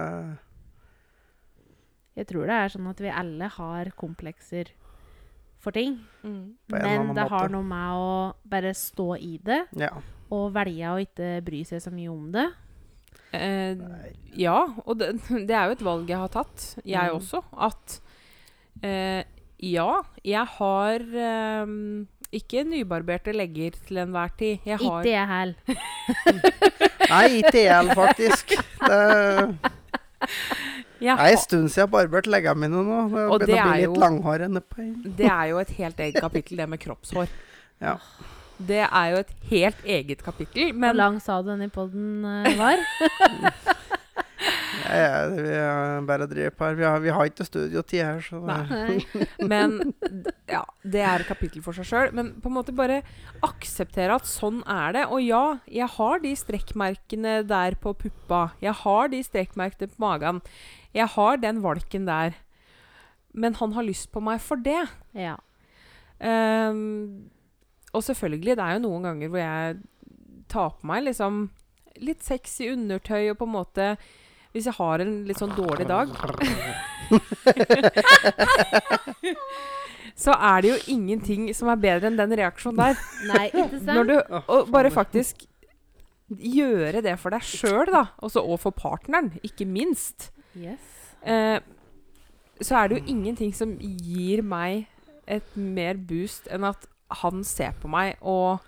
Jeg 2.14 2.26
tror 2.28 2.46
det 2.50 2.56
er 2.60 2.72
sånn 2.74 2.90
at 2.90 3.00
vi 3.00 3.08
alle 3.12 3.48
har 3.54 3.90
komplekser 3.96 4.68
for 5.62 5.72
ting. 5.72 5.94
Mm. 6.26 6.58
Men 6.68 7.06
det 7.08 7.14
det 7.22 7.28
har 7.30 7.48
noe 7.52 7.64
med 7.64 7.94
å 7.96 8.10
bare 8.50 8.74
stå 8.76 9.14
i 9.16 9.36
det, 9.42 9.62
Ja. 9.78 9.90
og 10.30 10.52
velge 10.52 10.90
å 10.92 10.98
ikke 11.00 11.30
bry 11.46 11.62
seg 11.64 11.80
så 11.84 11.92
mye 11.94 12.10
om 12.12 12.26
det. 12.34 12.48
Eh, 13.32 13.78
ja, 14.36 14.58
og 14.84 14.98
det, 14.98 15.14
det 15.48 15.54
er 15.56 15.70
jo 15.70 15.76
et 15.78 15.86
valg 15.86 16.10
jeg 16.10 16.18
har 16.20 16.28
tatt, 16.34 16.66
jeg 16.84 17.08
Mm. 17.08 17.16
også. 17.16 17.42
At 17.56 18.00
eh, 18.82 19.24
ja, 19.62 20.00
jeg 20.26 20.46
har 20.58 21.04
um, 21.62 22.06
ikke 22.32 22.64
nybarberte 22.66 23.32
legger 23.36 23.76
til 23.86 24.00
enhver 24.02 24.32
tid. 24.38 24.58
Jeg 24.66 24.78
har 24.82 25.02
Ikke 25.02 25.12
jeg 25.12 25.28
heller. 25.28 25.54
Nei, 27.12 27.24
ikke 27.42 27.62
jeg 27.62 27.76
heller, 27.76 27.94
faktisk. 27.94 28.56
Det 28.82 29.70
jeg 31.02 31.18
er 31.18 31.32
en 31.34 31.38
stund 31.42 31.68
siden 31.68 31.80
jeg 31.80 31.82
har 31.88 31.90
barbert 31.90 32.28
leggene 32.30 32.60
mine 32.62 32.82
nå. 32.86 32.98
Det 33.10 33.24
Og 33.28 33.40
det 33.42 33.56
er 33.58 33.72
litt 33.74 33.88
jo- 33.88 33.94
Det 35.18 35.26
er 35.26 35.44
jo 35.50 35.58
et 35.58 35.70
helt 35.78 36.00
eget 36.00 36.20
kapittel, 36.20 36.56
det 36.62 36.68
med 36.68 36.78
kroppshår. 36.78 37.28
Ja. 37.82 37.96
Det 38.62 38.84
er 38.86 39.06
jo 39.10 39.16
et 39.24 39.32
helt 39.50 39.84
eget 39.84 40.22
kapittel. 40.22 40.70
Hvor 40.70 40.78
Men 40.78 40.96
lang 40.96 41.20
sa 41.22 41.40
du 41.42 41.50
denne 41.50 41.68
podden 41.70 42.24
uh, 42.24 42.46
var? 42.58 42.78
Ja, 44.82 44.96
ja, 44.98 45.18
vi 45.30 45.52
er 45.54 46.04
bare 46.08 46.26
driver 46.28 46.54
på 46.56 46.66
her. 46.66 46.76
Vi 46.76 46.84
har, 46.84 47.00
vi 47.04 47.12
har 47.14 47.28
ikke 47.28 47.46
studiotid 47.46 48.02
her, 48.02 48.20
så 48.24 48.40
Nei. 48.44 48.98
Men 49.52 49.76
ja, 50.50 50.62
det 50.82 51.04
er 51.04 51.22
et 51.22 51.28
kapittel 51.28 51.62
for 51.64 51.76
seg 51.76 51.88
sjøl. 51.88 52.14
Men 52.16 52.32
på 52.42 52.50
en 52.50 52.56
måte 52.56 52.74
bare 52.76 53.02
akseptere 53.46 54.16
at 54.18 54.28
sånn 54.28 54.60
er 54.68 54.96
det. 54.96 55.04
Og 55.12 55.22
ja, 55.24 55.44
jeg 55.70 55.88
har 55.96 56.24
de 56.24 56.34
strekkmerkene 56.38 57.38
der 57.48 57.78
på 57.80 57.94
puppa. 58.04 58.42
Jeg 58.64 58.74
har 58.82 59.12
de 59.12 59.22
strekkmerkene 59.26 59.92
på 59.92 60.02
magen. 60.02 60.42
Jeg 60.96 61.08
har 61.14 61.40
den 61.40 61.62
valken 61.64 62.08
der. 62.10 62.36
Men 63.32 63.56
han 63.60 63.72
har 63.78 63.86
lyst 63.86 64.10
på 64.12 64.20
meg 64.24 64.42
for 64.44 64.60
det. 64.60 64.82
Ja. 65.16 65.38
Um, 66.22 67.30
og 67.92 68.04
selvfølgelig, 68.04 68.56
det 68.58 68.64
er 68.64 68.76
jo 68.76 68.84
noen 68.84 69.08
ganger 69.08 69.32
hvor 69.32 69.42
jeg 69.42 69.80
tar 70.52 70.74
på 70.76 70.88
meg 70.88 71.06
liksom 71.06 71.46
litt 72.02 72.24
sexy 72.26 72.68
undertøy 72.72 73.30
og 73.32 73.38
på 73.40 73.48
en 73.48 73.56
måte 73.56 73.86
Hvis 74.52 74.66
jeg 74.68 74.76
har 74.76 75.00
en 75.00 75.14
litt 75.28 75.40
sånn 75.40 75.54
dårlig 75.56 75.86
dag, 75.88 76.10
så 80.24 80.34
er 80.36 80.60
det 80.60 80.68
jo 80.68 80.76
ingenting 80.92 81.46
som 81.56 81.70
er 81.72 81.80
bedre 81.80 82.10
enn 82.10 82.18
den 82.18 82.34
reaksjonen 82.36 82.82
der. 82.82 83.00
Nei, 83.30 83.46
ikke 83.48 83.78
sant? 83.78 83.94
Når 83.96 84.10
du, 84.10 84.16
og 84.42 84.68
bare 84.74 84.90
faktisk 84.92 85.46
gjøre 86.28 87.00
det 87.04 87.16
for 87.20 87.32
deg 87.32 87.44
sjøl, 87.48 87.88
da. 87.88 88.04
Også, 88.20 88.44
og 88.44 88.60
for 88.60 88.76
partneren, 88.76 89.32
ikke 89.40 89.64
minst. 89.64 90.28
Yes. 90.52 90.84
Eh, 91.24 91.58
så 92.60 92.76
er 92.76 92.88
det 92.88 92.98
jo 92.98 93.12
ingenting 93.14 93.56
som 93.56 93.72
gir 93.80 94.44
meg 94.44 94.86
et 95.24 95.56
mer 95.56 95.96
boost 95.96 96.48
enn 96.52 96.66
at 96.68 96.86
han 97.22 97.42
ser 97.46 97.72
på 97.80 97.88
meg 97.92 98.20
og 98.20 98.60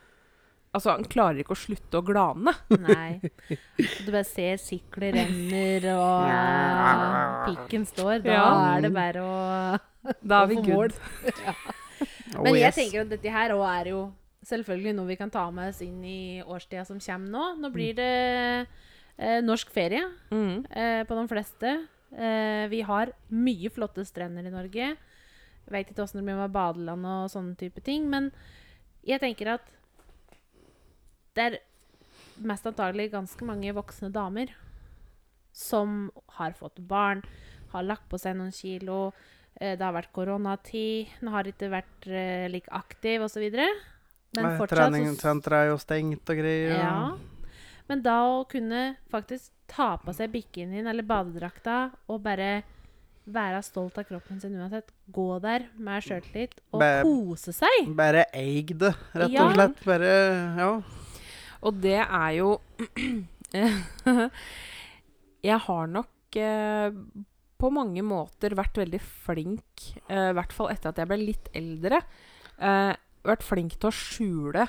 Altså, 0.75 0.91
han 0.97 1.05
klarer 1.07 1.39
ikke 1.45 1.55
å 1.55 1.59
slutte 1.61 2.01
å 2.01 2.05
glane. 2.05 2.51
Nei. 2.83 3.21
Du 3.79 4.09
bare 4.11 4.25
ser 4.27 4.59
sikler 4.59 5.15
renner, 5.15 5.87
og 5.95 6.27
eh, 6.35 7.45
pikken 7.53 7.87
står. 7.87 8.25
Da 8.25 8.33
Ja. 8.35 8.49
er 8.75 8.83
det 8.89 8.93
bare 8.97 9.23
å 9.23 9.35
Da 10.33 10.43
er 10.43 10.47
vi 10.53 10.59
good. 10.67 10.93
Oh, 12.35 12.43
Men 12.43 12.57
jeg 12.59 12.75
tenker 12.75 13.05
at 13.05 13.11
dette 13.13 13.31
her 13.31 13.53
også 13.55 13.69
er 13.71 13.89
jo 13.93 13.99
selvfølgelig 14.45 14.93
noe 14.97 15.07
vi 15.07 15.17
kan 15.17 15.31
ta 15.31 15.45
med 15.55 15.71
oss 15.71 15.79
inn 15.85 16.01
i 16.05 16.43
årstida 16.43 16.83
som 16.89 16.99
kommer 17.01 17.31
nå. 17.31 17.45
Nå 17.63 17.71
blir 17.73 17.95
det 17.97 18.09
eh, 19.17 19.39
norsk 19.47 19.71
ferie 19.73 20.03
Mm. 20.35 20.65
eh, 20.75 21.05
på 21.07 21.15
de 21.15 21.25
fleste. 21.31 21.71
Eh, 22.11 22.65
vi 22.73 22.83
har 22.83 23.13
mye 23.31 23.71
flotte 23.73 24.03
strender 24.05 24.45
i 24.51 24.53
Norge. 24.53 24.91
Veit 25.71 25.89
ikke 25.95 26.03
åssen 26.05 26.19
det 26.21 26.27
blir 26.27 26.37
med 26.43 26.53
badeland 26.53 27.07
og 27.07 27.31
sånne 27.33 27.55
type 27.57 27.81
ting. 27.87 28.11
Men 28.11 28.33
jeg 29.07 29.23
tenker 29.23 29.55
at 29.55 29.71
det 31.35 31.45
er 31.49 31.59
mest 32.47 32.67
antagelig 32.67 33.11
ganske 33.13 33.47
mange 33.47 33.73
voksne 33.77 34.11
damer 34.15 34.51
som 35.55 36.11
har 36.39 36.55
fått 36.59 36.79
barn, 36.91 37.23
har 37.73 37.83
lagt 37.87 38.09
på 38.11 38.19
seg 38.19 38.37
noen 38.39 38.53
kilo. 38.55 39.13
Eh, 39.61 39.77
det 39.79 39.85
har 39.85 39.95
vært 39.95 40.13
koronatid, 40.15 41.13
den 41.21 41.31
har 41.35 41.47
ikke 41.47 41.69
vært 41.71 42.09
eh, 42.11 42.47
like 42.51 42.71
aktiv 42.75 43.23
osv. 43.23 43.45
Men 44.35 44.49
Nei, 44.49 44.57
fortsatt 44.59 44.91
Treningssenteret 44.91 45.61
er 45.61 45.69
jo 45.71 45.79
stengt 45.79 46.31
og 46.35 46.41
greier. 46.43 46.75
ja. 46.79 46.99
Men 47.87 48.01
da 48.01 48.15
å 48.25 48.47
kunne 48.49 48.95
faktisk 49.13 49.51
ta 49.69 49.99
på 50.01 50.13
seg 50.17 50.31
bikinien 50.33 50.87
eller 50.89 51.05
badedrakta 51.05 51.91
og 52.09 52.23
bare 52.25 52.63
være 53.29 53.59
stolt 53.65 53.99
av 54.01 54.07
kroppen 54.09 54.41
sin 54.41 54.55
uansett, 54.57 54.89
gå 55.13 55.27
der 55.45 55.67
med 55.77 56.03
sjøltillit 56.03 56.57
og 56.73 56.81
Bare- 56.81 57.03
kose 57.05 57.53
seg. 57.53 57.91
Bare 57.97 58.25
eig 58.33 58.73
det, 58.81 58.95
rett 59.15 59.37
og 59.37 59.53
slett. 59.55 59.85
Bare 59.85 60.15
Ja. 60.59 60.71
Og 61.65 61.81
det 61.85 62.01
er 62.03 62.31
jo 62.39 62.59
Jeg 65.45 65.61
har 65.67 65.89
nok 65.93 66.39
eh, 66.41 66.91
på 67.61 67.71
mange 67.73 68.03
måter 68.05 68.57
vært 68.59 68.81
veldig 68.81 69.01
flink, 69.01 69.85
eh, 70.09 70.31
i 70.33 70.37
hvert 70.37 70.55
fall 70.57 70.71
etter 70.73 70.91
at 70.91 71.01
jeg 71.01 71.11
ble 71.11 71.21
litt 71.21 71.51
eldre, 71.57 72.01
eh, 72.59 72.93
vært 73.25 73.45
flink 73.47 73.77
til 73.79 73.89
å 73.91 73.97
skjule 73.97 74.67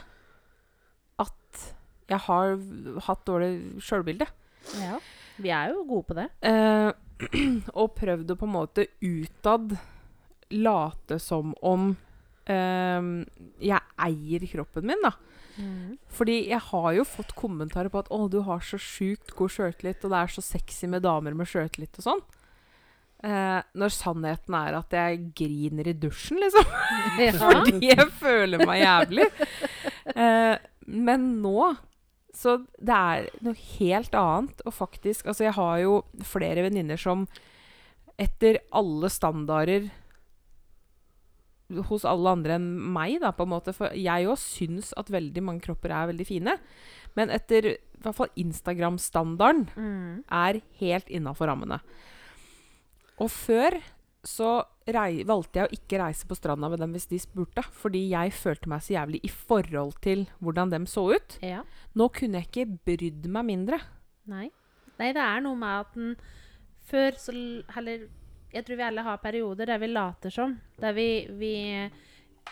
at 1.23 1.65
jeg 2.11 2.21
har 2.27 2.55
hatt 3.07 3.25
dårlig 3.27 3.81
sjølbilde. 3.83 4.27
Ja. 4.79 4.99
Vi 5.41 5.51
er 5.51 5.73
jo 5.73 5.83
gode 5.89 6.07
på 6.11 6.17
det. 6.19 6.27
Eh, 6.45 6.91
og 7.79 7.95
prøvd 7.97 8.31
å 8.31 8.39
på 8.39 8.47
en 8.47 8.55
måte 8.55 8.87
utad 9.03 9.75
late 10.55 11.17
som 11.19 11.55
om 11.65 11.89
eh, 12.51 13.07
jeg 13.63 13.81
eier 14.07 14.47
kroppen 14.51 14.91
min, 14.91 15.03
da. 15.03 15.15
Fordi 16.11 16.37
jeg 16.49 16.59
har 16.71 16.89
jo 16.97 17.05
fått 17.07 17.35
kommentarer 17.35 17.89
på 17.91 18.01
at 18.03 18.09
'Å, 18.09 18.29
du 18.31 18.41
har 18.43 18.59
så 18.59 18.79
sjukt 18.81 19.35
god 19.35 19.49
sjøltillit', 19.53 20.03
og 20.03 20.11
det 20.11 20.19
er 20.19 20.33
så 20.33 20.43
sexy 20.43 20.87
med 20.87 21.03
damer 21.03 21.33
med 21.33 21.47
sjøltillit 21.47 21.99
og 22.01 22.07
sånn. 22.09 22.23
Eh, 23.25 23.61
når 23.73 23.93
sannheten 23.95 24.53
er 24.53 24.75
at 24.77 24.91
jeg 24.93 25.31
griner 25.33 25.87
i 25.87 25.95
dusjen, 25.97 26.41
liksom. 26.43 26.67
Ja. 27.25 27.31
Fordi 27.39 27.79
jeg 27.89 28.07
føler 28.19 28.65
meg 28.67 28.83
jævlig. 28.83 29.27
Eh, 30.15 30.57
men 30.85 31.41
nå 31.41 31.75
Så 32.35 32.57
det 32.77 32.93
er 32.93 33.29
noe 33.41 33.55
helt 33.79 34.13
annet. 34.13 34.61
Og 34.67 34.73
faktisk 34.75 35.25
Altså, 35.25 35.45
jeg 35.47 35.55
har 35.55 35.77
jo 35.79 36.03
flere 36.21 36.65
venninner 36.67 36.99
som 36.99 37.27
etter 38.19 38.59
alle 38.71 39.09
standarder 39.09 39.89
hos 41.89 42.05
alle 42.05 42.29
andre 42.35 42.55
enn 42.59 42.67
meg, 42.93 43.19
da, 43.21 43.31
på 43.31 43.43
en 43.47 43.49
måte. 43.55 43.73
For 43.73 43.89
jeg 43.97 44.27
òg 44.29 44.37
syns 44.37 44.93
at 44.97 45.09
veldig 45.09 45.41
mange 45.43 45.61
kropper 45.65 45.89
er 45.91 46.11
veldig 46.11 46.27
fine. 46.27 46.57
Men 47.15 47.29
etter 47.33 47.65
i 47.73 47.77
hvert 48.03 48.15
fall 48.17 48.29
Instagram-standarden 48.37 49.67
Mm. 49.75 50.23
er 50.29 50.61
helt 50.79 51.07
innafor 51.09 51.47
rammene. 51.47 51.79
Og 53.19 53.29
før 53.31 53.79
så 54.25 54.65
valgte 54.85 55.59
jeg 55.61 55.67
å 55.69 55.73
ikke 55.73 55.99
reise 56.01 56.25
på 56.27 56.35
stranda 56.37 56.67
med 56.69 56.79
dem 56.79 56.91
hvis 56.93 57.07
de 57.09 57.17
spurte. 57.21 57.63
Fordi 57.71 58.09
jeg 58.11 58.33
følte 58.33 58.67
meg 58.69 58.81
så 58.81 58.93
jævlig 58.97 59.21
i 59.23 59.29
forhold 59.29 59.93
til 60.01 60.25
hvordan 60.41 60.69
dem 60.73 60.85
så 60.85 61.07
ut. 61.15 61.37
Ja. 61.41 61.63
Nå 61.95 62.09
kunne 62.13 62.41
jeg 62.41 62.49
ikke 62.51 62.79
brydd 62.85 63.25
meg 63.31 63.45
mindre. 63.45 63.79
Nei. 64.27 64.49
Nei, 64.99 65.11
det 65.13 65.21
er 65.21 65.41
noe 65.41 65.55
med 65.59 65.79
at 65.85 65.93
den 65.93 66.15
før 66.85 67.11
så 67.19 67.33
heller 67.75 68.05
Eller 68.05 68.07
jeg 68.55 68.63
tror 68.65 68.79
vi 68.79 68.85
alle 68.87 69.03
har 69.03 69.17
perioder 69.19 69.67
der 69.67 69.77
vi 69.81 69.87
later 69.91 70.31
som. 70.31 70.53
Der 70.79 70.93
vi, 70.95 71.07
vi 71.35 71.51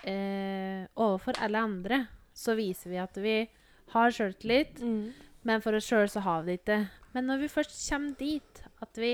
eh, 0.03 0.83
Overfor 0.99 1.37
alle 1.41 1.61
andre 1.63 2.01
så 2.35 2.55
viser 2.57 2.89
vi 2.91 2.97
at 2.99 3.15
vi 3.21 3.35
har 3.93 4.11
sjøltillit, 4.11 4.81
men 5.45 5.61
for 5.61 5.75
oss 5.77 5.85
sjøl 5.87 6.09
så 6.09 6.19
har 6.25 6.43
vi 6.43 6.55
det 6.57 6.59
ikke. 6.65 6.79
Men 7.13 7.27
når 7.29 7.37
vi 7.43 7.47
først 7.51 7.75
kommer 7.89 8.15
dit 8.17 8.63
at 8.81 8.97
vi 8.97 9.11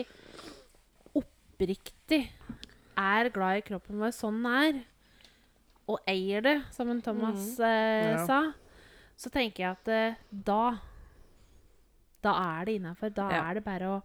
oppriktig 1.17 2.21
er 2.99 3.29
glad 3.33 3.59
i 3.59 3.65
kroppen 3.67 3.99
vår 4.01 4.13
sånn 4.15 4.39
den 4.43 4.53
er, 4.53 4.79
og 5.89 5.99
eier 6.07 6.43
det, 6.45 6.57
som 6.75 6.89
en 6.93 7.01
Thomas 7.01 7.55
eh, 7.59 8.13
Ja. 8.13 8.25
sa, 8.27 8.39
så 9.19 9.29
tenker 9.33 9.63
jeg 9.63 9.71
at 9.77 9.87
eh, 9.89 10.15
da 10.31 10.79
Da 12.21 12.33
er 12.59 12.65
det 12.67 12.73
innafor. 12.79 13.09
Da 13.15 13.29
Ja. 13.31 13.43
er 13.49 13.53
det 13.55 13.63
bare 13.63 13.87
å 13.87 14.03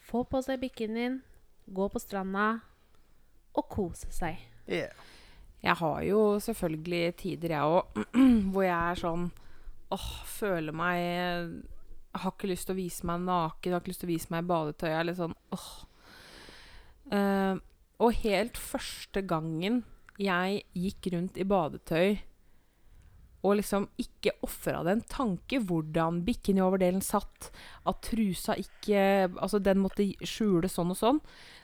få 0.00 0.24
på 0.24 0.40
seg 0.42 0.60
bikinien, 0.60 1.20
gå 1.74 1.88
på 1.92 2.02
stranda 2.02 2.46
og 3.52 3.68
kose 3.72 4.10
seg. 4.14 4.40
Yeah. 4.68 4.92
Jeg 5.62 5.78
har 5.78 6.00
jo 6.06 6.22
selvfølgelig 6.42 7.02
tider, 7.20 7.54
jeg 7.54 7.76
òg, 7.76 8.02
hvor 8.52 8.66
jeg 8.66 8.78
er 8.78 9.02
sånn 9.02 9.28
åh, 9.92 10.10
føler 10.26 10.74
meg 10.74 11.60
har 12.12 12.34
ikke 12.34 12.50
lyst 12.50 12.68
til 12.68 12.76
å 12.76 12.80
vise 12.80 13.06
meg 13.08 13.22
naken, 13.24 13.72
har 13.72 13.82
ikke 13.82 13.92
lyst 13.92 14.02
til 14.04 14.10
å 14.10 14.12
vise 14.12 14.32
meg 14.32 14.44
i 14.44 14.50
badetøy. 14.50 14.90
Jeg 14.90 15.12
er 15.12 15.16
sånn 15.18 15.38
åh. 15.54 15.70
Uh, 17.12 17.56
og 18.02 18.20
helt 18.22 18.58
første 18.60 19.22
gangen 19.28 19.82
jeg 20.20 20.62
gikk 20.76 21.08
rundt 21.14 21.38
i 21.40 21.46
badetøy 21.48 22.20
og 23.42 23.56
liksom 23.58 23.88
ikke 23.98 24.36
ofra 24.46 24.84
det 24.86 24.92
en 24.94 25.04
tanke 25.10 25.58
hvordan 25.66 26.20
bikinioverdelen 26.26 27.02
satt, 27.02 27.50
at 27.90 28.04
trusa 28.06 28.54
ikke 28.60 29.00
Altså, 29.34 29.58
den 29.58 29.82
måtte 29.82 30.06
skjule 30.22 30.70
sånn 30.70 30.92
og 30.94 30.98
sånn. 30.98 31.18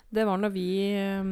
Det 0.08 0.24
var 0.24 0.40
når 0.40 0.52
vi, 0.54 0.68
eh, 0.96 1.30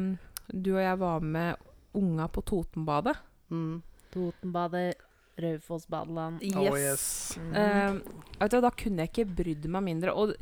du 0.53 0.71
og 0.75 0.83
jeg, 0.83 0.99
var 1.01 1.25
med 1.25 1.67
unga 1.97 2.27
på 2.29 2.43
Totenbadet. 2.45 3.15
Mm. 3.49 3.81
Totenbadet, 4.13 4.95
Raufoss 5.37 5.85
badeland. 5.85 6.41
Oh, 6.57 6.73
yes. 6.73 7.37
Eh, 7.37 7.99
vet 8.39 8.53
du, 8.53 8.61
da 8.61 8.71
kunne 8.73 9.05
jeg 9.05 9.11
ikke 9.11 9.35
brydd 9.37 9.67
meg 9.69 9.85
mindre. 9.85 10.13
Og 10.17 10.33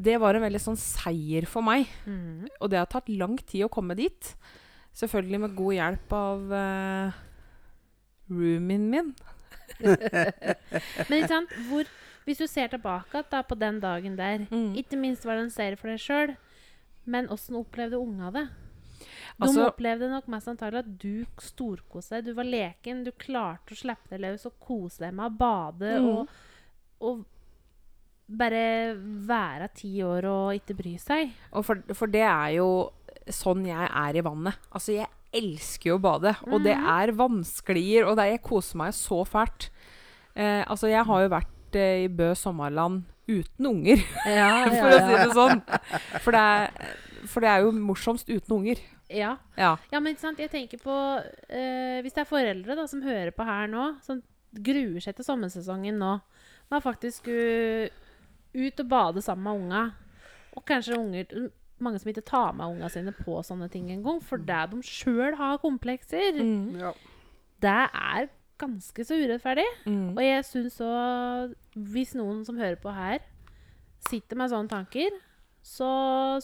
det 0.00 0.16
var 0.18 0.34
en 0.34 0.42
veldig 0.46 0.62
sånn 0.62 0.78
seier 0.80 1.46
for 1.46 1.62
meg. 1.62 1.86
Mm. 2.08 2.48
Og 2.58 2.72
det 2.72 2.80
har 2.80 2.90
tatt 2.90 3.10
lang 3.12 3.36
tid 3.38 3.66
å 3.66 3.72
komme 3.72 3.94
dit. 3.98 4.32
Selvfølgelig 4.98 5.42
med 5.44 5.56
god 5.58 5.76
hjelp 5.76 6.14
av 6.18 6.54
uh, 6.56 7.18
roomien 8.32 8.88
min. 8.90 9.12
Men 9.78 11.14
ikke 11.20 11.30
sant, 11.30 11.52
hvor, 11.68 11.86
hvis 12.26 12.42
du 12.42 12.46
ser 12.50 12.72
tilbake 12.72 13.22
da, 13.30 13.44
på 13.46 13.58
den 13.58 13.78
dagen 13.82 14.18
der 14.18 14.46
Mm. 14.50 14.74
Ikke 14.80 14.98
minst 14.98 15.24
var 15.24 15.38
det 15.38 15.46
en 15.46 15.54
seier 15.54 15.78
for 15.78 15.92
deg 15.92 16.02
sjøl, 16.02 16.34
men 17.04 17.28
åssen 17.28 17.56
opplevde 17.56 17.98
unga 18.00 18.30
det? 18.34 18.48
De 19.40 19.46
Altså- 19.46 19.68
opplevde 19.70 20.10
nok 20.10 20.26
mest 20.28 20.48
antagelig 20.48 20.78
at 20.84 20.98
du 20.98 21.24
storkoste 21.40 22.16
deg. 22.18 22.24
Du 22.26 22.34
var 22.34 22.44
leken, 22.44 23.04
du 23.04 23.10
klarte 23.12 23.72
å 23.72 23.78
slippe 23.78 24.10
deg 24.10 24.20
løs 24.20 24.44
og 24.46 24.58
kose 24.60 24.98
deg 24.98 25.14
med 25.14 25.30
å 25.32 25.36
bade 25.38 25.98
Mm. 26.00 26.08
og, 26.08 26.28
og 27.00 27.24
bare 28.30 28.94
være 29.26 29.68
ti 29.74 29.94
år 30.06 30.24
og 30.30 30.54
ikke 30.60 30.76
bry 30.78 30.92
seg. 31.02 31.32
For, 31.66 31.80
for 31.98 32.06
det 32.12 32.22
er 32.22 32.52
jo 32.60 32.68
sånn 33.26 33.64
jeg 33.66 33.88
er 33.90 34.18
i 34.20 34.22
vannet. 34.26 34.54
Altså, 34.72 34.94
jeg 35.00 35.08
elsker 35.32 35.90
jo 35.92 35.98
å 35.98 36.02
bade. 36.04 36.36
Og 36.50 36.62
det 36.62 36.76
er 36.76 37.12
vannsklier, 37.18 38.06
og 38.06 38.18
er, 38.18 38.32
jeg 38.36 38.42
koser 38.46 38.76
meg 38.84 38.94
så 38.94 39.22
fælt. 39.26 39.70
Eh, 40.36 40.62
altså, 40.66 40.90
jeg 40.90 41.04
har 41.06 41.24
jo 41.24 41.32
vært 41.32 41.78
eh, 41.78 42.04
i 42.04 42.08
Bø 42.08 42.32
sommerland 42.38 43.02
uten 43.28 43.66
unger, 43.66 44.00
Ja, 44.26 44.64
for 44.70 44.88
å 44.94 45.00
si 45.00 45.18
det 45.20 45.34
sånn. 45.36 45.62
For 46.24 46.32
det, 46.34 46.40
er, 46.40 46.96
for 47.30 47.40
det 47.44 47.50
er 47.52 47.64
jo 47.66 47.72
morsomst 47.76 48.28
uten 48.30 48.56
unger. 48.56 48.80
Ja. 49.10 49.36
Ja. 49.58 49.74
Ja, 49.92 49.98
men 50.00 50.14
ikke 50.14 50.22
sant, 50.28 50.38
jeg 50.38 50.50
tenker 50.52 50.78
på 50.78 50.94
eh, 51.50 51.98
Hvis 52.04 52.14
det 52.14 52.22
er 52.22 52.28
foreldre 52.30 52.76
da, 52.78 52.84
som 52.86 53.02
hører 53.02 53.32
på 53.34 53.42
her 53.48 53.66
nå, 53.70 53.88
som 54.06 54.20
gruer 54.54 55.00
seg 55.02 55.16
til 55.18 55.26
sommersesongen 55.26 55.98
nå, 55.98 56.12
man 56.70 56.82
faktisk 56.84 57.24
skulle 57.24 57.90
ut 58.54 58.80
og 58.82 58.88
bade 58.90 59.22
sammen 59.22 59.44
med 59.46 59.64
unga, 59.64 59.82
og 60.58 60.64
kanskje 60.66 60.96
unger 60.98 61.50
mange 61.80 61.98
som 62.02 62.10
ikke 62.12 62.22
tar 62.26 62.52
med 62.58 62.66
unga 62.74 62.88
sine 62.92 63.12
på 63.14 63.38
sånne 63.46 63.70
ting 63.72 63.88
engang, 63.94 64.18
for 64.22 64.42
det 64.42 64.58
de 64.72 64.80
sjøl 64.86 65.34
har 65.38 65.58
komplekser, 65.62 66.34
Mm. 66.38 66.76
Ja. 66.82 66.90
det 67.62 67.76
er 67.90 68.28
ganske 68.60 69.04
så 69.06 69.18
urettferdig. 69.18 69.66
Mm. 69.86 70.12
Og 70.14 70.22
jeg 70.24 70.46
syns 70.48 70.78
òg 70.84 71.54
Hvis 71.74 72.14
noen 72.18 72.44
som 72.46 72.58
hører 72.60 72.78
på 72.80 72.92
her, 72.94 73.22
sitter 74.08 74.38
med 74.38 74.52
sånne 74.52 74.70
tanker, 74.70 75.16
så 75.62 75.90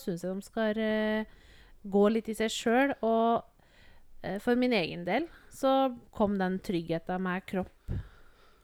syns 0.01 0.25
jeg 0.25 0.37
de 0.37 0.45
skal 0.45 0.81
uh, 0.81 1.37
gå 1.85 2.09
litt 2.13 2.29
i 2.33 2.37
seg 2.37 2.53
sjøl. 2.53 2.95
Og 3.01 3.43
uh, 3.43 4.39
for 4.45 4.59
min 4.61 4.75
egen 4.77 5.07
del 5.09 5.29
så 5.53 5.93
kom 6.15 6.37
den 6.41 6.61
tryggheten 6.65 7.25
med 7.25 7.47
kropp 7.49 7.97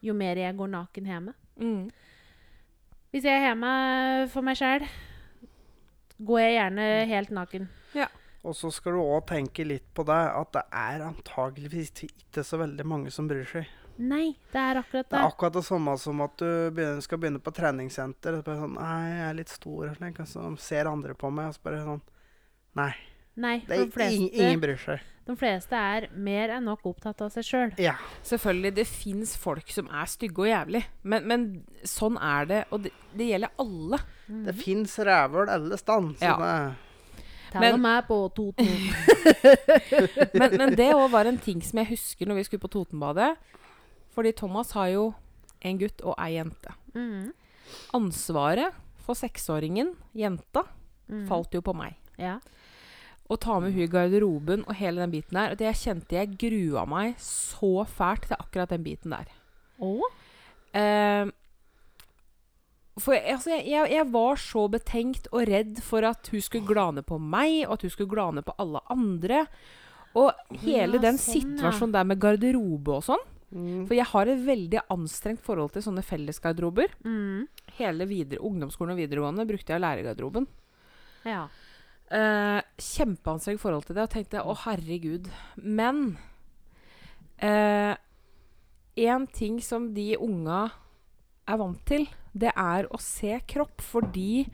jo 0.03 0.14
mer 0.18 0.38
jeg 0.40 0.59
går 0.59 0.70
naken 0.72 1.09
hjemme. 1.09 1.34
Mm. 1.57 1.86
Hvis 3.12 3.26
jeg 3.28 3.36
er 3.38 3.46
hjemme 3.50 3.72
for 4.32 4.44
meg 4.44 4.59
sjæl, 4.59 4.86
går 6.22 6.42
jeg 6.42 6.57
gjerne 6.57 6.88
helt 7.11 7.32
naken. 7.34 7.68
Og 8.45 8.57
så 8.59 8.70
skal 8.74 8.97
du 8.97 9.03
òg 9.05 9.26
tenke 9.30 9.64
litt 9.64 9.84
på 9.95 10.03
det, 10.09 10.16
at 10.34 10.51
det 10.57 10.62
er 10.74 11.05
antageligvis 11.07 11.93
ikke 12.09 12.43
så 12.45 12.59
veldig 12.59 12.86
mange 12.90 13.12
som 13.14 13.28
bryr 13.30 13.45
seg. 13.47 13.68
Nei, 14.03 14.32
det 14.51 14.59
er 14.59 14.80
akkurat 14.80 15.05
Det 15.07 15.12
det. 15.12 15.20
er 15.20 15.28
akkurat 15.28 15.53
det 15.59 15.62
samme 15.68 15.95
som 16.01 16.20
at 16.24 16.36
du 16.40 16.49
begynner, 16.74 17.01
skal 17.05 17.18
begynne 17.22 17.38
på 17.45 17.53
treningssenter. 17.55 18.34
Og 18.34 18.43
så 18.43 18.47
bare 18.49 18.62
sånn 18.64 18.74
Nei, 18.80 18.99
jeg 19.12 19.24
er 19.28 19.34
litt 19.38 19.53
stor. 19.53 19.90
Og 19.93 19.97
slik, 20.01 20.20
så 20.26 20.47
ser 20.59 20.90
andre 20.90 21.14
på 21.14 21.30
meg, 21.30 21.49
og 21.53 21.55
så 21.55 21.62
bare 21.68 21.82
sånn 21.86 22.03
Nei. 22.80 22.93
Nei, 23.36 23.59
Det 23.68 23.76
er 23.78 23.84
de 23.86 23.90
fleste, 23.95 24.16
ingen, 24.16 24.34
ingen 24.34 24.61
bryr 24.61 24.76
seg. 24.80 25.01
de 25.24 25.34
fleste 25.40 25.72
er 25.78 26.09
mer 26.12 26.51
enn 26.57 26.64
nok 26.68 26.82
opptatt 26.90 27.20
av 27.24 27.30
seg 27.32 27.45
sjøl. 27.47 27.70
Ja. 27.80 27.95
Selvfølgelig, 28.26 28.74
det 28.76 28.86
fins 28.90 29.36
folk 29.40 29.70
som 29.72 29.86
er 29.88 30.05
stygge 30.11 30.43
og 30.45 30.49
jævlig. 30.51 30.82
Men, 31.05 31.28
men 31.30 31.47
sånn 31.88 32.18
er 32.20 32.45
det, 32.51 32.64
og 32.72 32.82
det, 32.84 32.93
det 33.16 33.28
gjelder 33.30 33.55
alle. 33.62 34.01
Det 34.49 34.55
fins 34.59 34.99
rævhøl 34.99 35.49
alle 35.53 35.78
steder. 35.80 36.16
Ja. 36.20 36.72
Tell 37.53 37.61
Men- 37.61 37.82
meg 37.84 38.07
på 38.09 38.16
Toten. 38.32 38.68
Men, 40.40 40.55
men 40.57 40.72
det 40.76 40.88
òg 40.96 41.11
var 41.12 41.28
en 41.28 41.38
ting 41.38 41.61
som 41.62 41.78
jeg 41.82 41.92
husker 41.92 42.28
når 42.28 42.40
vi 42.40 42.44
skulle 42.48 42.64
på 42.64 42.70
Totenbadet. 42.72 43.34
Fordi 44.12 44.32
Thomas 44.36 44.72
har 44.76 44.88
jo 44.92 45.05
en 45.64 45.78
gutt 45.80 46.03
og 46.05 46.16
ei 46.20 46.34
jente. 46.38 46.72
Mm. 46.96 47.32
Ansvaret 47.96 48.76
for 49.03 49.18
seksåringen, 49.18 49.94
jenta, 50.16 50.64
mm. 51.09 51.26
falt 51.30 51.55
jo 51.55 51.62
på 51.64 51.74
meg. 51.76 51.96
Ja. 52.20 52.38
Å 53.32 53.38
ta 53.40 53.59
med 53.62 53.72
hun 53.72 53.84
i 53.84 53.90
garderoben 53.90 54.64
og 54.66 54.76
hele 54.76 55.05
den 55.05 55.14
biten 55.14 55.38
der. 55.38 55.57
Det 55.57 55.68
jeg 55.70 55.80
kjente 55.82 56.18
jeg 56.18 56.34
grua 56.40 56.84
meg 56.88 57.14
så 57.22 57.86
fælt 57.88 58.28
til 58.28 58.38
akkurat 58.38 58.72
den 58.74 58.84
biten 58.84 59.14
der. 59.14 59.30
Å? 59.82 59.92
Eh, 60.76 61.30
for 63.03 63.16
jeg, 63.16 63.34
altså, 63.34 63.57
jeg, 63.59 63.90
jeg, 63.92 64.07
var 64.14 64.40
så 64.40 64.64
betenkt 64.70 65.28
og 65.32 65.46
redd 65.50 65.80
for 65.84 66.07
at 66.07 66.30
hun 66.32 66.42
skulle 66.44 66.68
glane 66.68 67.05
på 67.07 67.18
meg, 67.18 67.64
og 67.66 67.76
at 67.76 67.86
hun 67.86 67.92
skulle 67.94 68.12
glane 68.12 68.44
på 68.46 68.55
alle 68.62 68.82
andre. 68.92 69.44
Og 70.18 70.32
hele 70.62 70.98
Ja, 71.00 71.05
den 71.09 71.20
sånn, 71.20 71.40
situasjonen 71.40 71.94
der 71.94 72.09
med 72.09 72.20
garderobe 72.22 72.98
og 72.98 73.07
sånn. 73.07 73.22
mm, 73.50 73.86
For 73.88 73.96
jeg 73.96 74.09
har 74.12 74.28
et 74.28 74.44
veldig 74.46 74.82
anstrengt 74.92 75.42
forhold 75.44 75.72
til 75.74 75.86
sånne 75.86 76.05
fellesgarderober. 76.05 76.92
Mm. 77.07 77.48
Hele 77.78 78.09
videre, 78.11 78.44
ungdomsskolen 78.44 78.94
og 78.94 79.00
videregående 79.00 79.48
brukte 79.48 79.74
jeg 79.74 79.84
lærergarderoben. 79.84 80.46
Ja. 81.24 81.46
Eh, 82.12 82.61
kjempeanstrengt 82.76 83.62
forhold 83.62 83.86
til 83.88 83.96
det, 83.96 84.05
og 84.05 84.12
tenkte 84.12 84.44
å 84.44 84.57
herregud. 84.66 85.30
Men 85.57 86.18
én 87.42 89.26
ting 89.34 89.59
som 89.64 89.88
de 89.96 90.12
unga 90.20 90.68
er 91.49 91.61
vant 91.61 91.80
til, 91.88 92.07
det 92.32 92.53
er 92.57 92.88
å 92.88 92.99
se 93.03 93.36
kropp 93.51 93.82
fordi 93.84 94.47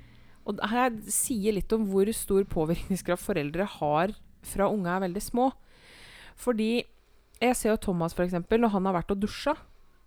Og 0.48 0.58
her 0.70 0.94
sier 1.12 1.52
litt 1.52 1.72
om 1.76 1.84
hvor 1.90 2.08
stor 2.16 2.46
påvirkningskraft 2.48 3.20
foreldre 3.20 3.66
har 3.68 4.14
fra 4.48 4.68
unga 4.72 4.94
er 4.94 5.02
veldig 5.04 5.20
små. 5.20 5.50
Fordi 6.40 6.70
jeg 7.38 7.56
ser 7.58 7.74
jo 7.74 7.82
Thomas, 7.90 8.14
for 8.16 8.24
eksempel, 8.24 8.62
når 8.62 8.72
han 8.72 8.88
har 8.88 8.96
vært 8.96 9.12
og 9.12 9.20
dusja, 9.20 9.52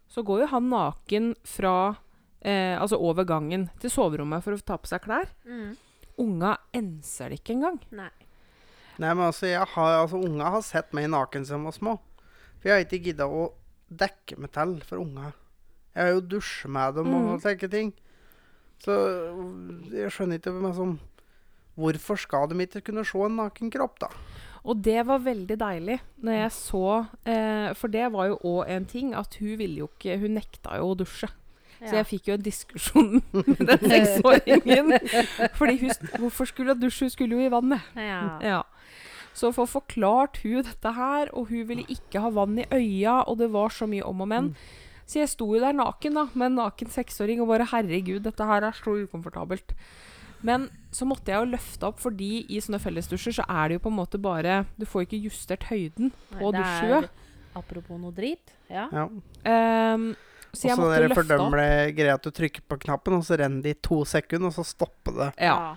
så 0.09 0.23
går 0.25 0.41
jo 0.41 0.49
han 0.51 0.71
naken 0.71 1.29
fra 1.47 1.75
eh, 2.41 2.73
Altså 2.73 2.97
over 2.97 3.27
gangen 3.27 3.69
til 3.79 3.93
soverommet 3.93 4.41
for 4.43 4.57
å 4.57 4.65
ta 4.65 4.79
på 4.81 4.89
seg 4.89 5.05
klær. 5.05 5.29
Mm. 5.45 5.77
Unga 6.25 6.55
enser 6.75 7.31
det 7.31 7.41
ikke 7.43 7.55
engang. 7.59 7.77
Nei. 7.95 8.09
Nei, 8.97 9.13
men 9.13 9.27
altså, 9.29 9.47
jeg 9.49 9.63
har, 9.75 9.99
altså 10.01 10.19
unga 10.21 10.51
har 10.57 10.65
sett 10.65 10.91
meg 10.97 11.07
naken 11.13 11.45
som 11.47 11.69
var 11.69 11.77
små. 11.77 11.95
For 12.59 12.69
jeg 12.69 12.75
har 12.75 12.83
ikke 12.85 13.05
gidda 13.07 13.29
å 13.29 13.47
dekke 13.87 14.37
meg 14.41 14.51
til 14.55 14.75
for 14.87 15.01
unga. 15.01 15.31
Jeg 15.95 16.03
har 16.05 16.13
jo 16.15 16.21
dusjet 16.21 16.71
med 16.71 16.95
dem 16.95 17.13
og 17.13 17.21
Mm. 17.35 17.39
slike 17.43 17.69
ting. 17.71 17.93
Så 18.81 18.93
jeg 19.91 20.11
skjønner 20.11 20.39
ikke 20.39 20.73
sånn, 20.75 20.99
Hvorfor 21.77 22.17
skal 22.19 22.47
de 22.49 22.55
ikke 22.65 22.81
kunne 22.83 23.05
se 23.07 23.17
en 23.17 23.35
naken 23.39 23.71
kropp, 23.71 23.99
da? 23.99 24.07
Og 24.63 24.81
det 24.83 25.05
var 25.07 25.19
veldig 25.23 25.55
deilig 25.57 25.99
når 26.21 26.33
jeg 26.33 26.51
så 26.51 26.81
eh, 27.25 27.73
For 27.73 27.87
det 27.87 28.11
var 28.11 28.27
jo 28.27 28.35
òg 28.43 28.67
en 28.69 28.85
ting 28.85 29.13
at 29.15 29.33
hun 29.39 29.55
ville 29.57 29.79
jo 29.79 29.87
ikke 29.97 30.19
Hun 30.19 30.35
nekta 30.35 30.75
jo 30.77 30.91
å 30.91 30.97
dusje. 30.99 31.29
Så 31.81 31.95
jeg 31.97 32.05
fikk 32.05 32.27
jo 32.27 32.33
en 32.35 32.43
diskusjon 32.45 33.23
med 33.33 33.63
den 33.65 33.79
seksåringen. 33.89 34.91
Fordi 35.57 35.77
hun, 35.81 35.89
hvorfor 36.19 36.45
skulle 36.45 36.75
hun 36.75 36.81
dusje? 36.83 37.07
Hun 37.07 37.09
skulle 37.09 37.39
jo 37.39 37.41
i 37.47 37.49
vannet. 37.49 37.81
ja. 37.95 38.37
Ja. 38.41 38.61
Så 39.33 39.49
for 39.55 39.65
forklart 39.65 40.41
hun 40.43 40.61
dette 40.61 40.91
her, 40.93 41.29
og 41.33 41.47
hun 41.49 41.63
ville 41.69 41.85
ikke 41.89 42.19
ha 42.19 42.29
vann 42.29 42.59
i 42.59 42.65
øya, 42.69 43.23
og 43.27 43.37
det 43.39 43.47
var 43.53 43.69
så 43.73 43.87
mye 43.87 44.03
om 44.05 44.21
og 44.21 44.27
men. 44.27 44.55
Så 45.11 45.19
jeg 45.19 45.31
sto 45.33 45.49
jo 45.51 45.59
der 45.59 45.75
naken, 45.75 46.15
da, 46.15 46.23
med 46.39 46.51
en 46.53 46.59
naken 46.61 46.91
seksåring, 46.93 47.41
og 47.43 47.49
bare 47.51 47.65
herregud, 47.67 48.21
dette 48.23 48.45
her 48.47 48.63
er 48.69 48.77
så 48.77 48.93
ukomfortabelt. 49.01 49.73
Men 50.47 50.69
så 50.95 51.05
måtte 51.05 51.33
jeg 51.33 51.41
jo 51.43 51.51
løfte 51.51 51.89
opp, 51.89 51.99
fordi 52.01 52.29
i 52.49 52.61
sånne 52.63 52.79
fellesdusjer 52.81 53.35
så 53.41 53.43
er 53.51 53.67
det 53.69 53.75
jo 53.77 53.83
på 53.83 53.91
en 53.91 53.97
måte 53.99 54.17
bare 54.23 54.61
Du 54.79 54.87
får 54.89 55.03
ikke 55.05 55.19
justert 55.27 55.67
høyden 55.69 56.13
på 56.31 56.51
Det 56.55 56.63
er- 56.63 56.63
dusjhuet. 56.63 57.09
Apropos 57.59 57.99
noe 57.99 58.15
drit. 58.15 58.53
Ja. 58.71 58.87
Ja. 58.95 59.03
Um, 59.03 60.15
så 60.55 60.69
jeg 60.69 60.71
Og 60.71 60.79
så 60.79 60.81
måtte 60.81 61.03
løfte 61.03 61.19
opp. 61.19 61.27
fordømmer 61.27 61.95
greia 61.95 62.13
at 62.15 62.23
du 62.23 62.31
trykker 62.31 62.61
på 62.71 62.79
knappen, 62.79 63.13
og 63.19 63.23
så 63.27 63.37
renner 63.37 63.61
det 63.61 63.75
i 63.75 63.79
to 63.83 64.01
sekunder, 64.05 64.47
og 64.47 64.53
så 64.55 64.63
stopper 64.65 65.11
det. 65.19 65.29
Ja. 65.43 65.75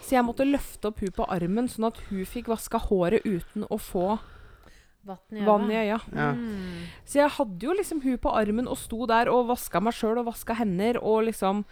Så 0.00 0.16
jeg 0.16 0.24
måtte 0.24 0.48
løfte 0.48 0.88
opp 0.88 1.00
hun 1.00 1.10
på 1.10 1.28
armen, 1.28 1.68
sånn 1.68 1.86
at 1.92 1.98
hun 2.08 2.24
fikk 2.24 2.46
vaska 2.48 2.80
håret 2.88 3.22
uten 3.26 3.64
å 3.68 3.78
få 3.78 4.18
Vann 5.06 5.70
i 5.70 5.78
øya. 5.80 5.98
Ja. 6.14 6.32
Mm. 6.32 6.84
Så 7.04 7.18
jeg 7.18 7.34
hadde 7.36 7.66
jo 7.66 7.74
liksom 7.74 8.02
hun 8.04 8.18
på 8.22 8.34
armen 8.38 8.68
og 8.70 8.78
sto 8.78 9.06
der 9.10 9.30
og 9.32 9.48
vaska 9.50 9.82
meg 9.82 9.96
sjøl 9.98 10.20
og 10.22 10.28
vaska 10.30 10.56
hender 10.60 11.00
og 11.02 11.24
liksom 11.26 11.64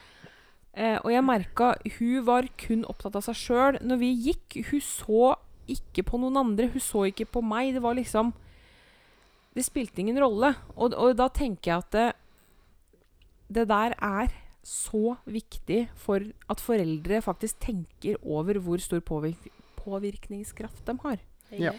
eh, 0.75 0.99
Og 1.05 1.13
jeg 1.13 1.27
merka 1.27 1.75
hun 1.99 2.27
var 2.27 2.49
kun 2.59 2.85
opptatt 2.91 3.21
av 3.21 3.27
seg 3.29 3.39
sjøl. 3.39 3.79
Når 3.87 4.03
vi 4.03 4.11
gikk, 4.31 4.59
hun 4.71 4.83
så 4.85 5.35
ikke 5.71 6.05
på 6.07 6.19
noen 6.19 6.41
andre. 6.43 6.71
Hun 6.73 6.83
så 6.83 7.07
ikke 7.07 7.29
på 7.31 7.43
meg. 7.45 7.75
Det 7.77 7.85
var 7.85 7.95
liksom 7.99 8.35
Det 9.55 9.67
spilte 9.67 10.03
ingen 10.03 10.19
rolle. 10.23 10.55
Og, 10.77 10.95
og 10.95 11.15
da 11.19 11.31
tenker 11.31 11.73
jeg 11.73 11.85
at 11.85 11.95
det, 11.95 12.09
det 13.51 13.69
der 13.71 13.95
er 13.99 14.35
så 14.67 15.17
viktig 15.25 15.87
for 15.97 16.23
at 16.53 16.61
foreldre 16.61 17.23
faktisk 17.25 17.63
tenker 17.65 18.19
over 18.23 18.61
hvor 18.61 18.83
stor 18.83 19.01
påvirk 19.01 19.49
påvirkningskraft 19.81 20.85
de 20.87 20.95
har. 21.01 21.23
Ja. 21.59 21.73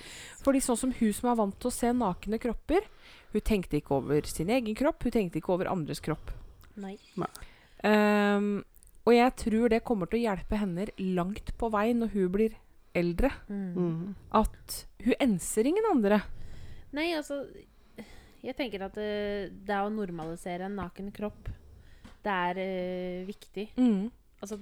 Fordi 0.43 0.61
sånn 0.63 0.79
som 0.79 0.93
hun 0.97 1.13
som 1.15 1.29
er 1.31 1.37
vant 1.39 1.57
til 1.61 1.69
å 1.69 1.75
se 1.75 1.91
nakne 1.95 2.39
kropper, 2.41 2.87
hun 3.31 3.45
tenkte 3.47 3.79
ikke 3.79 3.95
over 3.99 4.27
sin 4.27 4.51
egen 4.51 4.75
kropp, 4.77 5.05
hun 5.05 5.15
tenkte 5.15 5.39
ikke 5.39 5.53
over 5.55 5.69
andres 5.71 6.03
kropp. 6.03 6.33
Nei. 6.81 6.97
Ehm, 7.87 8.51
og 9.05 9.15
jeg 9.15 9.35
tror 9.39 9.71
det 9.71 9.83
kommer 9.87 10.09
til 10.09 10.21
å 10.21 10.25
hjelpe 10.27 10.59
henne 10.59 10.89
langt 11.15 11.53
på 11.57 11.71
vei 11.73 11.91
når 11.97 12.13
hun 12.15 12.29
blir 12.33 12.57
eldre. 12.97 13.31
Mm. 13.47 13.71
Mm. 13.75 14.15
At 14.41 14.81
hun 15.05 15.17
enser 15.23 15.69
ingen 15.69 15.87
andre. 15.91 16.21
Nei, 16.91 17.13
altså 17.15 17.45
Jeg 18.41 18.57
tenker 18.57 18.81
at 18.87 18.95
det, 18.97 19.53
det 19.67 19.77
å 19.77 19.91
normalisere 19.93 20.65
en 20.65 20.79
naken 20.79 21.11
kropp, 21.13 21.51
det 22.25 22.37
er 22.49 22.57
uh, 22.57 23.27
viktig. 23.27 23.67
Altså 24.41 24.57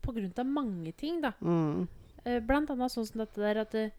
på 0.00 0.14
grunn 0.16 0.32
av 0.40 0.48
mange 0.48 0.94
ting, 0.96 1.20
da. 1.20 1.34
Mm. 1.44 1.84
Eh, 2.24 2.38
blant 2.44 2.70
annet 2.72 2.92
sånn 2.92 3.06
som 3.08 3.20
dette 3.20 3.42
der 3.42 3.60
at 3.60 3.74
eh, 3.76 3.92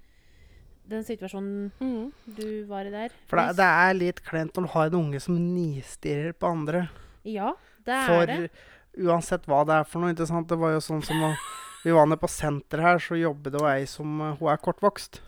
den 0.90 1.04
situasjonen 1.06 1.72
Mm. 1.80 2.12
du 2.36 2.66
var 2.70 2.86
i 2.86 2.92
der 2.94 3.10
For 3.30 3.38
det, 3.38 3.56
det 3.58 3.66
er 3.70 3.94
litt 3.98 4.24
kleint 4.26 4.54
når 4.58 4.66
du 4.68 4.72
har 4.74 4.88
en 4.90 4.96
unge 5.04 5.20
som 5.22 5.38
nistirrer 5.38 6.34
på 6.34 6.50
andre. 6.50 6.88
Ja, 7.24 7.54
det 7.86 7.94
er 7.94 8.08
For 8.08 8.26
det. 8.26 8.52
uansett 8.98 9.46
hva 9.46 9.64
det 9.68 9.76
er 9.80 9.84
for 9.88 10.00
noe, 10.02 10.14
ikke 10.14 10.28
sant. 10.28 10.48
Det 10.50 10.58
var 10.58 10.72
jo 10.74 10.80
sånn 10.82 11.04
som 11.06 11.22
vi 11.86 11.92
var 11.96 12.06
nede 12.10 12.20
på 12.20 12.28
senteret 12.32 12.84
her, 12.84 12.98
så 13.00 13.16
jobber 13.20 13.52
det 13.54 13.62
jo 13.62 13.68
ei 13.70 13.86
som 13.88 14.20
eh, 14.22 14.36
Hun 14.40 14.50
er 14.52 14.58
kortvokst. 14.58 15.22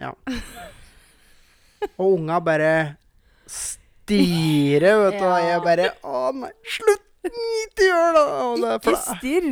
Ja. 0.00 0.14
Og 1.98 2.14
unga 2.18 2.38
bare 2.40 2.96
stirrer, 3.46 4.96
vet 5.10 5.18
du. 5.20 5.24
Og 5.26 5.38
Ja. 5.38 5.46
jeg 5.50 5.62
bare 5.66 5.90
Å 6.04 6.32
nei, 6.34 6.50
slutt! 6.64 7.06
Ikke 7.28 7.84
gjør 7.84 8.16
det! 8.16 8.22
Det 8.62 8.76
Ikke 8.80 8.96
stirr! 9.02 9.48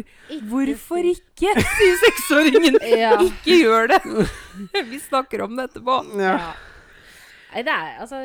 Hvorfor 0.49 1.09
ikke? 1.11 1.53
sier 1.77 1.99
seksåringen. 2.05 2.79
Ja. 2.89 3.11
Ikke 3.21 3.59
gjør 3.61 3.91
det! 3.93 4.01
Vi 4.93 4.99
snakker 5.05 5.45
om 5.45 5.57
det 5.59 5.69
etterpå. 5.71 5.99
ja. 6.23 6.35
Ja. 6.39 6.49
Nei, 7.49 7.63
det 7.65 7.73
er 7.73 8.01
Altså, 8.03 8.19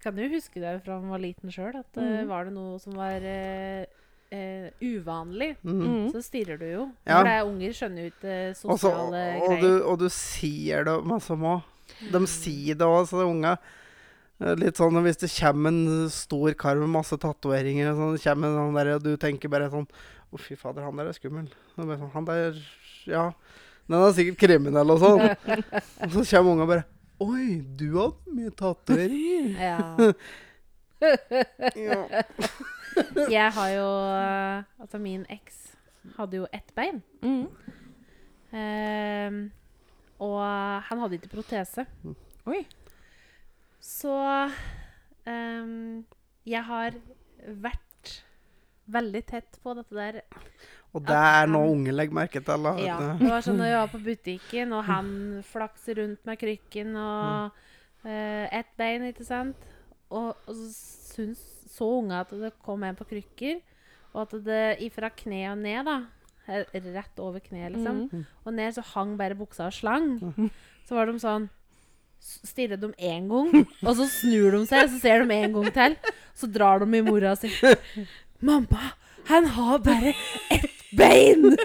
kan 0.00 0.16
jo 0.16 0.24
huske 0.32 0.56
det 0.62 0.78
fra 0.86 0.94
man 0.96 1.10
var 1.12 1.20
liten 1.20 1.52
sjøl, 1.52 1.74
at 1.76 1.98
mm. 2.00 2.06
uh, 2.08 2.22
var 2.30 2.46
det 2.48 2.54
noe 2.56 2.78
som 2.80 2.94
var 2.96 3.20
uh, 3.20 3.84
uh, 4.32 4.68
uvanlig, 4.80 5.50
Mm. 5.60 5.82
Mm. 5.84 6.06
så 6.14 6.22
stirrer 6.24 6.56
du 6.60 6.64
jo. 6.70 6.86
Ja. 7.04 7.18
For 7.18 7.28
det 7.28 7.34
er 7.36 7.50
unger 7.50 7.76
skjønner 7.76 8.06
jo 8.06 8.12
ikke 8.14 8.36
sosiale 8.56 8.72
Også, 8.72 8.92
og, 8.96 9.52
du, 9.60 9.68
greier. 9.68 9.84
og 9.92 9.98
du 10.00 10.06
sier 10.16 10.88
det 10.88 10.96
masse 11.12 11.32
om 11.36 11.44
òg. 11.52 11.60
De 12.08 12.20
Mm. 12.24 12.26
sier 12.32 12.74
det 12.80 12.88
òg, 12.88 13.04
så 13.10 13.20
de 13.20 13.26
unga 13.28 13.52
eh, 13.58 13.72
Litt 14.42 14.80
sånn 14.80 14.98
hvis 15.04 15.20
det 15.20 15.30
kommer 15.30 15.70
en 15.70 16.08
stor 16.10 16.56
kar 16.58 16.80
med 16.80 16.90
masse 16.90 17.16
tatoveringer, 17.22 17.92
og 17.92 18.00
sånn, 18.00 18.16
det 18.16 18.24
kommer 18.24 18.50
en 18.50 18.58
sånn 18.58 18.78
der, 18.80 18.90
og 18.96 19.04
du 19.04 19.12
tenker 19.20 19.52
bare 19.52 19.70
sånn 19.70 19.86
Å, 19.86 20.40
fy 20.42 20.56
fader, 20.58 20.82
han 20.82 20.98
der 20.98 21.12
er 21.12 21.14
skummel. 21.14 21.46
Sånn, 21.76 21.94
han 22.16 22.26
der 22.26 22.58
Ja. 23.06 23.28
Den 23.86 24.00
er 24.00 24.14
sikkert 24.16 24.40
kriminell 24.40 24.90
og 24.94 25.02
sånn. 25.02 25.22
og 25.28 26.16
så 26.16 26.24
kommer 26.24 26.54
unga 26.54 26.66
bare 26.66 26.86
Oi, 27.22 27.60
du 27.78 27.92
hadde 27.94 28.34
mye 28.34 28.50
tatoveringer. 28.58 29.52
Ja. 29.60 30.12
ja. 31.86 32.24
Jeg 33.30 33.50
har 33.54 33.68
jo 33.70 33.86
eh, 34.08 34.64
Altså, 34.82 34.98
min 34.98 35.22
eks 35.30 35.60
hadde 36.18 36.42
jo 36.42 36.46
ett 36.52 36.74
bein. 36.74 37.00
Mm. 37.22 37.46
Ehm, 38.54 39.38
og 40.22 40.40
han 40.88 41.00
hadde 41.02 41.18
ikke 41.18 41.32
protese. 41.32 41.86
Oi. 42.46 42.64
Så 43.84 44.14
um, 45.28 46.04
jeg 46.48 46.64
har 46.64 46.96
vært 47.60 48.12
veldig 48.94 49.22
tett 49.28 49.58
på 49.64 49.74
dette 49.76 49.96
der. 49.96 50.18
Og 50.94 51.02
det 51.04 51.16
er 51.18 51.48
noe 51.50 51.72
unge 51.72 51.92
legger 51.92 52.16
merke 52.16 52.40
til. 52.44 52.64
Da, 52.68 52.72
Ja, 52.80 52.96
det 53.18 53.28
var 53.28 53.44
sånn 53.44 53.58
når 53.60 53.70
jeg 53.72 53.80
var 53.82 53.92
på 53.92 54.02
butikken, 54.08 54.74
og 54.76 54.84
han 54.88 55.08
flakser 55.48 55.98
rundt 56.00 56.24
med 56.28 56.40
krykken 56.40 56.94
og 56.96 57.56
uh, 58.06 58.44
ett 58.48 58.72
bein, 58.80 59.08
ikke 59.10 59.26
sant? 59.26 59.68
Og, 60.14 60.32
og 60.46 60.54
så 60.54 60.68
syns, 61.14 61.42
så 61.74 61.88
unge 61.98 62.20
at 62.24 62.32
det 62.38 62.52
kom 62.64 62.84
en 62.86 62.96
på 62.98 63.06
krykker, 63.10 63.60
og 64.14 64.20
at 64.28 64.36
det 64.46 64.62
ifra 64.86 65.10
kne 65.10 65.40
og 65.50 65.58
ned, 65.64 65.88
da, 65.88 65.96
rett 66.46 67.20
over 67.24 67.42
kneet, 67.42 67.72
liksom, 67.74 68.04
Mm. 68.12 68.24
og 68.44 68.54
ned 68.54 68.76
så 68.76 68.84
hang 68.94 69.16
bare 69.18 69.34
buksa 69.34 69.66
og 69.66 69.74
slang. 69.74 70.10
Så 70.86 70.94
var 70.94 71.08
de 71.08 71.16
sånn 71.18 71.48
Stirrer 72.24 72.80
de 72.80 72.92
én 72.98 73.28
gang, 73.28 73.66
og 73.86 73.96
så 73.98 74.06
snur 74.08 74.54
de 74.56 74.66
seg, 74.68 74.86
og 74.86 74.92
så 74.94 75.00
ser 75.02 75.24
de 75.24 75.36
en 75.36 75.56
gang 75.58 75.72
til. 75.74 75.96
Så 76.34 76.48
drar 76.50 76.80
de 76.80 76.88
i 76.98 77.02
mora 77.04 77.34
si. 77.36 77.50
'Mamma, 78.40 78.92
han 79.28 79.46
har 79.46 79.78
bare 79.78 80.14
ett 80.50 80.80
bein!' 80.96 81.56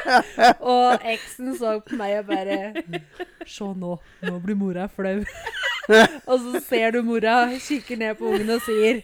og 0.72 1.04
eksen 1.04 1.54
så 1.56 1.78
på 1.84 1.96
meg 2.00 2.18
og 2.18 2.26
bare 2.32 2.72
'Se 3.46 3.64
nå, 3.64 3.98
nå 4.22 4.38
blir 4.40 4.56
mora 4.56 4.88
flau'. 4.88 5.24
og 6.30 6.36
så 6.40 6.60
ser 6.68 6.90
du 6.90 7.02
mora 7.02 7.50
kikker 7.58 7.96
ned 7.96 8.14
på 8.16 8.24
ungen 8.24 8.50
og 8.56 8.60
sier 8.64 9.02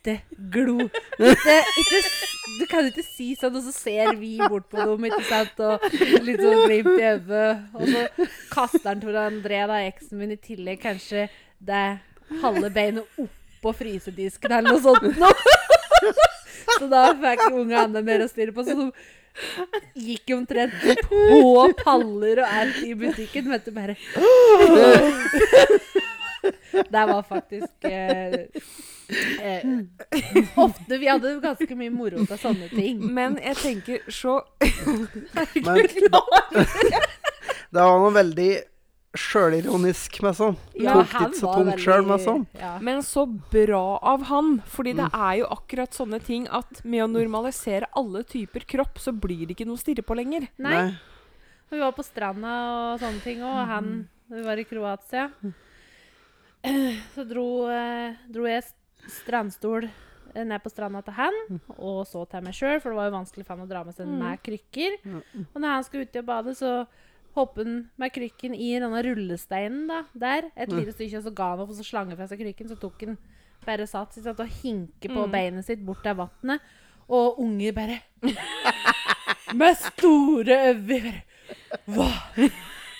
ikke 0.00 0.22
glo. 0.52 0.78
Ikke, 1.20 1.56
ikke, 1.82 1.98
du 2.58 2.64
kan 2.70 2.86
ikke 2.88 3.04
si 3.04 3.34
sånn, 3.38 3.56
og 3.58 3.62
så 3.66 3.72
ser 3.74 4.16
vi 4.20 4.38
bort 4.40 4.68
på 4.72 4.78
dem, 4.80 5.04
ikke 5.10 5.24
sant? 5.28 5.56
Og 5.60 5.78
litt 6.24 6.40
sånn 6.40 6.62
glimt 6.64 6.96
i 6.96 7.04
øyet. 7.04 7.30
Og 7.76 7.82
så 7.84 8.00
kaster 8.52 8.88
han 8.92 9.00
Tor 9.04 9.16
André, 9.26 9.58
da, 9.68 9.76
eksen 9.90 10.16
min, 10.20 10.32
i 10.34 10.36
tillegg 10.40 10.78
kanskje 10.82 11.20
det 11.60 11.86
halve 12.40 12.68
beinet 12.72 13.04
oppå 13.20 13.70
frysedisken 13.76 14.52
eller 14.56 14.70
noe 14.72 14.82
sånt 14.84 15.04
nå. 15.20 15.30
Så 16.78 16.84
da 16.88 17.14
fikk 17.18 17.40
unge 17.50 17.76
Anne 17.76 18.02
mer 18.06 18.20
å 18.24 18.28
styre 18.30 18.52
på. 18.56 18.62
Så 18.64 18.72
de 18.78 18.86
gikk 20.00 20.30
omtrent 20.34 20.74
på 21.06 21.18
paller 21.84 22.36
og 22.42 22.48
alt 22.60 22.78
i 22.86 22.94
butikken, 22.98 23.44
vet 23.52 23.64
du, 23.68 23.72
bare 23.76 23.94
Det 26.72 27.04
var 27.10 27.22
faktisk 27.26 27.84
eh, 27.88 28.46
eh, 29.42 29.64
Ofte 30.60 30.98
Vi 30.98 31.08
hadde 31.10 31.34
ganske 31.42 31.76
mye 31.78 31.90
moro 31.90 32.22
av 32.26 32.36
sånne 32.40 32.68
ting. 32.72 33.00
Men 33.14 33.38
jeg 33.42 33.56
tenker 33.60 34.10
så 34.12 34.40
Men 35.66 35.86
det 37.70 37.84
var 37.86 37.98
noe 38.02 38.12
veldig 38.14 38.50
sjølironisk 39.18 40.20
med 40.22 40.36
sånn. 40.38 40.56
Ja, 40.78 40.92
Tok 41.00 41.14
ikke 41.16 41.38
så 41.40 41.52
tungt 41.56 41.82
sjøl 41.82 42.04
med 42.06 42.22
sånn. 42.22 42.44
ja. 42.54 42.76
Men 42.82 43.02
så 43.06 43.24
bra 43.26 43.98
av 44.06 44.28
han. 44.28 44.60
Fordi 44.70 44.94
det 45.00 45.08
er 45.10 45.40
jo 45.40 45.48
akkurat 45.50 45.96
sånne 45.96 46.20
ting 46.22 46.46
at 46.46 46.82
med 46.84 47.02
å 47.04 47.10
normalisere 47.10 47.88
alle 47.98 48.22
typer 48.22 48.66
kropp, 48.70 49.00
så 49.02 49.10
blir 49.14 49.46
det 49.48 49.56
ikke 49.56 49.66
noe 49.66 49.78
å 49.80 49.82
stirre 49.82 50.06
på 50.06 50.14
lenger. 50.18 50.46
Nei. 50.62 50.92
Vi 51.70 51.78
var 51.82 51.94
på 51.94 52.02
stranda 52.06 52.54
og 52.70 53.02
sånne 53.02 53.22
ting, 53.26 53.42
og 53.46 53.58
han 53.70 53.90
Vi 54.30 54.42
var 54.46 54.58
i 54.62 54.64
Kroatia. 54.66 55.28
Så 57.14 57.24
dro, 57.24 57.46
eh, 57.72 58.16
dro 58.28 58.44
jeg 58.48 58.64
strandstol 59.10 59.86
eh, 59.88 60.44
ned 60.44 60.60
på 60.62 60.70
stranda 60.70 61.00
til 61.02 61.16
han, 61.16 61.36
og 61.78 62.02
så 62.06 62.24
til 62.30 62.42
meg 62.44 62.54
sjøl, 62.54 62.80
for 62.82 62.92
det 62.92 62.98
var 63.00 63.08
jo 63.08 63.14
vanskelig 63.16 63.46
for 63.46 63.56
han 63.56 63.64
å 63.64 63.70
dra 63.70 63.84
med 63.86 63.96
seg 63.96 64.06
med 64.20 64.42
krykker. 64.44 64.98
Og 65.54 65.56
når 65.60 65.68
han 65.76 65.86
skulle 65.86 66.04
ut 66.06 66.18
og 66.20 66.26
bade, 66.28 66.54
så 66.58 66.72
hoppet 67.34 67.66
han 67.66 67.76
med 68.02 68.12
krykken 68.12 68.54
i 68.54 68.72
denne 68.82 69.02
rullesteinen 69.06 69.86
da, 69.88 70.02
der, 70.12 70.50
et 70.56 70.68
lite 70.74 70.92
stykke, 70.92 71.18
og 71.18 71.26
så 71.28 71.32
ga 71.34 71.50
han 71.54 71.60
opp, 71.64 71.70
og 71.70 71.78
så 71.80 71.86
slang 71.86 72.12
fra 72.14 72.26
seg 72.30 72.42
krykken, 72.42 72.68
så 72.68 72.76
tok 72.78 73.04
han 73.06 73.18
bare 73.64 73.86
satt 73.86 74.14
sant, 74.16 74.40
og 74.40 74.54
hinket 74.62 75.12
på 75.14 75.26
beinet 75.32 75.66
sitt 75.66 75.82
bort 75.86 76.02
til 76.04 76.16
vannet, 76.18 76.60
og 77.10 77.40
unger 77.42 77.72
bare 77.74 78.00
Med 79.58 79.74
store 79.82 80.56
øyne 80.70 80.86
bare 80.86 81.24
Hva? 81.90 82.06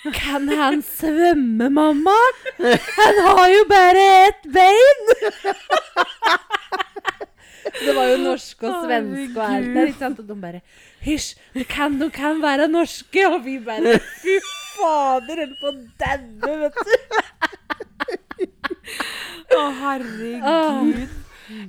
Kan 0.01 0.49
han 0.49 0.81
svømme, 0.81 1.69
mamma? 1.69 2.17
Han 2.57 3.19
har 3.27 3.47
jo 3.53 3.65
bare 3.69 4.05
ett 4.27 4.43
bein! 4.53 5.03
Det 7.81 7.93
var 7.95 8.07
jo 8.09 8.15
norsk 8.23 8.63
og 8.65 8.85
svensk 8.87 9.35
og 9.37 9.43
alt 9.45 9.67
der, 9.75 9.85
ikke 9.91 9.99
sant? 10.01 10.19
Og 10.19 10.25
de 10.27 10.35
bare 10.41 10.61
Hysj, 11.05 11.35
de 11.53 11.63
kan, 11.69 11.99
de 12.01 12.09
kan 12.13 12.41
være 12.41 12.67
norske! 12.67 13.21
Og 13.29 13.45
vi 13.45 13.59
bare 13.65 13.99
Fy 14.23 14.39
fader, 14.73 15.43
holdt 15.45 15.59
på 15.61 15.67
å 15.69 15.73
daue, 16.01 16.57
vet 16.65 16.75
du. 16.81 16.93
Å, 19.51 19.61
herregud. 19.83 21.05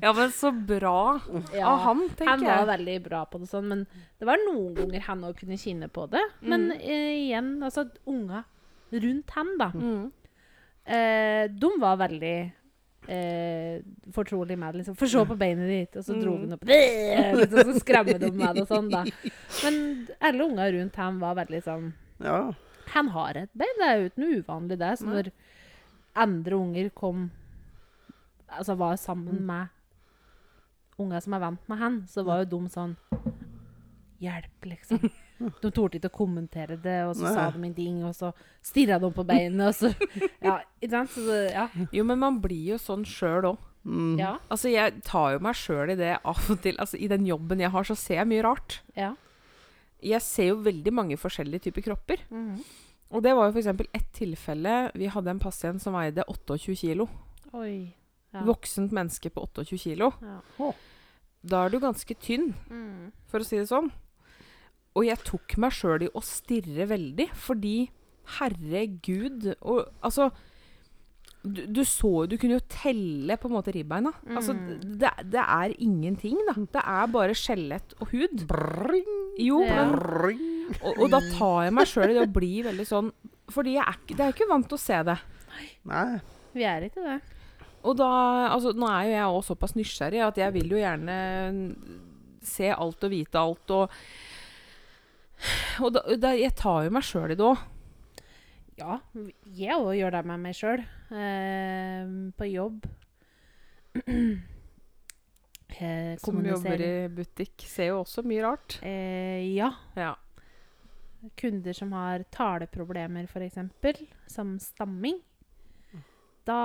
Ja, 0.02 0.12
men 0.16 0.30
så 0.34 0.50
bra 0.52 1.20
Ja, 1.54 1.66
av 1.72 1.78
han, 1.86 2.02
tenker 2.08 2.24
jeg. 2.24 2.28
Han 2.28 2.44
var 2.46 2.58
jeg. 2.62 2.70
veldig 2.72 2.96
bra 3.08 3.24
på 3.26 3.40
det 3.42 3.48
sånn, 3.50 3.68
men 3.68 3.86
det 4.18 4.26
var 4.28 4.38
noen 4.46 4.74
ganger 4.78 5.00
han 5.08 5.22
òg 5.28 5.36
kunne 5.40 5.58
kjenne 5.60 5.88
på 5.92 6.08
det. 6.12 6.22
Men 6.42 6.70
eh, 6.78 7.28
igjen, 7.28 7.54
altså 7.62 7.86
unga 8.06 8.44
rundt 8.92 9.30
han, 9.36 9.54
da, 9.58 9.70
Mm. 9.74 10.10
eh, 10.86 11.46
de 11.48 11.70
var 11.80 11.96
veldig 11.96 12.52
eh, 13.08 13.80
fortrolige 14.14 14.56
med 14.58 14.74
det. 14.74 14.78
Liksom. 14.82 14.96
Få 14.96 15.08
se 15.10 15.24
på 15.26 15.36
beinet 15.38 15.68
ditt, 15.70 15.96
og 15.98 16.04
så 16.06 16.14
dro 16.20 16.36
han 16.38 16.52
opp 16.54 16.62
liksom, 16.68 17.72
Så 17.72 17.80
skremmer 17.82 18.18
de 18.22 18.30
med 18.30 18.54
det 18.54 18.62
og 18.66 18.68
sånn, 18.70 18.90
da. 18.92 19.04
Men 19.64 19.80
alle 20.20 20.44
unga 20.46 20.68
rundt 20.72 20.96
ham 21.02 21.18
var 21.22 21.34
veldig 21.40 21.62
sånn 21.66 21.92
Ja. 22.22 22.52
Han 22.92 23.08
har 23.14 23.36
et 23.40 23.50
bein, 23.56 23.78
det 23.80 23.86
er 23.88 24.00
jo 24.02 24.08
ikke 24.10 24.20
noe 24.22 24.38
uvanlig, 24.42 24.76
det. 24.78 24.90
Så 25.00 25.06
når 25.08 25.30
andre 26.14 26.56
unger 26.58 26.90
kom 26.94 27.30
Altså 28.58 28.76
var 28.78 28.96
sammen 29.00 29.42
med 29.46 29.68
unger 31.02 31.20
som 31.24 31.34
er 31.34 31.42
vant 31.42 31.68
med 31.70 31.78
han, 31.80 32.00
så 32.10 32.24
var 32.26 32.42
jo 32.44 32.50
de 32.52 32.68
sånn 32.72 32.96
Hjelp, 34.22 34.66
liksom. 34.70 35.00
De 35.62 35.70
torde 35.74 35.98
ikke 35.98 36.06
å 36.12 36.14
kommentere 36.14 36.76
det, 36.78 37.00
og 37.08 37.16
så 37.18 37.24
Nei. 37.26 37.32
sa 37.34 37.46
de 37.50 37.58
ingenting, 37.58 37.96
og 38.06 38.12
så 38.14 38.28
stirra 38.62 39.00
de 39.02 39.08
på 39.10 39.24
beinet, 39.26 39.64
og 39.66 39.74
så 39.74 39.90
Ja, 40.46 40.60
ikke 40.78 40.92
sant? 40.92 41.16
Så 41.16 41.38
ja. 41.50 41.64
Jo, 41.90 42.04
men 42.06 42.20
man 42.22 42.38
blir 42.44 42.76
jo 42.76 42.78
sånn 42.78 43.02
sjøl 43.08 43.48
òg. 43.50 43.64
Mm. 43.82 44.12
Ja. 44.20 44.36
Altså, 44.46 44.70
jeg 44.70 45.00
tar 45.02 45.32
jo 45.34 45.40
meg 45.42 45.58
sjøl 45.58 45.90
i 45.90 45.98
det 45.98 46.12
av 46.20 46.38
og 46.54 46.60
til. 46.62 46.78
Altså, 46.78 47.00
I 47.02 47.08
den 47.10 47.26
jobben 47.26 47.64
jeg 47.64 47.72
har, 47.74 47.88
så 47.88 47.96
ser 47.98 48.20
jeg 48.20 48.30
mye 48.30 48.46
rart. 48.46 48.78
ja. 48.94 49.14
Jeg 50.02 50.18
ser 50.26 50.48
jo 50.48 50.56
veldig 50.64 50.90
mange 50.90 51.14
forskjellige 51.14 51.68
typer 51.68 51.84
kropper. 51.86 52.22
Mhm. 52.30 52.56
Og 53.14 53.20
det 53.22 53.34
var 53.38 53.50
jo 53.50 53.52
f.eks. 53.54 53.68
ett 53.94 54.08
tilfelle. 54.16 54.72
Vi 54.98 55.06
hadde 55.14 55.30
en 55.30 55.38
pasient 55.42 55.82
som 55.82 55.94
veide 55.94 56.24
28 56.26 56.74
kilo. 56.80 57.06
Oi. 57.54 57.92
Ja. 58.32 58.42
Voksent 58.48 58.92
menneske 58.92 59.30
på 59.30 59.42
28 59.44 59.78
kilo. 59.78 60.12
Ja. 60.22 60.72
Da 61.44 61.64
er 61.66 61.70
du 61.74 61.80
ganske 61.80 62.14
tynn, 62.22 62.54
Mm. 62.70 63.10
for 63.26 63.40
å 63.40 63.44
si 63.44 63.56
det 63.58 63.68
sånn. 63.68 63.90
Og 64.94 65.04
jeg 65.04 65.18
tok 65.24 65.56
meg 65.58 65.72
sjøl 65.72 66.02
i 66.06 66.08
å 66.14 66.22
stirre 66.22 66.86
veldig, 66.88 67.30
fordi 67.34 67.90
herregud 68.38 69.54
og, 69.62 69.88
Altså 70.02 70.30
du, 71.42 71.64
du 71.66 71.80
så 71.82 72.10
jo 72.22 72.26
Du 72.30 72.36
kunne 72.38 72.54
jo 72.60 72.64
telle 72.70 73.34
på 73.36 73.48
en 73.50 73.56
måte 73.56 73.72
ribbeina. 73.74 74.12
Altså, 74.30 74.54
Mm. 74.54 74.98
det, 75.00 75.10
det 75.32 75.40
er 75.42 75.72
ingenting, 75.82 76.38
da. 76.46 76.52
Det 76.54 76.82
er 76.86 77.06
bare 77.10 77.34
skjelett 77.34 77.94
og 78.00 78.08
hud. 78.12 78.46
Bring, 78.46 79.08
Jo, 79.38 79.62
Ja. 79.64 79.86
men, 79.90 80.70
og, 80.84 80.98
og 81.00 81.10
da 81.10 81.18
tar 81.36 81.64
jeg 81.64 81.72
meg 81.74 81.86
sjøl 81.90 82.10
i 82.10 82.14
det 82.14 82.28
å 82.28 82.32
bli 82.32 82.62
veldig 82.62 82.86
sånn 82.86 83.10
Fordi 83.50 83.72
jeg 83.74 83.84
er, 83.84 83.96
det 84.06 84.20
er 84.20 84.32
ikke 84.32 84.48
vant 84.48 84.68
til 84.68 84.78
å 84.78 84.80
se 84.80 85.02
det. 85.02 85.18
Nei. 85.84 86.20
Vi 86.54 86.62
er 86.64 86.82
ikke 86.88 87.02
det. 87.02 87.20
Og 87.82 87.96
da 87.98 88.10
Altså, 88.52 88.72
nå 88.76 88.86
er 88.88 89.08
jo 89.08 89.14
jeg 89.16 89.36
også 89.38 89.54
såpass 89.54 89.76
nysgjerrig 89.78 90.22
at 90.26 90.38
jeg 90.38 90.54
vil 90.54 90.74
jo 90.74 90.80
gjerne 90.80 91.16
se 92.42 92.70
alt 92.74 93.06
og 93.06 93.12
vite 93.12 93.38
alt 93.38 93.74
og 93.76 93.98
Og 95.82 95.92
da, 95.94 96.02
da 96.18 96.32
Jeg 96.38 96.54
tar 96.58 96.86
jo 96.86 96.94
meg 96.94 97.06
sjøl 97.06 97.34
i 97.34 97.38
det 97.38 97.46
òg. 97.46 97.68
Ja, 98.78 98.96
jeg 99.58 99.76
òg 99.76 99.94
gjør 99.98 100.14
det 100.14 100.22
med 100.30 100.40
meg 100.42 100.56
sjøl. 100.56 100.80
Eh, 101.12 102.04
på 102.38 102.46
jobb. 102.48 102.86
eh, 105.76 106.14
Som 106.22 106.40
jobber 106.46 106.84
i 106.86 106.92
butikk. 107.12 107.66
Ser 107.68 107.90
jo 107.92 108.00
også 108.00 108.24
mye 108.26 108.46
rart. 108.46 108.78
Eh, 108.86 109.42
ja. 109.52 109.68
Ja. 109.98 110.14
Kunder 111.38 111.76
som 111.76 111.92
har 111.94 112.24
taleproblemer, 112.34 113.28
f.eks., 113.30 113.60
som 114.32 114.56
stamming. 114.62 115.20
Da 116.48 116.58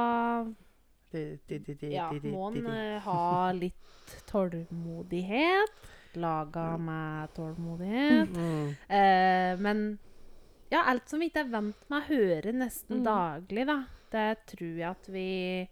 ja, 1.14 2.12
må 2.24 2.48
en 2.52 2.66
eh, 2.68 3.00
ha 3.02 3.52
litt 3.64 4.16
tålmodighet. 4.30 5.88
Laga 6.18 6.78
med 6.78 7.34
tålmodighet. 7.36 8.30
Mm. 8.36 8.70
Eh, 8.90 9.58
men 9.62 10.00
ja, 10.72 10.84
alt 10.90 11.08
som 11.10 11.20
vi 11.20 11.30
ikke 11.30 11.44
er 11.46 11.52
vant 11.52 11.90
med 11.90 12.02
å 12.02 12.08
høre 12.08 12.54
nesten 12.54 12.98
Mm. 13.00 13.04
daglig, 13.06 13.66
da, 13.68 13.78
det 14.12 14.46
tror 14.48 14.78
jeg 14.78 14.90
at 14.90 15.08
vi 15.14 15.70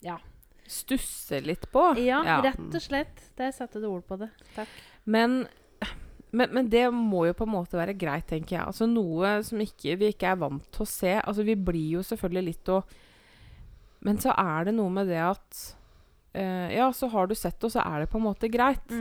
Ja. 0.00 0.18
Stusser 0.68 1.40
litt 1.40 1.70
på. 1.72 1.94
Ja, 1.98 2.22
Ja. 2.24 2.40
rett 2.44 2.74
og 2.74 2.82
slett. 2.82 3.22
Der 3.36 3.50
satte 3.52 3.80
du 3.80 3.86
ord 3.88 4.04
på 4.06 4.18
det. 4.18 4.28
Takk. 4.54 4.68
Men, 5.06 5.46
men, 6.30 6.50
men 6.52 6.68
det 6.68 6.84
må 6.92 7.24
jo 7.28 7.36
på 7.36 7.46
en 7.46 7.54
måte 7.54 7.78
være 7.78 7.96
greit, 7.98 8.26
tenker 8.28 8.58
jeg. 8.58 8.66
Altså 8.66 8.88
Noe 8.90 9.38
som 9.46 9.60
ikke, 9.64 9.96
vi 10.00 10.12
ikke 10.12 10.32
er 10.32 10.40
vant 10.40 10.64
til 10.74 10.84
å 10.84 10.88
se. 10.90 11.14
Altså 11.22 11.46
Vi 11.46 11.56
blir 11.56 11.98
jo 11.98 12.04
selvfølgelig 12.04 12.48
litt 12.50 12.72
å 12.72 12.82
Men 14.04 14.20
så 14.22 14.34
er 14.36 14.68
det 14.68 14.76
noe 14.76 14.92
med 14.92 15.08
det 15.10 15.22
at 15.24 15.62
eh, 16.36 16.74
Ja, 16.76 16.90
så 16.92 17.08
har 17.14 17.30
du 17.30 17.34
sett 17.34 17.58
det, 17.58 17.70
og 17.70 17.74
så 17.74 17.84
er 17.84 18.04
det 18.04 18.10
på 18.12 18.20
en 18.20 18.26
måte 18.28 18.50
greit. 18.52 18.92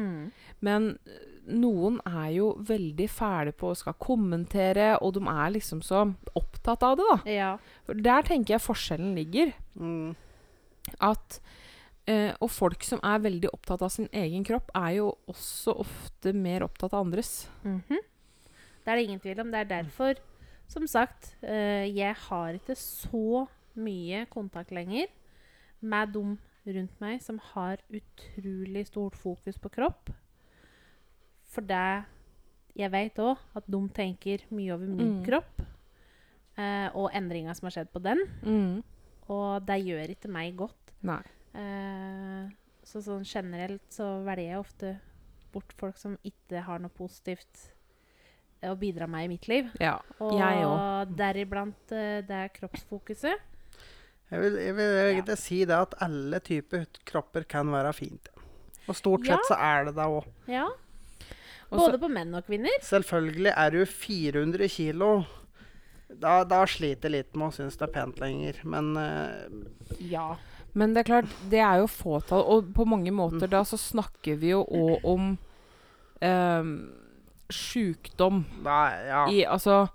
Men 0.64 0.94
eh, 1.06 1.26
noen 1.48 2.00
er 2.08 2.32
jo 2.38 2.54
veldig 2.68 3.10
fæle 3.12 3.54
på 3.56 3.72
å 3.72 3.78
skal 3.78 3.96
kommentere, 4.04 4.94
og 5.04 5.16
de 5.16 5.24
er 5.32 5.54
liksom 5.56 5.84
så 5.86 6.06
opptatt 6.36 6.84
av 6.84 6.98
det, 7.00 7.12
da. 7.12 7.20
Ja. 7.32 7.52
For 7.88 8.08
der 8.08 8.28
tenker 8.28 8.56
jeg 8.56 8.66
forskjellen 8.66 9.14
ligger. 9.20 9.54
Mm. 9.80 10.16
At 11.04 11.40
eh, 12.08 12.34
Og 12.42 12.50
folk 12.50 12.84
som 12.84 13.00
er 13.04 13.20
veldig 13.20 13.50
opptatt 13.54 13.82
av 13.82 13.90
sin 13.90 14.08
egen 14.14 14.44
kropp, 14.48 14.70
er 14.76 14.96
jo 14.98 15.12
også 15.28 15.76
ofte 15.80 16.34
mer 16.34 16.62
opptatt 16.64 16.94
av 16.94 17.06
andres. 17.06 17.48
Mhm. 17.64 18.00
Det 18.84 18.88
er 18.94 18.96
det 18.96 19.06
ingen 19.06 19.20
tvil 19.20 19.40
om. 19.42 19.52
Det 19.52 19.60
er 19.60 19.84
derfor, 19.84 20.16
som 20.68 20.88
sagt, 20.88 21.36
eh, 21.44 21.86
jeg 21.94 22.16
har 22.16 22.54
ikke 22.54 22.76
så 22.78 23.48
mye 23.76 24.26
kontakt 24.32 24.72
lenger 24.72 25.08
med 25.82 26.14
de 26.14 26.38
rundt 26.74 27.00
meg 27.02 27.22
som 27.22 27.38
har 27.54 27.78
utrolig 27.92 28.88
stort 28.88 29.16
fokus 29.16 29.58
på 29.60 29.70
kropp. 29.70 30.10
For 31.52 31.62
det 31.62 32.06
jeg 32.78 32.92
vet 32.92 33.16
òg 33.20 33.38
at 33.56 33.64
de 33.70 33.80
tenker 33.90 34.40
mye 34.52 34.74
over 34.74 34.86
min 34.88 35.20
Mm. 35.22 35.26
kropp. 35.26 35.62
eh, 36.60 36.90
og 36.96 37.12
endringa 37.14 37.54
som 37.56 37.68
har 37.68 37.72
skjedd 37.72 37.92
på 37.94 38.02
den. 38.02 38.84
Og 39.30 39.66
det 39.66 39.86
gjør 39.86 40.10
ikke 40.10 40.28
meg 40.30 40.56
godt. 40.58 40.92
Nei. 41.04 41.22
Eh, 41.58 42.50
så 42.88 43.02
sånn 43.04 43.26
generelt 43.28 43.84
så 43.92 44.06
velger 44.24 44.52
jeg 44.54 44.62
ofte 44.62 44.94
bort 45.54 45.74
folk 45.80 45.98
som 46.00 46.16
ikke 46.28 46.62
har 46.68 46.80
noe 46.84 46.94
positivt 46.94 47.66
å 48.68 48.74
bidra 48.80 49.08
med 49.10 49.26
i 49.28 49.32
mitt 49.36 49.48
liv. 49.50 49.70
Ja. 49.82 49.98
Og 50.24 50.38
Jeg 50.40 50.64
òg. 50.66 51.14
deriblant 51.18 51.94
eh, 51.94 52.22
det 52.26 52.40
er 52.46 52.54
kroppsfokuset. 52.56 53.44
Jeg 54.28 54.42
vil, 54.44 54.58
jeg 54.60 54.76
vil 54.76 54.98
egentlig 55.08 55.38
si 55.40 55.62
det 55.66 55.76
at 55.78 55.94
alle 56.04 56.40
typer 56.44 56.86
kropper 57.08 57.46
kan 57.48 57.70
være 57.72 57.94
fint. 57.96 58.28
Og 58.88 58.96
stort 58.96 59.26
Ja. 59.28 59.36
sett 59.38 59.52
så 59.54 59.58
er 59.60 59.86
det 59.88 59.96
det 59.96 60.08
òg. 60.08 60.26
Ja. 60.52 60.68
Både 61.70 62.00
på 62.00 62.10
menn 62.12 62.34
og 62.36 62.46
kvinner. 62.48 62.72
Selvfølgelig 62.84 63.54
er 63.56 63.72
du 63.76 63.82
400 63.86 64.68
kilo. 64.72 65.26
Da, 66.08 66.44
da 66.48 66.62
sliter 66.66 67.10
jeg 67.10 67.12
litt 67.12 67.36
med 67.36 67.50
å 67.50 67.56
synes 67.56 67.76
det 67.80 67.88
er 67.90 67.94
pent 67.94 68.20
lenger. 68.24 68.62
Men 68.64 68.94
uh, 68.96 69.48
Ja. 70.00 70.38
Men 70.78 70.94
det 70.94 71.02
er 71.02 71.10
klart, 71.10 71.38
det 71.50 71.62
er 71.64 71.82
jo 71.82 71.90
fåtall, 71.90 72.44
og 72.46 72.70
på 72.76 72.86
mange 72.86 73.12
måter 73.16 73.50
da 73.50 73.64
så 73.66 73.80
snakker 73.82 74.38
vi 74.38 74.52
jo 74.52 74.62
òg 74.62 75.08
om 75.10 75.32
um, 76.22 76.74
sjukdom 77.50 78.44
Nei, 78.66 78.90
ja. 79.08 79.24
i 79.32 79.40
Altså 79.48 79.88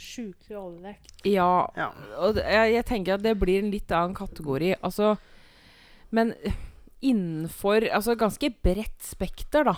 Sjukelig 0.00 0.56
overvekt. 0.56 1.12
Ja. 1.28 1.68
ja. 1.76 1.90
Og 2.24 2.38
det, 2.38 2.46
jeg, 2.48 2.72
jeg 2.78 2.86
tenker 2.88 3.18
at 3.18 3.24
det 3.24 3.34
blir 3.36 3.60
en 3.60 3.68
litt 3.68 3.92
annen 3.92 4.16
kategori. 4.16 4.72
Altså 4.80 5.12
Men 6.08 6.32
innenfor 7.04 7.84
Altså 7.84 8.16
ganske 8.16 8.48
bredt 8.64 9.04
spekter, 9.04 9.68
da. 9.68 9.76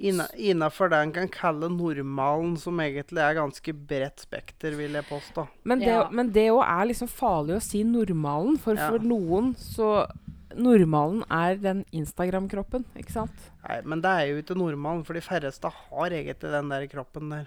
Innafor 0.00 0.88
det 0.90 0.98
en 1.04 1.12
kan 1.12 1.28
kalle 1.28 1.68
normalen, 1.68 2.56
som 2.56 2.78
egentlig 2.80 3.20
er 3.20 3.34
ganske 3.36 3.74
bredt 3.86 4.22
spekter, 4.24 4.74
vil 4.78 4.96
jeg 4.96 5.04
påstå. 5.10 5.46
Men 5.64 5.78
det, 5.82 5.88
Ja. 5.88 6.08
men 6.10 6.30
det 6.32 6.48
òg 6.50 6.62
er 6.64 6.86
liksom 6.88 7.08
farlig 7.08 7.56
å 7.58 7.62
si 7.62 7.82
normalen, 7.84 8.56
for 8.58 8.74
Ja. 8.74 8.88
for 8.90 8.98
noen 8.98 9.54
så 9.56 10.10
Normalen 10.56 11.22
er 11.30 11.54
den 11.62 11.84
Instagram-kroppen, 11.92 12.84
ikke 12.98 13.12
sant? 13.12 13.30
Nei, 13.68 13.80
men 13.84 14.00
det 14.00 14.10
er 14.10 14.26
jo 14.32 14.42
ikke 14.42 14.56
normalen, 14.58 15.04
for 15.06 15.12
de 15.14 15.20
færreste 15.20 15.70
har 15.70 16.10
egentlig 16.10 16.50
den 16.50 16.68
der 16.68 16.86
kroppen 16.88 17.30
der. 17.30 17.46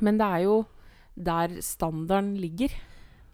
Men 0.00 0.18
det 0.18 0.26
er 0.28 0.42
jo 0.44 0.66
der 1.18 1.48
standarden 1.60 2.36
ligger. 2.38 2.70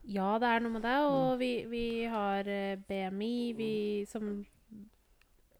Ja, 0.09 0.39
det 0.39 0.49
er 0.49 0.61
noe 0.61 0.72
med 0.72 0.82
det. 0.82 0.97
Og 1.05 1.39
vi, 1.39 1.66
vi 1.68 2.05
har 2.09 2.49
eh, 2.49 2.76
BMI, 2.89 3.53
vi, 3.59 4.07
som 4.09 4.47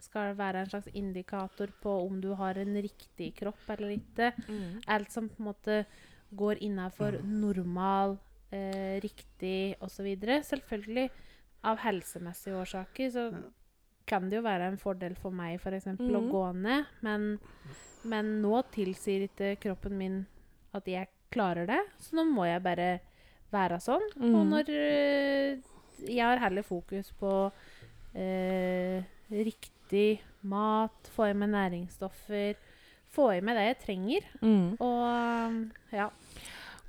skal 0.09 0.35
være 0.39 0.63
en 0.65 0.71
slags 0.73 0.89
indikator 0.97 1.69
på 1.83 1.95
om 2.07 2.21
du 2.21 2.31
har 2.35 2.59
en 2.59 2.75
riktig 2.83 3.35
kropp 3.37 3.69
eller 3.77 3.95
ikke. 3.99 4.33
Alt 4.89 5.13
som 5.13 5.29
på 5.29 5.39
en 5.43 5.49
måte 5.53 5.85
går 6.35 6.61
innafor 6.65 7.21
normal, 7.25 8.19
eh, 8.51 8.99
riktig 9.05 9.77
osv. 9.81 10.09
Selvfølgelig 10.45 11.11
av 11.65 11.79
helsemessige 11.85 12.57
årsaker 12.57 13.11
så 13.11 13.29
kan 14.09 14.29
det 14.31 14.39
jo 14.39 14.43
være 14.47 14.69
en 14.73 14.79
fordel 14.81 15.15
for 15.21 15.31
meg 15.31 15.61
for 15.61 15.71
eksempel 15.77 16.17
å 16.17 16.23
gå 16.33 16.43
ned, 16.57 16.87
men, 17.05 17.39
men 18.05 18.41
nå 18.43 18.63
tilsier 18.73 19.27
ikke 19.29 19.57
kroppen 19.61 19.99
min 19.99 20.27
at 20.73 20.87
jeg 20.89 21.09
klarer 21.31 21.67
det, 21.69 21.81
så 22.01 22.17
nå 22.17 22.25
må 22.25 22.47
jeg 22.49 22.63
bare 22.65 23.01
være 23.53 23.79
sånn. 23.81 24.05
Og 24.17 24.23
Mhm. 24.47 24.49
når 24.49 24.69
eh, 24.71 25.59
jeg 26.09 26.25
har 26.25 26.39
heller 26.39 26.63
fokus 26.63 27.11
på 27.19 27.51
eh, 28.15 29.03
riktig 29.31 29.73
mat, 30.49 31.11
få 31.15 31.31
i 31.31 31.35
meg 31.35 31.51
næringsstoffer, 31.55 32.55
få 33.15 33.31
i 33.37 33.41
meg 33.45 33.57
det 33.59 33.67
jeg 33.67 33.79
trenger, 33.87 34.27
Mm. 34.43 34.77
og 34.81 35.93
ja. 35.93 36.11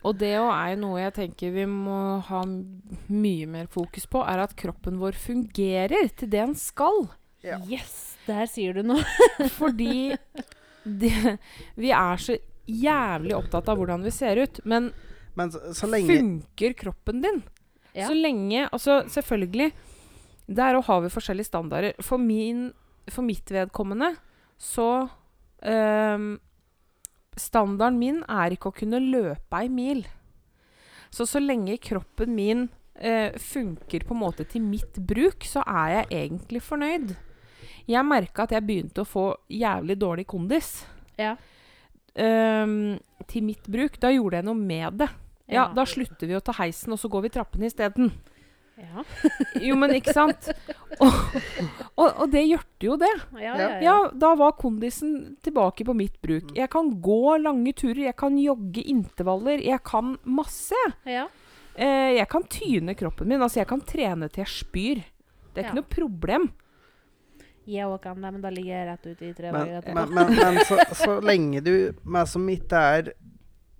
Og 0.04 0.16
det 0.18 0.38
òg 0.40 0.52
er 0.54 0.70
jo 0.76 0.80
noe 0.80 1.00
jeg 1.02 1.14
tenker 1.14 1.52
vi 1.52 1.66
må 1.68 2.22
ha 2.24 2.44
mye 2.46 3.48
mer 3.52 3.66
fokus 3.68 4.06
på, 4.08 4.22
er 4.24 4.40
at 4.46 4.54
kroppen 4.56 5.00
vår 5.02 5.12
fungerer 5.20 6.08
til 6.16 6.30
det 6.30 6.40
den 6.40 6.56
skal. 6.56 7.10
Ja. 7.44 7.58
Yes! 7.68 8.16
Der 8.28 8.46
sier 8.48 8.74
du 8.74 8.84
noe. 8.84 9.04
Fordi 9.60 10.16
det, 10.86 11.38
vi 11.76 11.92
er 11.92 12.16
så 12.22 12.38
jævlig 12.70 13.36
opptatt 13.36 13.68
av 13.72 13.78
hvordan 13.80 14.04
vi 14.06 14.12
ser 14.16 14.40
ut. 14.44 14.60
Men 14.64 14.92
Men 15.36 15.52
så, 15.52 15.60
så 15.74 15.88
lenge 15.90 16.16
funker 16.16 16.74
kroppen 16.80 17.22
din? 17.24 17.44
Ja. 17.96 18.08
Så 18.08 18.14
lenge 18.14 18.68
Altså, 18.72 19.02
selvfølgelig 19.10 19.72
Der 20.48 20.76
òg 20.78 20.84
har 20.86 21.02
vi 21.02 21.10
forskjellige 21.10 21.46
standarder. 21.50 21.94
For, 22.02 22.18
min, 22.18 22.72
for 23.14 23.26
mitt 23.26 23.52
vedkommende 23.54 24.14
så 24.60 25.08
um, 25.08 26.40
Standarden 27.40 28.00
min 28.02 28.18
er 28.28 28.52
ikke 28.52 28.72
å 28.72 28.76
kunne 28.76 29.00
løpe 29.00 29.62
ei 29.62 29.70
mil. 29.72 30.02
Så 31.08 31.24
så 31.30 31.40
lenge 31.40 31.78
kroppen 31.80 32.34
min 32.36 32.66
uh, 33.00 33.32
funker 33.40 34.04
på 34.04 34.16
en 34.16 34.20
måte 34.26 34.44
til 34.50 34.66
mitt 34.66 35.00
bruk, 35.08 35.48
så 35.48 35.64
er 35.64 35.94
jeg 35.94 36.10
egentlig 36.18 36.62
fornøyd. 36.66 37.14
Jeg 37.90 38.06
merka 38.06 38.44
at 38.44 38.54
jeg 38.54 38.66
begynte 38.68 39.06
å 39.06 39.08
få 39.08 39.30
jævlig 39.50 39.96
dårlig 40.02 40.28
kondis 40.30 40.84
Ja. 41.20 41.38
Um, 42.20 43.00
til 43.30 43.46
mitt 43.48 43.64
bruk. 43.72 43.96
Da 44.02 44.12
gjorde 44.12 44.42
jeg 44.42 44.50
noe 44.50 44.60
med 44.60 45.00
det. 45.00 45.08
Ja. 45.50 45.70
Da 45.74 45.86
slutter 45.88 46.28
vi 46.28 46.36
å 46.36 46.44
ta 46.44 46.54
heisen, 46.60 46.92
og 46.94 47.00
så 47.00 47.10
går 47.10 47.26
vi 47.26 47.32
trappene 47.40 47.70
isteden. 47.70 48.12
Ja. 48.80 49.04
Jo, 49.68 49.76
men 49.76 49.92
ikke 49.98 50.14
sant? 50.16 50.50
Og, 51.00 51.12
og, 52.00 52.08
og 52.24 52.32
det 52.32 52.46
gjorde 52.48 52.88
jo 52.88 52.96
det. 53.02 53.12
Ja, 53.36 53.42
Ja. 53.42 53.56
ja, 53.60 53.70
Ja, 53.84 53.96
da 54.14 54.34
var 54.40 54.56
kondisen 54.60 55.36
tilbake 55.44 55.86
på 55.88 55.96
mitt 55.98 56.16
bruk. 56.24 56.54
Jeg 56.56 56.70
kan 56.72 56.90
gå 57.04 57.20
lange 57.44 57.74
turer, 57.78 58.06
jeg 58.10 58.16
kan 58.20 58.38
jogge 58.40 58.84
intervaller, 58.88 59.60
jeg 59.64 59.82
kan 59.84 60.16
masse. 60.24 60.80
Eh, 61.06 62.16
jeg 62.18 62.28
kan 62.32 62.44
tyne 62.52 62.96
kroppen 63.00 63.28
min. 63.30 63.42
Altså, 63.42 63.62
jeg 63.62 63.68
kan 63.70 63.82
trene 63.82 64.30
til 64.32 64.44
jeg 64.46 64.54
spyr. 64.54 65.04
Det 65.54 65.64
er 65.64 65.68
ikke 65.70 65.76
Ja. 65.76 65.82
noe 65.82 65.92
problem. 65.96 66.50
Jeg 67.70 67.86
òg 67.86 68.00
kan 68.02 68.18
det, 68.22 68.32
men 68.34 68.42
da 68.42 68.50
ligger 68.50 68.74
jeg 68.80 68.88
rett 68.90 69.06
ute 69.12 69.26
i 69.28 69.34
tre 69.38 69.52
Men, 69.52 69.62
dager 69.62 69.82
etterpå. 69.82 69.94
men, 69.94 70.14
men, 70.16 70.56
men 70.56 70.66
så, 70.66 70.78
så 70.98 71.20
lenge 71.22 71.62
du 71.62 71.74
meg 72.04 72.26
som 72.28 72.48
ikke 72.50 72.80
er 72.96 73.12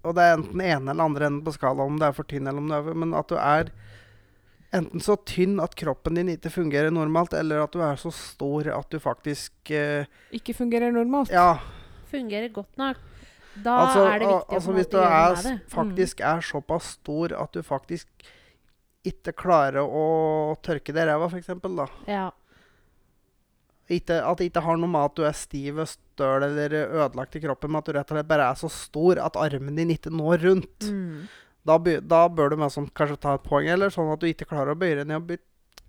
Og 0.06 0.14
det 0.16 0.24
er 0.24 0.36
enten 0.38 0.62
ene 0.62 0.92
eller 0.94 1.04
andre 1.10 1.26
enden 1.26 1.42
på 1.44 1.52
skalaen, 1.56 1.96
om 1.96 1.98
det 2.00 2.06
er 2.08 2.14
for 2.16 2.24
tynn 2.30 2.46
eller 2.48 2.62
om 2.62 2.68
det 2.70 2.78
er 2.78 2.84
for 2.86 3.00
Men 3.02 3.16
at 3.18 3.28
du 3.28 3.36
er 3.36 3.72
enten 4.74 5.02
så 5.02 5.16
tynn 5.26 5.60
at 5.64 5.74
kroppen 5.80 6.16
din 6.20 6.30
ikke 6.36 6.52
fungerer 6.54 6.92
normalt, 6.94 7.34
eller 7.34 7.64
at 7.64 7.72
du 7.74 7.80
er 7.82 7.96
så 7.98 8.12
stor 8.14 8.68
at 8.76 8.90
du 8.94 9.00
faktisk 9.02 9.72
eh, 9.74 10.06
Ikke 10.36 10.54
fungerer 10.54 10.92
normalt. 10.94 11.32
Ja. 11.34 11.58
Fungerer 12.12 12.50
godt 12.54 12.78
nok. 12.78 12.98
Da 13.60 13.74
Altså, 13.84 14.04
er 14.08 14.20
det 14.22 14.28
viktig 14.30 14.56
altså 14.56 14.72
å 14.72 14.76
hvis 14.78 14.88
du 14.92 14.98
gjøre 14.98 15.08
er, 15.10 15.24
noe 15.24 15.30
med 15.30 15.40
s- 15.40 15.44
det. 15.48 15.56
Mm. 15.60 15.72
faktisk 15.74 16.22
er 16.22 16.42
såpass 16.46 16.92
stor 17.00 17.34
at 17.42 17.52
du 17.58 17.64
faktisk 17.66 18.08
ikke 19.10 19.34
klarer 19.34 19.82
å 19.84 20.04
tørke 20.64 20.94
deg 20.94 21.02
i 21.02 21.10
ræva, 21.10 21.28
f.eks., 21.32 21.50
da. 21.64 21.88
Ja. 22.08 22.28
Ikke, 23.90 24.20
at 24.22 24.38
det 24.38 24.52
ikke 24.52 24.62
har 24.62 24.78
noe 24.78 24.90
med 24.92 25.02
at 25.08 25.16
du 25.18 25.24
er 25.26 25.34
stiv, 25.34 25.80
og 25.82 25.88
støl 25.90 26.44
eller 26.46 26.76
ødelagt 26.86 27.36
i 27.40 27.42
kroppen, 27.42 27.72
men 27.74 27.80
at 27.82 27.88
du 27.90 27.96
rett 27.96 28.12
og 28.12 28.20
slett 28.20 28.28
bare 28.30 28.50
er 28.52 28.60
så 28.60 28.70
stor 28.70 29.18
at 29.24 29.40
armen 29.40 29.80
din 29.80 29.90
ikke 29.96 30.12
når 30.14 30.44
rundt. 30.46 30.90
Mm. 30.94 31.24
Da, 31.66 31.78
by, 31.78 32.00
da 32.02 32.28
bør 32.30 32.50
du 32.50 32.56
med 32.58 32.72
sånn, 32.72 32.90
kanskje 32.96 33.20
ta 33.20 33.34
et 33.36 33.44
poeng, 33.44 33.68
eller 33.68 33.90
sånn 33.90 34.12
at 34.14 34.20
du 34.22 34.28
ikke 34.28 34.48
klarer 34.48 34.72
å 34.74 34.80
bøye 34.80 34.96
deg 34.96 35.08
ned 35.08 35.16
og 35.18 35.28
by- 35.28 35.38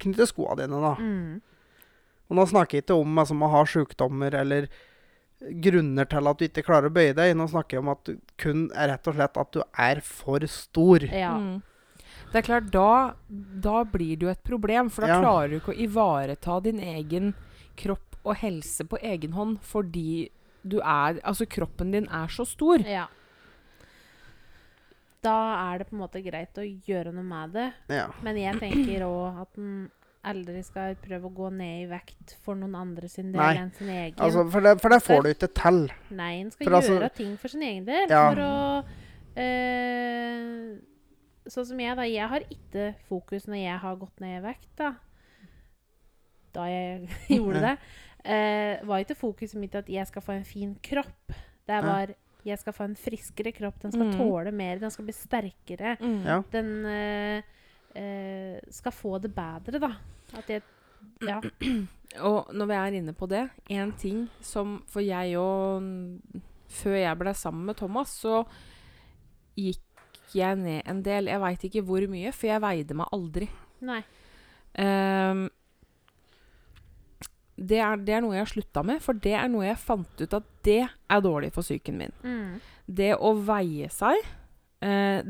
knytte 0.01 0.27
skoene 0.27 0.57
dine. 0.65 0.81
da. 0.81 0.95
Mm. 0.99 1.41
Og 2.31 2.37
nå 2.37 2.47
snakker 2.49 2.79
jeg 2.79 2.85
ikke 2.87 3.01
om 3.01 3.19
altså, 3.19 3.35
å 3.35 3.51
ha 3.51 3.65
sykdommer 3.65 4.35
eller 4.35 4.69
grunner 5.65 6.05
til 6.11 6.29
at 6.29 6.39
du 6.41 6.45
ikke 6.47 6.65
klarer 6.67 6.91
å 6.91 6.95
bøye 6.95 7.15
deg. 7.17 7.33
Nå 7.39 7.47
snakker 7.49 7.79
jeg 7.79 7.85
om 7.85 7.93
at 7.95 8.05
du 8.05 8.19
kun 8.41 8.67
er 8.77 8.93
rett 8.93 9.09
og 9.09 9.15
slett 9.17 9.37
at 9.41 9.53
du 9.57 9.63
er 9.79 10.01
for 10.05 10.45
stor. 10.47 11.07
Ja. 11.09 11.33
Mm. 11.39 11.63
Det 12.33 12.43
er 12.43 12.47
klart, 12.47 12.69
da, 12.71 13.15
da 13.65 13.81
blir 13.85 14.17
det 14.21 14.27
jo 14.27 14.31
et 14.35 14.45
problem, 14.47 14.91
for 14.91 15.03
da 15.07 15.15
Ja. 15.15 15.21
klarer 15.23 15.51
du 15.51 15.57
ikke 15.61 15.75
å 15.75 15.81
ivareta 15.87 16.63
din 16.63 16.79
egen 16.79 17.33
kropp 17.77 18.19
og 18.25 18.37
helse 18.37 18.85
på 18.85 18.99
egen 19.03 19.33
hånd 19.33 19.61
fordi 19.65 20.29
du 20.63 20.79
er 20.81 21.21
Altså, 21.25 21.47
kroppen 21.49 21.91
din 21.93 22.07
er 22.13 22.29
så 22.29 22.45
stor. 22.47 22.79
ja. 22.85 23.07
Da 25.23 25.37
er 25.73 25.79
det 25.83 25.89
på 25.91 25.97
en 25.97 26.01
måte 26.03 26.23
greit 26.25 26.57
å 26.57 26.65
gjøre 26.65 27.13
noe 27.13 27.27
med 27.27 27.53
det. 27.57 27.67
Ja. 27.93 28.07
Men 28.25 28.39
jeg 28.41 28.57
tenker 28.63 29.05
òg 29.05 29.41
at 29.43 29.59
en 29.61 29.91
aldri 30.31 30.61
skal 30.65 30.97
prøve 31.01 31.29
å 31.31 31.33
gå 31.33 31.49
ned 31.53 31.85
i 31.85 31.89
vekt 31.89 32.35
for 32.45 32.59
noen 32.59 32.75
andre 32.77 33.09
sin 33.09 33.31
del 33.33 33.41
Nei. 33.41 33.55
enn 33.63 33.71
sin 33.77 33.89
egen. 33.89 34.19
Altså, 34.21 34.45
for, 34.53 34.65
det, 34.65 34.75
for 34.83 34.93
det 34.93 35.01
får 35.05 35.23
du 35.25 35.31
ikke 35.33 35.49
til. 35.57 35.81
Nei, 36.13 36.33
en 36.43 36.51
skal 36.53 36.69
for 36.69 36.77
altså- 36.81 36.97
gjøre 36.97 37.13
ting 37.17 37.37
for 37.41 37.53
sin 37.53 37.65
egen 37.69 37.87
del. 37.89 38.07
Ja. 38.13 38.25
For 38.31 38.45
å 38.45 38.55
øh, 39.45 40.79
Sånn 41.51 41.67
som 41.67 41.81
jeg, 41.83 41.97
da. 41.97 42.05
Jeg 42.07 42.29
har 42.31 42.45
ikke 42.53 42.91
fokus 43.09 43.47
når 43.49 43.63
jeg 43.63 43.79
har 43.83 43.97
gått 43.99 44.21
ned 44.23 44.37
i 44.39 44.43
vekt, 44.45 44.69
da. 44.79 44.91
Da 46.55 46.67
jeg 46.69 47.09
gjorde 47.39 47.63
det. 47.65 47.77
Uh, 48.21 48.87
var 48.87 49.01
ikke 49.03 49.17
fokuset 49.17 49.57
mitt 49.59 49.75
at 49.79 49.89
jeg 49.89 50.05
skal 50.07 50.23
få 50.23 50.37
en 50.37 50.45
fin 50.47 50.75
kropp. 50.85 51.33
Det 51.67 51.79
Ja. 51.81 52.07
Jeg 52.47 52.59
skal 52.61 52.75
få 52.77 52.87
en 52.89 52.99
friskere 52.99 53.53
kropp. 53.57 53.81
Den 53.83 53.95
skal 53.95 54.11
mm. 54.11 54.19
tåle 54.19 54.53
mer. 54.57 54.81
Den 54.83 54.93
skal 54.93 55.07
bli 55.09 55.15
sterkere. 55.17 55.97
Mm. 56.01 56.21
Ja. 56.27 56.37
Den 56.53 56.71
eh, 56.89 57.51
eh, 57.99 58.59
skal 58.73 58.95
få 58.97 59.19
det 59.23 59.33
bedre, 59.37 59.83
da. 59.83 59.95
At 60.39 60.51
jeg 60.51 60.63
Ja. 61.25 61.41
Og 62.29 62.51
når 62.53 62.67
vi 62.67 62.75
er 62.75 62.97
inne 62.99 63.13
på 63.17 63.27
det, 63.31 63.47
én 63.71 63.93
ting 63.97 64.25
som 64.43 64.83
For 64.91 65.01
jeg 65.01 65.39
òg 65.39 65.87
Før 66.69 66.97
jeg 66.99 67.19
ble 67.19 67.33
sammen 67.35 67.65
med 67.67 67.79
Thomas, 67.79 68.13
så 68.21 68.45
gikk 69.57 70.35
jeg 70.35 70.59
ned 70.61 70.83
en 70.87 71.01
del. 71.03 71.27
Jeg 71.27 71.41
veit 71.43 71.65
ikke 71.67 71.83
hvor 71.83 72.05
mye, 72.11 72.31
for 72.33 72.47
jeg 72.47 72.63
veide 72.63 72.95
meg 72.95 73.11
aldri. 73.17 73.49
Nei. 73.83 74.03
Ehm, 74.79 75.49
det, 77.61 77.79
er, 77.79 78.01
det 78.01 78.17
er 78.17 78.25
noe 78.25 78.37
jeg 78.37 78.47
har 78.47 78.53
slutta 78.55 78.83
med, 78.87 79.03
for 79.05 79.19
det 79.21 79.35
er 79.37 79.49
noe 79.53 79.67
jeg 79.67 79.81
fant 79.83 80.23
ut 80.23 80.37
at 80.39 80.51
det 80.65 80.83
er 80.89 81.25
dårlig 81.25 81.53
for 81.55 81.67
psyken 81.67 81.99
min. 82.01 82.15
Mm. 82.25 82.61
Det 83.01 83.13
å 83.21 83.35
veie 83.47 83.91
seg, 83.93 84.19
eh, 84.81 85.21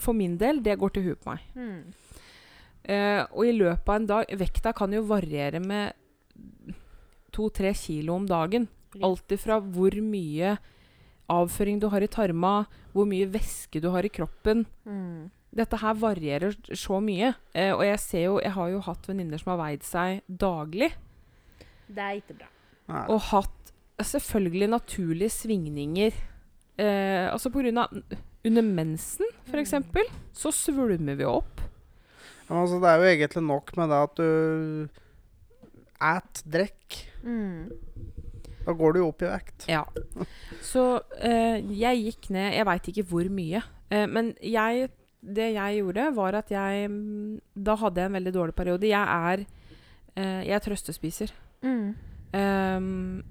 for 0.00 0.16
min 0.16 0.38
del, 0.40 0.62
det 0.64 0.78
går 0.80 0.94
til 0.94 1.10
huet 1.10 1.22
på 1.22 1.34
meg. 1.34 1.44
Mm. 1.58 2.18
Eh, 2.88 3.22
og 3.28 3.44
i 3.44 3.52
løpet 3.52 3.90
av 3.90 3.98
en 3.98 4.08
dag 4.08 4.30
Vekta 4.40 4.72
kan 4.72 4.94
jo 4.96 5.04
variere 5.04 5.60
med 5.60 5.92
to-tre 7.36 7.74
kilo 7.76 8.16
om 8.16 8.28
dagen. 8.28 8.68
Alt 9.04 9.34
ifra 9.36 9.58
hvor 9.60 9.92
mye 10.00 10.56
avføring 11.28 11.82
du 11.82 11.90
har 11.92 12.00
i 12.00 12.08
tarma, 12.08 12.62
hvor 12.94 13.04
mye 13.08 13.28
væske 13.28 13.82
du 13.84 13.90
har 13.92 14.06
i 14.08 14.12
kroppen. 14.12 14.64
Mm. 14.88 15.28
Dette 15.58 15.80
her 15.80 16.00
varierer 16.00 16.56
så 16.76 17.00
mye. 17.04 17.34
Eh, 17.52 17.74
og 17.74 17.84
jeg 17.84 18.00
ser 18.00 18.24
jo 18.24 18.40
Jeg 18.40 18.52
har 18.56 18.72
jo 18.72 18.80
hatt 18.84 19.08
venninner 19.08 19.40
som 19.40 19.52
har 19.52 19.60
veid 19.60 19.84
seg 19.84 20.24
daglig. 20.28 20.92
Det 21.88 22.04
er 22.04 22.18
ikke 22.20 22.36
bra. 22.38 22.48
Nei. 22.88 23.04
Og 23.12 23.20
hatt 23.32 23.72
selvfølgelig 23.98 24.68
naturlige 24.70 25.30
svingninger. 25.34 26.12
Eh, 26.78 27.26
altså 27.32 27.50
på 27.50 27.62
grunn 27.64 27.78
av 27.82 27.90
Under 28.46 28.62
mensen, 28.62 29.26
for 29.48 29.56
Mm. 29.58 29.62
eksempel, 29.64 30.04
så 30.32 30.52
svulmer 30.54 31.16
vi 31.18 31.24
opp. 31.26 31.60
Men 32.48 32.60
altså, 32.62 32.78
det 32.80 32.88
er 32.88 32.96
jo 33.02 33.08
egentlig 33.26 33.42
nok 33.44 33.72
med 33.76 33.88
det 33.90 33.98
at 34.06 34.14
du 34.16 34.88
et, 36.00 36.42
drekk. 36.46 36.98
Mm. 37.24 37.72
Da 38.64 38.72
går 38.78 38.92
du 38.94 38.98
jo 39.00 39.08
opp 39.08 39.22
i 39.26 39.26
vekt. 39.32 39.66
Ja. 39.68 39.82
Så 40.62 41.02
eh, 41.18 41.58
jeg 41.72 42.04
gikk 42.04 42.30
ned 42.30 42.52
Jeg 42.54 42.66
veit 42.68 42.88
ikke 42.92 43.04
hvor 43.10 43.28
mye. 43.32 43.62
Eh, 43.90 44.06
men 44.06 44.34
jeg 44.40 44.90
Det 45.20 45.52
jeg 45.54 45.80
gjorde, 45.82 46.14
var 46.14 46.34
at 46.38 46.48
jeg 46.50 46.88
mm, 46.90 47.40
Da 47.56 47.74
hadde 47.74 48.00
jeg 48.00 48.06
en 48.06 48.12
veldig 48.20 48.32
dårlig 48.34 48.54
periode. 48.54 48.86
Jeg 48.86 49.02
er 49.02 49.44
eh, 50.16 50.44
Jeg 50.46 50.54
er 50.54 50.60
trøstespiser. 50.60 51.32
Mm. 51.64 51.94
Um, 52.32 53.22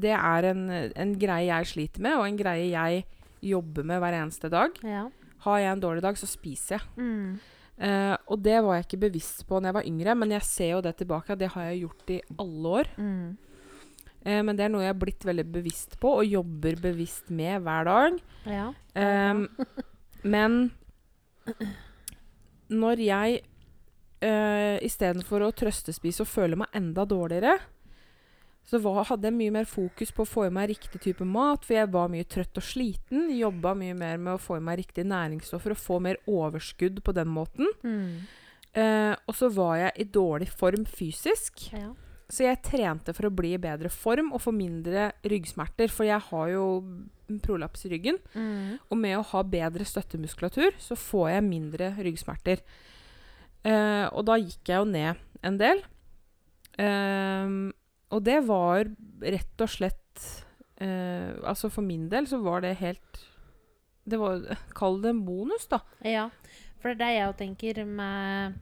det 0.00 0.12
er 0.14 0.50
en, 0.52 0.66
en 0.70 1.14
greie 1.18 1.48
jeg 1.48 1.70
sliter 1.72 2.04
med, 2.04 2.18
og 2.18 2.28
en 2.28 2.38
greie 2.38 2.68
jeg 2.70 3.04
jobber 3.42 3.86
med 3.86 4.02
hver 4.02 4.16
eneste 4.20 4.50
dag. 4.52 4.76
Ja. 4.86 5.06
Har 5.46 5.58
jeg 5.62 5.72
en 5.72 5.82
dårlig 5.82 6.04
dag, 6.04 6.18
så 6.20 6.28
spiser 6.28 6.78
jeg. 6.78 6.86
Mm. 7.00 7.40
Uh, 7.80 8.16
og 8.28 8.42
det 8.44 8.58
var 8.60 8.76
jeg 8.76 8.84
ikke 8.84 9.04
bevisst 9.06 9.46
på 9.48 9.56
når 9.56 9.70
jeg 9.70 9.78
var 9.78 9.86
yngre, 9.88 10.16
men 10.22 10.34
jeg 10.34 10.44
ser 10.44 10.74
jo 10.74 10.82
det 10.84 10.98
tilbake. 11.00 11.38
Det 11.40 11.48
har 11.54 11.70
jeg 11.70 11.86
gjort 11.86 12.12
i 12.12 12.20
alle 12.44 12.74
år. 12.80 12.90
Mm. 13.00 13.30
Uh, 14.20 14.40
men 14.44 14.56
det 14.56 14.66
er 14.66 14.72
noe 14.74 14.84
jeg 14.84 14.92
har 14.92 15.00
blitt 15.00 15.24
veldig 15.26 15.46
bevisst 15.52 15.96
på, 16.00 16.12
og 16.20 16.28
jobber 16.28 16.76
bevisst 16.82 17.32
med 17.32 17.64
hver 17.64 17.88
dag. 17.88 18.20
Ja. 18.46 18.66
Um, 19.32 19.46
men 20.34 20.58
når 22.70 23.02
jeg 23.02 23.40
uh, 24.24 24.76
istedenfor 24.84 25.44
å 25.46 25.52
trøstespise 25.56 26.24
og 26.24 26.30
føle 26.30 26.58
meg 26.60 26.74
enda 26.76 27.06
dårligere, 27.08 27.58
så 28.70 28.78
var, 28.78 29.02
hadde 29.08 29.26
jeg 29.26 29.34
mye 29.34 29.54
mer 29.54 29.66
fokus 29.66 30.12
på 30.14 30.22
å 30.22 30.28
få 30.28 30.44
i 30.46 30.52
meg 30.54 30.68
riktig 30.70 31.00
type 31.02 31.26
mat, 31.26 31.64
for 31.66 31.74
jeg 31.74 31.90
var 31.90 32.10
mye 32.12 32.26
trøtt 32.28 32.60
og 32.60 32.66
sliten. 32.66 33.30
Jobba 33.34 33.72
mye 33.78 33.96
mer 33.98 34.20
med 34.20 34.36
å 34.36 34.42
få 34.42 34.60
i 34.60 34.62
meg 34.62 34.82
riktige 34.84 35.08
næringsstoffer 35.10 35.74
og 35.74 35.80
få 35.80 35.98
mer 36.04 36.20
overskudd 36.30 37.00
på 37.02 37.16
den 37.16 37.32
måten. 37.34 37.72
Mm. 37.82 38.28
Uh, 38.70 39.16
og 39.26 39.34
så 39.34 39.48
var 39.50 39.80
jeg 39.80 39.96
i 40.04 40.06
dårlig 40.14 40.52
form 40.54 40.86
fysisk. 40.86 41.66
ja. 41.74 41.90
Så 42.30 42.44
jeg 42.44 42.60
trente 42.62 43.10
for 43.10 43.26
å 43.26 43.32
bli 43.34 43.56
i 43.56 43.60
bedre 43.60 43.90
form 43.90 44.30
og 44.36 44.42
få 44.44 44.52
mindre 44.54 45.08
ryggsmerter. 45.26 45.90
For 45.90 46.06
jeg 46.06 46.22
har 46.28 46.52
jo 46.52 46.66
prolaps 47.42 47.82
i 47.86 47.90
ryggen. 47.90 48.20
Mm. 48.34 48.78
Og 48.86 49.00
med 49.00 49.16
å 49.18 49.26
ha 49.32 49.42
bedre 49.42 49.86
støttemuskulatur, 49.86 50.78
så 50.78 50.98
får 50.98 51.26
jeg 51.34 51.48
mindre 51.48 51.90
ryggsmerter. 51.98 52.62
Eh, 53.66 54.06
og 54.08 54.24
da 54.28 54.38
gikk 54.40 54.70
jeg 54.72 54.80
jo 54.80 54.88
ned 54.88 55.20
en 55.46 55.58
del. 55.60 55.82
Eh, 56.80 57.56
og 58.10 58.22
det 58.26 58.38
var 58.46 58.88
rett 59.20 59.62
og 59.62 59.68
slett 59.68 60.22
eh, 60.80 61.36
Altså 61.44 61.68
for 61.68 61.84
min 61.84 62.06
del 62.08 62.24
så 62.30 62.38
var 62.40 62.62
det 62.64 62.78
helt 62.80 63.18
Det 64.08 64.16
var 64.16 64.46
Kall 64.78 65.00
det 65.02 65.12
en 65.12 65.24
bonus, 65.26 65.66
da. 65.68 65.82
Ja, 66.06 66.30
for 66.80 66.94
det 66.94 66.96
er 66.96 67.02
det 67.02 67.18
jeg 67.18 67.36
tenker 67.42 67.82
med 67.84 68.56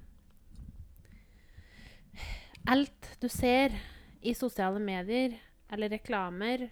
Alt 2.68 3.12
du 3.22 3.28
ser 3.32 3.76
i 4.20 4.34
sosiale 4.34 4.80
medier 4.82 5.38
eller 5.72 5.92
reklamer 5.92 6.66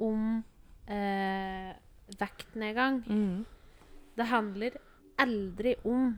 om 0.00 0.42
eh, 0.86 1.72
vektnedgang, 2.20 3.02
det 4.16 4.26
handler 4.28 4.76
aldri 5.20 5.74
om 5.88 6.14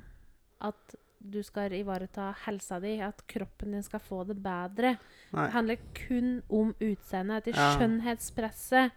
at 0.64 0.94
du 1.24 1.42
skal 1.42 1.72
ivareta 1.72 2.34
helsa 2.44 2.78
di, 2.80 2.98
at 3.00 3.22
kroppen 3.26 3.72
din 3.72 3.82
skal 3.82 4.00
få 4.00 4.26
det 4.28 4.36
bedre. 4.42 4.98
Nei. 5.32 5.46
Det 5.46 5.52
handler 5.54 5.76
kun 5.94 6.42
om 6.50 6.74
utseendet. 6.80 7.44
Til 7.44 7.54
Ja. 7.54 7.76
skjønnhetspresset 7.78 8.92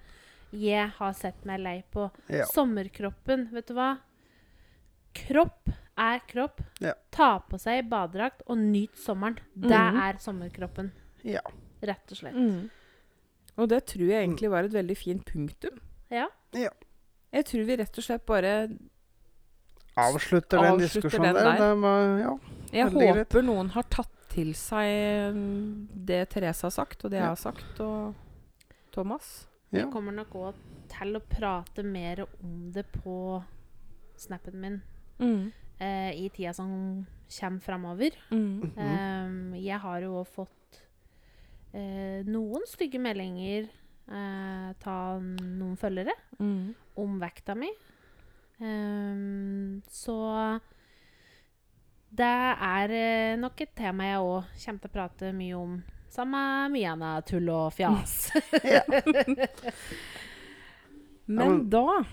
jeg 0.53 0.89
har 0.89 1.13
sett 1.13 1.45
meg 1.45 1.59
lei 1.59 1.83
på. 1.91 2.09
Ja. 2.29 2.45
Sommerkroppen, 2.45 3.49
vet 3.51 3.67
du 3.67 3.73
hva? 3.73 3.97
Kropp 5.13 5.69
er 5.97 6.19
kropp. 6.29 6.61
Ja. 6.83 6.93
Ta 7.11 7.39
på 7.39 7.57
seg 7.59 7.87
badedrakt 7.89 8.43
og 8.47 8.57
nyt 8.57 8.95
sommeren. 8.97 9.37
Det 9.55 9.71
Mhm. 9.71 9.97
er 10.01 10.13
sommerkroppen. 10.19 10.91
Ja. 11.23 11.41
Rett 11.81 12.11
og 12.11 12.17
slett. 12.17 12.33
Mm. 12.35 12.69
Og 13.57 13.69
det 13.69 13.85
tror 13.87 14.07
jeg 14.07 14.27
egentlig 14.27 14.49
var 14.49 14.63
et 14.63 14.71
veldig 14.71 14.97
fint 14.97 15.25
punktum. 15.25 15.79
Ja. 16.11 16.27
Ja. 16.53 16.69
Jeg 17.33 17.45
tror 17.45 17.65
vi 17.65 17.75
rett 17.77 17.97
og 17.97 18.03
slett 18.03 18.25
bare 18.25 18.69
Avslutter 19.97 20.61
den 20.63 20.79
diskusjonen 20.83 21.33
den 21.33 21.43
der. 21.43 21.57
der. 21.57 21.75
Det 21.81 22.21
ja. 22.21 22.33
Jeg 22.77 22.91
håper 22.93 23.13
greit. 23.23 23.37
noen 23.47 23.69
har 23.73 23.83
tatt 23.89 24.13
til 24.29 24.51
seg 24.53 25.33
mm, 25.33 25.87
det 26.07 26.21
Therese 26.29 26.67
har 26.67 26.73
sagt, 26.75 27.05
og 27.05 27.11
det 27.11 27.17
jeg 27.21 27.25
har 27.27 27.39
sagt, 27.39 27.79
og 27.81 28.13
Thomas. 28.93 29.47
ja. 29.71 29.79
Jeg 29.85 29.91
kommer 29.93 30.11
nok 30.13 30.35
òg 30.35 30.53
til 30.91 31.17
å 31.17 31.21
prate 31.27 31.83
mer 31.83 32.25
om 32.43 32.71
det 32.75 32.85
på 32.93 33.41
snappen 34.17 34.55
min 34.61 34.77
eh, 35.79 36.11
i 36.17 36.29
tida 36.33 36.53
som 36.53 37.05
kommer 37.39 37.59
framover. 37.61 38.11
Mm. 38.31 38.71
Ehm, 38.77 39.55
jeg 39.59 39.79
har 39.83 40.01
jo 40.01 40.13
òg 40.21 40.27
fått 40.31 40.79
eh, 41.73 42.23
noen 42.25 42.63
stygge 42.69 42.99
meldinger 43.03 43.67
eh, 44.07 44.69
ta 44.79 44.97
noen 45.19 45.75
følgere 45.77 46.13
Mm. 46.39 46.73
om 46.97 47.19
vekta 47.19 47.55
mi. 47.57 47.69
Ehm, 48.61 49.81
så 49.91 50.17
det 52.17 52.25
er 52.25 52.93
eh, 52.97 53.37
nok 53.39 53.61
et 53.61 53.73
tema 53.77 54.07
jeg 54.07 54.23
òg 54.23 54.53
kommer 54.63 54.81
til 54.81 54.89
å 54.89 54.93
prate 54.93 55.33
mye 55.35 55.57
om. 55.57 55.75
Samme 56.09 56.43
mye 56.73 56.93
annet 56.95 57.27
tull 57.29 57.49
og 57.53 57.73
fjas. 57.75 58.31
Men 61.27 61.37
men- 61.37 61.69
da 61.69 62.03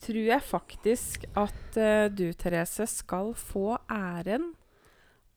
tror 0.00 0.24
jeg 0.24 0.42
faktisk 0.42 1.26
at 1.38 1.76
uh, 1.76 2.08
du, 2.08 2.30
Therese, 2.32 2.86
skal 2.88 3.34
få 3.36 3.76
æren 3.92 4.54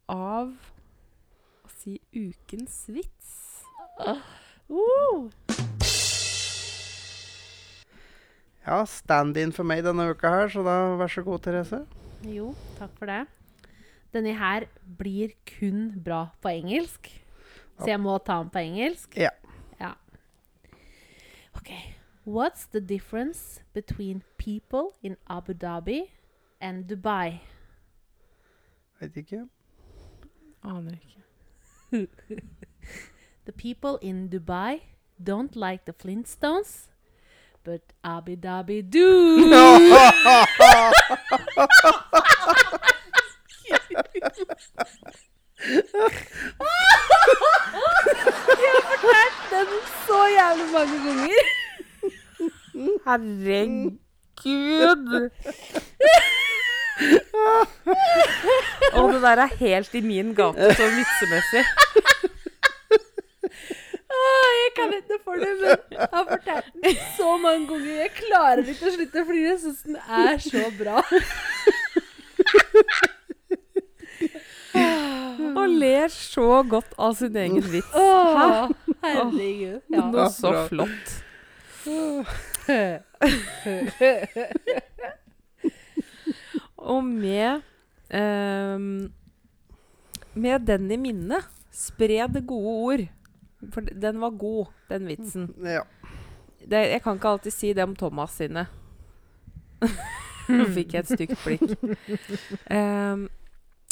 av 0.09 0.53
å 1.63 1.71
si 1.77 1.97
ukens 2.15 2.77
vits. 2.95 3.33
Uh, 3.99 5.27
ja, 8.65 8.83
stand-in 8.85 9.51
for 9.51 9.63
meg 9.67 9.83
denne 9.85 10.09
uka 10.11 10.29
her, 10.29 10.47
så 10.53 10.63
da 10.65 10.75
vær 10.99 11.11
så 11.11 11.23
god, 11.23 11.39
Therese. 11.45 11.85
jo, 12.23 12.53
takk 12.79 12.93
for 12.99 13.05
det. 13.11 13.25
Denne 14.13 14.33
her 14.37 14.67
blir 14.97 15.33
kun 15.49 16.01
bra 16.05 16.27
på 16.41 16.51
engelsk, 16.53 17.09
så 17.79 17.87
jeg 17.89 17.99
må 17.99 18.17
ta 18.21 18.37
den 18.43 18.49
på 18.53 18.61
engelsk. 18.61 19.17
Ja. 19.17 19.29
Ja. 19.79 19.93
OK. 21.57 21.71
What's 22.25 22.67
the 22.71 22.79
difference 22.79 23.61
between 23.73 24.23
people 24.37 24.93
in 25.01 25.17
Abu 25.27 25.53
Dhabi 25.53 26.03
and 26.61 26.85
Dubai? 26.87 27.41
Vet 29.01 29.17
ikke. 29.17 29.47
Aner 30.63 30.91
ikke. 30.93 31.19
The 33.45 33.51
people 33.51 33.97
in 34.01 34.29
Dubai 34.29 34.79
don't 35.19 35.55
like 35.55 35.83
the 35.85 35.91
Flintstones, 35.93 36.87
but 37.63 37.81
Jeg 38.03 38.11
har 38.11 38.21
do. 38.91 39.39
Den 49.51 49.67
så 50.07 50.19
jævlig 50.37 50.67
mange 50.73 50.97
ganger. 51.05 51.41
Herregud! 53.05 54.09
Og 58.93 59.13
det 59.13 59.21
der 59.21 59.29
er 59.29 59.55
helt 59.59 59.93
i 59.93 60.01
min 60.01 60.35
gate, 60.35 60.75
så 60.75 60.83
vitsemessig. 60.97 61.65
Åh, 64.11 64.49
jeg 64.61 64.69
kan 64.75 64.93
ikke 64.97 65.22
for 65.33 65.41
det, 65.41 65.51
men 65.59 65.97
jeg 65.97 66.07
har 66.13 66.25
fortalt 66.29 66.69
den 66.83 66.97
så 67.17 67.31
mange 67.41 67.67
ganger. 67.71 67.93
Jeg 68.03 68.11
klarer 68.19 68.63
ikke 68.73 68.87
å 68.89 68.93
slutte 68.97 69.23
å 69.23 69.27
flire. 69.29 69.49
Jeg 69.49 69.59
syns 69.63 69.81
den 69.87 69.97
er 69.97 70.37
så 70.43 70.63
bra. 70.77 70.97
Og 75.53 75.69
ler 75.69 76.07
så 76.13 76.63
godt 76.69 76.93
av 77.01 77.13
sin 77.17 77.35
egen 77.37 77.65
vits. 77.71 77.87
Åh, 77.97 78.69
herregud. 79.03 79.81
Ja. 79.93 80.05
Noe 80.09 80.29
så 80.33 80.53
flott. 80.69 81.07
Og 86.83 87.03
med 87.03 87.61
um, 88.13 89.11
Med 90.33 90.59
den 90.67 90.91
i 90.91 90.97
minne, 90.99 91.39
spre 91.75 92.27
det 92.31 92.47
gode 92.47 92.73
ord. 92.87 93.03
For 93.71 93.81
den 93.81 94.19
var 94.19 94.35
god, 94.39 94.73
den 94.89 95.07
vitsen. 95.07 95.53
Ja. 95.77 95.85
Det, 96.63 96.79
jeg 96.93 97.01
kan 97.03 97.17
ikke 97.19 97.27
alltid 97.27 97.51
si 97.51 97.73
det 97.75 97.83
om 97.83 97.95
Thomas 97.95 98.37
sine. 98.39 98.61
Nå 100.47 100.67
fikk 100.71 100.93
jeg 100.95 101.03
et 101.03 101.09
stygt 101.11 101.41
blikk. 101.43 101.73
Um, 102.71 103.25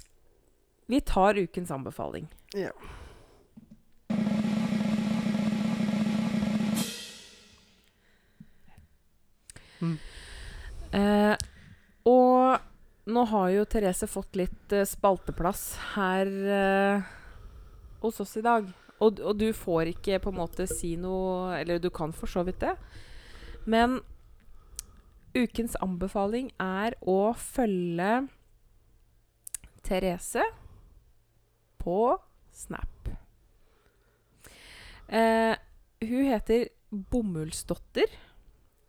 vi 0.92 1.02
tar 1.04 1.40
ukens 1.42 1.72
anbefaling. 1.72 2.30
ja. 2.56 2.72
Uh, 10.92 11.36
og 12.04 13.12
nå 13.12 13.24
har 13.32 13.50
jo 13.54 13.66
Therese 13.70 14.08
fått 14.10 14.38
litt 14.40 14.76
uh, 14.76 14.84
spalteplass 14.88 15.64
her 15.96 16.30
uh, 16.30 17.12
hos 18.04 18.20
oss 18.24 18.36
i 18.38 18.46
dag. 18.46 18.68
Og, 19.02 19.20
og 19.20 19.38
du 19.40 19.50
får 19.56 19.92
ikke 19.96 20.20
på 20.24 20.32
en 20.32 20.40
måte 20.40 20.68
si 20.70 20.94
noe 21.00 21.58
Eller 21.58 21.82
du 21.82 21.90
kan 21.94 22.14
for 22.14 22.30
så 22.30 22.44
vidt 22.46 22.62
det. 22.62 22.76
Men 23.66 24.00
ukens 25.38 25.78
anbefaling 25.82 26.52
er 26.62 26.96
å 27.02 27.34
følge 27.38 28.28
Therese 29.86 30.44
på 31.82 31.98
Snap. 32.54 33.10
Eh, 35.12 35.56
hun 36.06 36.28
heter 36.30 36.68
Bomullsdotter. 36.92 38.12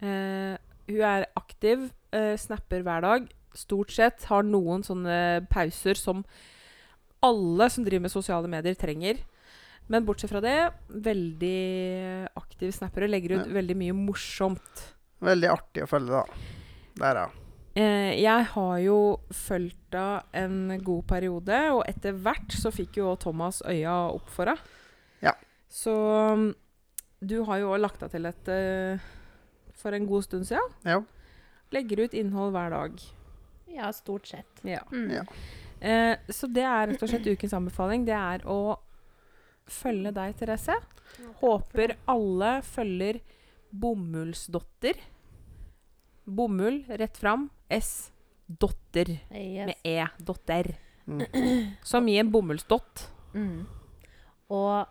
Eh, 0.03 0.55
hun 0.91 1.05
er 1.09 1.29
aktiv, 1.39 1.91
eh, 2.13 2.37
snapper 2.37 2.83
hver 2.83 3.01
dag. 3.01 3.29
Stort 3.55 3.93
sett 3.93 4.25
har 4.25 4.43
noen 4.43 4.83
sånne 4.83 5.47
pauser 5.49 5.95
som 5.95 6.25
alle 7.23 7.69
som 7.71 7.85
driver 7.85 8.03
med 8.03 8.11
sosiale 8.11 8.49
medier, 8.49 8.75
trenger. 8.75 9.23
Men 9.93 10.07
bortsett 10.09 10.33
fra 10.33 10.41
det, 10.41 10.57
veldig 11.05 11.59
aktiv 12.41 12.73
snapper 12.73 13.05
og 13.07 13.13
legger 13.13 13.37
ut 13.37 13.47
Ja. 13.47 13.53
veldig 13.61 13.77
mye 13.77 13.95
morsomt. 13.97 14.83
Veldig 15.23 15.51
artig 15.53 15.85
å 15.85 15.91
følge, 15.91 16.23
da. 16.23 16.25
Der, 17.03 17.21
ja. 17.23 17.29
Eh, 17.75 18.21
jeg 18.21 18.45
har 18.53 18.79
jo 18.85 18.97
fulgt 19.33 19.77
henne 19.93 20.23
en 20.33 20.81
god 20.85 21.07
periode, 21.09 21.57
og 21.73 21.85
etter 21.89 22.13
hvert 22.17 22.53
så 22.57 22.73
fikk 22.73 22.97
jo 23.01 23.15
Thomas 23.21 23.63
øya 23.69 23.95
opp 24.15 24.29
for 24.33 24.47
henne. 24.51 24.61
Ja. 25.23 25.33
Så 25.69 25.93
mm, 26.37 26.55
du 27.21 27.43
har 27.49 27.59
jo 27.63 27.73
òg 27.73 27.81
lagt 27.81 28.01
deg 28.01 28.11
til 28.13 28.27
et 28.29 28.49
eh, 28.53 28.99
for 29.79 29.93
en 29.97 30.07
god 30.09 30.25
stund 30.25 30.49
siden. 30.49 30.73
Ja. 30.85 31.01
Legger 31.73 32.05
ut 32.05 32.15
innhold 32.15 32.53
hver 32.53 32.71
dag. 32.75 33.01
Ja, 33.73 33.91
stort 33.93 34.29
sett. 34.29 34.61
Ja. 34.65 34.83
Mm. 34.93 35.11
Ja. 35.11 35.23
Eh, 35.81 36.17
så 36.29 36.49
det 36.53 36.65
er 36.65 36.89
rett 36.93 37.03
og 37.03 37.09
slett 37.09 37.27
ukens 37.27 37.55
anbefaling. 37.57 38.05
Det 38.09 38.17
er 38.17 38.45
å 38.49 38.77
følge 39.73 40.13
deg, 40.17 40.37
Therese. 40.39 40.77
Håper 41.43 41.97
alle 42.11 42.53
følger 42.67 43.19
Bomullsdotter. 43.73 45.01
Bomull 46.25 46.85
rett 46.89 47.17
fram. 47.19 47.49
S. 47.69 48.11
Dotter 48.47 49.09
Yes. 49.33 49.67
med 49.67 49.75
E. 49.83 50.07
Dotter. 50.19 50.75
Mm. 51.07 51.23
Som 51.83 52.09
i 52.09 52.19
en 52.21 52.31
bomullsdott. 52.31 53.07
Mm. 53.35 53.65
Og 54.53 54.87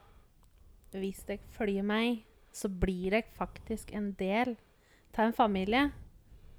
hvis 0.97 1.21
dere 1.27 1.45
følger 1.55 1.85
meg, 1.87 2.23
så 2.51 2.67
blir 2.67 3.13
jeg 3.15 3.29
faktisk 3.37 3.93
en 3.95 4.11
del 4.19 4.57
av 5.15 5.27
en 5.29 5.35
familie 5.35 5.85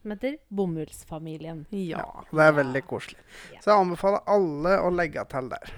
som 0.02 0.14
heter 0.14 0.38
Bomullsfamilien. 0.50 1.66
Ja. 1.70 2.02
Det 2.32 2.42
er 2.42 2.54
veldig 2.56 2.80
koselig. 2.90 3.20
Ja. 3.52 3.60
Så 3.62 3.70
jeg 3.70 3.82
anbefaler 3.84 4.24
alle 4.30 4.72
å 4.82 4.88
legge 4.94 5.22
til 5.30 5.50
der. 5.52 5.72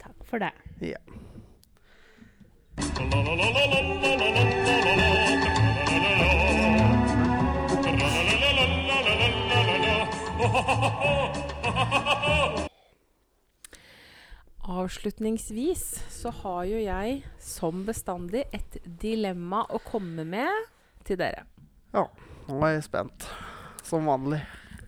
Takk 0.00 0.24
for 0.26 0.42
det. 0.42 0.50
Ja. 0.82 0.98
Avslutningsvis 14.68 15.82
så 16.12 16.30
har 16.42 16.64
jo 16.68 16.78
jeg 16.80 17.22
som 17.40 17.84
bestandig 17.86 18.44
et 18.54 18.78
dilemma 19.00 19.64
å 19.68 19.80
komme 19.84 20.24
med 20.28 20.68
til 21.04 21.18
dere. 21.20 21.44
Ja, 21.92 22.06
Nå 22.48 22.62
er 22.64 22.78
jeg 22.78 22.86
spent. 22.86 23.26
Som 23.84 24.06
vanlig. 24.08 24.38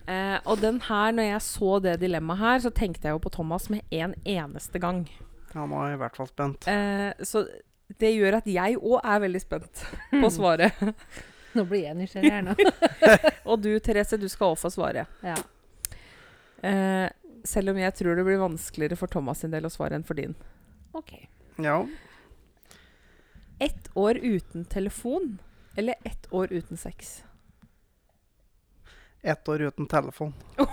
Eh, 0.09 0.38
og 0.49 0.62
den 0.62 0.80
her, 0.86 1.12
når 1.12 1.26
jeg 1.28 1.43
så 1.45 1.74
det 1.84 1.99
dilemmaet 2.01 2.41
her, 2.41 2.62
så 2.64 2.70
tenkte 2.72 3.09
jeg 3.09 3.16
jo 3.18 3.20
på 3.26 3.32
Thomas 3.34 3.68
med 3.72 3.84
en 3.93 4.14
eneste 4.24 4.80
gang. 4.80 5.03
Ja, 5.53 5.66
nå 5.66 5.76
er 5.82 5.93
jeg 5.93 5.99
i 5.99 6.01
hvert 6.01 6.16
fall 6.16 6.30
spent. 6.30 6.68
Eh, 6.70 7.12
så 7.20 7.45
det 7.99 8.12
gjør 8.14 8.38
at 8.38 8.49
jeg 8.51 8.78
òg 8.78 9.01
er 9.03 9.22
veldig 9.24 9.43
spent 9.43 9.84
på 10.12 10.30
svaret. 10.32 10.82
Nå 11.57 11.64
blir 11.66 11.88
jeg 11.88 11.97
nysgjerrig 11.99 12.30
her 12.30 12.45
nå. 12.47 12.55
og 13.51 13.62
du, 13.64 13.72
Therese, 13.82 14.18
du 14.20 14.28
skal 14.30 14.53
òg 14.53 14.61
få 14.61 14.70
svaret. 14.70 15.11
Ja. 15.26 15.34
Eh, 16.62 17.09
selv 17.43 17.72
om 17.72 17.80
jeg 17.80 17.97
tror 17.99 18.14
det 18.14 18.26
blir 18.28 18.38
vanskeligere 18.38 18.99
for 19.01 19.11
Thomas 19.11 19.43
sin 19.43 19.51
del 19.51 19.66
å 19.66 19.72
svare 19.72 19.99
enn 19.99 20.07
for 20.07 20.18
din. 20.20 20.36
OK. 20.95 21.16
Ja. 21.59 21.80
Ett 23.59 23.91
år 23.99 24.20
uten 24.22 24.64
telefon 24.64 25.41
eller 25.76 25.95
ett 26.05 26.30
år 26.30 26.53
uten 26.53 26.76
sex? 26.76 27.24
Ett 29.22 29.49
år 29.49 29.66
uten 29.68 29.86
telefon. 29.86 30.34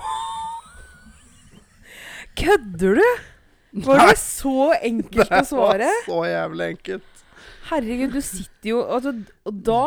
Kødder 2.38 3.02
du?! 3.02 3.37
Var 3.86 4.04
det 4.10 4.18
så 4.22 4.72
enkelt 4.76 5.32
å 5.32 5.46
svare? 5.46 5.88
Det 5.88 5.94
var 5.94 6.06
så 6.10 6.20
jævlig 6.32 6.68
enkelt. 6.74 7.24
Herregud, 7.68 8.14
du 8.16 8.22
sitter 8.24 8.70
jo 8.70 8.78
altså, 8.82 9.12
Og 9.50 9.58
da 9.68 9.82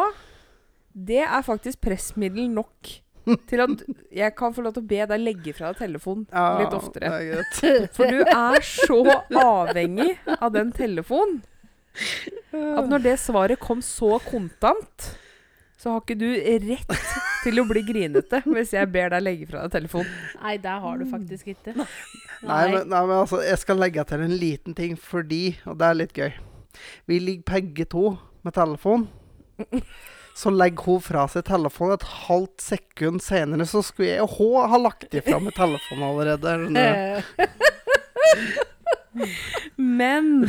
Det 0.92 1.22
er 1.24 1.46
faktisk 1.46 1.80
pressmiddel 1.86 2.50
nok 2.52 2.90
til 3.46 3.60
at 3.62 3.82
jeg 4.16 4.34
kan 4.34 4.54
få 4.56 4.64
lov 4.64 4.74
til 4.74 4.82
å 4.82 4.90
be 4.90 5.04
deg 5.06 5.20
legge 5.22 5.52
fra 5.54 5.70
deg 5.70 5.78
telefonen 5.84 6.24
Ja, 6.32 6.56
litt 6.58 6.72
oftere. 6.74 7.10
Er. 7.20 7.44
For 7.94 8.10
du 8.10 8.24
er 8.24 8.64
så 8.66 8.98
avhengig 9.38 10.16
av 10.38 10.50
den 10.56 10.72
telefonen 10.74 11.42
at 12.50 12.88
når 12.88 13.04
det 13.04 13.16
svaret 13.20 13.60
kom 13.60 13.82
så 13.84 14.16
kontant, 14.24 15.10
så 15.80 15.94
har 15.94 16.02
ikke 16.02 16.18
du 16.20 16.28
rett 16.68 16.96
til 17.44 17.60
å 17.62 17.64
bli 17.68 17.80
grinete 17.88 18.42
hvis 18.44 18.74
jeg 18.76 18.90
ber 18.92 19.14
deg 19.14 19.24
legge 19.24 19.46
fra 19.48 19.62
deg 19.64 19.72
telefonen. 19.78 20.10
Nei, 20.42 20.54
det 20.60 20.74
har 20.84 21.00
du 21.00 21.06
faktisk 21.08 21.48
ikke. 21.54 21.72
Nei. 21.78 21.86
Nei, 22.44 22.60
men, 22.72 22.86
nei, 22.92 23.00
men 23.08 23.16
altså, 23.22 23.40
jeg 23.44 23.58
skal 23.62 23.80
legge 23.80 24.04
til 24.08 24.22
en 24.26 24.36
liten 24.40 24.76
ting 24.76 24.94
fordi, 25.00 25.42
og 25.68 25.78
det 25.80 25.88
er 25.88 25.98
litt 25.98 26.14
gøy 26.16 26.30
Vi 27.08 27.18
ligger 27.20 27.48
begge 27.54 27.84
to 27.92 28.04
med 28.44 28.56
telefon. 28.56 29.08
Så 30.40 30.48
legger 30.54 30.86
hun 30.86 31.02
fra 31.04 31.26
seg 31.28 31.44
telefonen 31.48 31.96
et 31.98 32.06
halvt 32.28 32.62
sekund 32.64 33.20
senere, 33.24 33.66
så 33.68 33.82
skulle 33.84 34.12
jeg 34.14 34.22
og 34.24 34.36
hun 34.38 34.70
ha 34.72 34.78
lagt 34.80 35.16
ifra 35.18 35.40
meg 35.42 35.52
telefonen 35.56 36.06
allerede. 36.06 36.54
Eh, 36.80 37.20
Men 39.76 40.46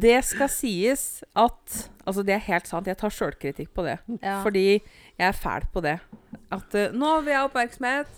det 0.00 0.24
skal 0.24 0.48
sies 0.48 1.22
at 1.36 1.88
Altså, 2.02 2.24
det 2.26 2.34
er 2.34 2.40
helt 2.48 2.66
sant. 2.66 2.88
Jeg 2.90 2.96
tar 2.98 3.12
sjølkritikk 3.14 3.68
på 3.76 3.84
det. 3.86 3.98
ja. 4.22 4.40
Fordi 4.42 4.80
jeg 4.82 5.28
er 5.28 5.36
fæl 5.38 5.68
på 5.72 5.80
det. 5.84 6.00
At 6.50 6.74
uh, 6.74 6.88
nå 6.98 7.12
vil 7.22 7.30
jeg 7.30 7.38
ha 7.38 7.44
oppmerksomhet. 7.46 8.08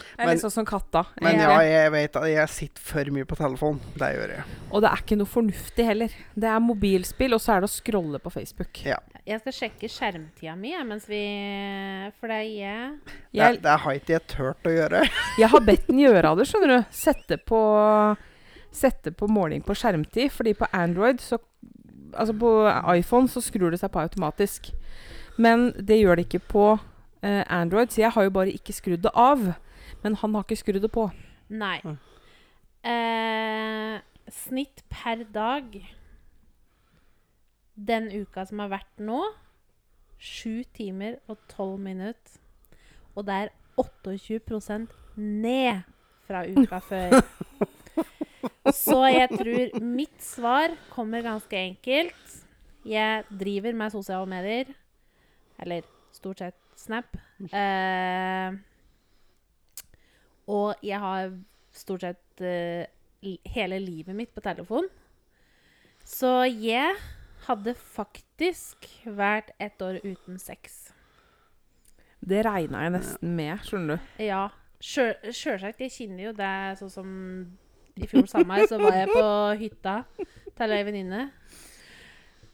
Jeg 0.00 0.16
er 0.18 0.26
Men- 0.26 0.34
litt 0.34 0.42
sånn 0.42 0.50
som 0.56 0.66
katta. 0.66 1.04
Men 1.20 1.36
Jeg- 1.38 1.46
ja, 1.46 1.60
jeg 1.60 1.92
vet 1.92 2.16
at 2.16 2.24
jeg 2.26 2.48
sitter 2.48 2.80
for 2.82 3.04
mye 3.14 3.24
på 3.28 3.36
telefonen. 3.38 3.78
Det 3.94 4.08
gjør 4.16 4.32
jeg. 4.34 4.44
Og 4.72 4.82
det 4.82 4.90
er 4.90 4.96
ikke 5.04 5.18
noe 5.20 5.26
fornuftig 5.30 5.84
heller. 5.86 6.08
Det 6.34 6.48
er 6.50 6.58
mobilspill, 6.58 7.34
og 7.34 7.40
så 7.40 7.52
er 7.54 7.60
det 7.60 7.68
å 7.70 7.74
scrolle 7.76 8.18
på 8.18 8.32
Facebook. 8.32 8.82
Ja. 8.84 8.96
Jeg 9.26 9.38
skal 9.44 9.52
sjekke 9.52 9.86
skjermtida 9.92 10.56
mi 10.58 10.72
mens 10.82 11.06
vi 11.06 12.10
For 12.18 12.26
det 12.26 12.40
er 12.40 12.50
jeg 12.50 13.54
Det, 13.54 13.62
det 13.62 13.78
har 13.78 13.92
ikke 13.94 14.14
jeg 14.16 14.26
turt 14.26 14.64
å 14.64 14.74
gjøre. 14.74 15.04
jeg 15.38 15.48
har 15.48 15.60
bedt 15.60 15.86
den 15.86 15.98
gjøre 16.02 16.34
det, 16.36 16.48
skjønner 16.48 16.66
du. 16.80 16.84
Sette 16.90 17.36
på, 17.46 18.16
sette 18.72 19.12
på 19.12 19.28
måling 19.30 19.62
på 19.66 19.74
skjermtid. 19.74 20.30
Fordi 20.34 20.54
på 20.54 20.70
Android 20.72 21.20
så 21.20 21.38
Altså 22.10 22.32
på 22.34 22.48
iPhone 22.90 23.28
så 23.30 23.38
skrur 23.38 23.70
det 23.70 23.78
seg 23.78 23.92
på 23.94 24.00
automatisk. 24.02 24.72
Men 25.38 25.68
det 25.78 26.00
gjør 26.00 26.18
det 26.18 26.24
ikke 26.26 26.40
på 26.50 26.64
eh, 27.22 27.44
Android, 27.46 27.92
så 27.94 28.00
jeg 28.00 28.10
har 28.10 28.26
jo 28.26 28.32
bare 28.34 28.50
ikke 28.50 28.74
skrudd 28.74 29.04
det 29.04 29.12
av. 29.14 29.44
Men 30.02 30.16
han 30.18 30.34
har 30.34 30.42
ikke 30.42 30.58
skrudd 30.58 30.82
det 30.82 30.90
på. 30.90 31.04
Nei. 31.54 31.78
Mm. 31.86 31.98
Eh, 32.82 34.00
snitt 34.26 34.82
per 34.90 35.22
dag 35.30 35.78
den 37.86 38.10
uka 38.12 38.44
som 38.44 38.60
har 38.62 38.72
vært 38.74 39.00
nå, 39.00 39.22
sju 40.20 40.62
timer 40.76 41.18
og 41.30 41.40
tolv 41.48 41.78
minutter. 41.80 42.40
Og 43.16 43.26
det 43.26 43.36
er 43.46 43.52
28 43.80 44.86
ned 45.16 45.82
fra 46.26 46.44
uka 46.46 46.80
før. 46.90 47.20
Så 48.68 48.98
jeg 49.08 49.30
tror 49.32 49.80
mitt 49.80 50.20
svar 50.22 50.74
kommer 50.92 51.22
ganske 51.24 51.56
enkelt. 51.56 52.34
Jeg 52.84 53.24
driver 53.30 53.72
med 53.76 53.92
sosiale 53.94 54.28
medier. 54.28 54.68
Eller 55.60 55.86
stort 56.12 56.38
sett 56.44 56.56
Snap. 56.80 57.16
Eh, 57.52 58.54
og 60.50 60.80
jeg 60.84 61.00
har 61.02 61.32
stort 61.76 62.04
sett 62.06 62.40
eh, 62.44 62.86
hele 63.52 63.78
livet 63.84 64.16
mitt 64.16 64.32
på 64.34 64.40
telefon. 64.44 64.88
Så 66.04 66.30
jeg 66.48 66.94
hadde 67.46 67.74
faktisk 67.76 68.88
vært 69.04 69.52
ett 69.60 69.80
år 69.84 70.00
uten 70.04 70.38
sex. 70.40 70.88
Det 72.20 72.42
regna 72.44 72.82
jeg 72.86 72.94
nesten 72.96 73.36
med, 73.36 73.60
skjønner 73.64 74.00
du. 74.00 74.24
Ja. 74.24 74.46
sjø- 74.80 75.32
Sjølsagt. 75.32 75.80
Jeg 75.84 75.92
kjenner 75.94 76.26
jo 76.30 76.32
det 76.36 76.54
sånn 76.80 76.92
som 76.92 77.12
i 78.00 78.08
fjor 78.10 78.28
sommer, 78.30 78.64
så 78.68 78.78
var 78.80 78.96
jeg 78.96 79.10
på 79.12 79.26
hytta 79.60 79.96
til 80.58 80.76
ei 80.76 80.84
venninne. 80.86 81.26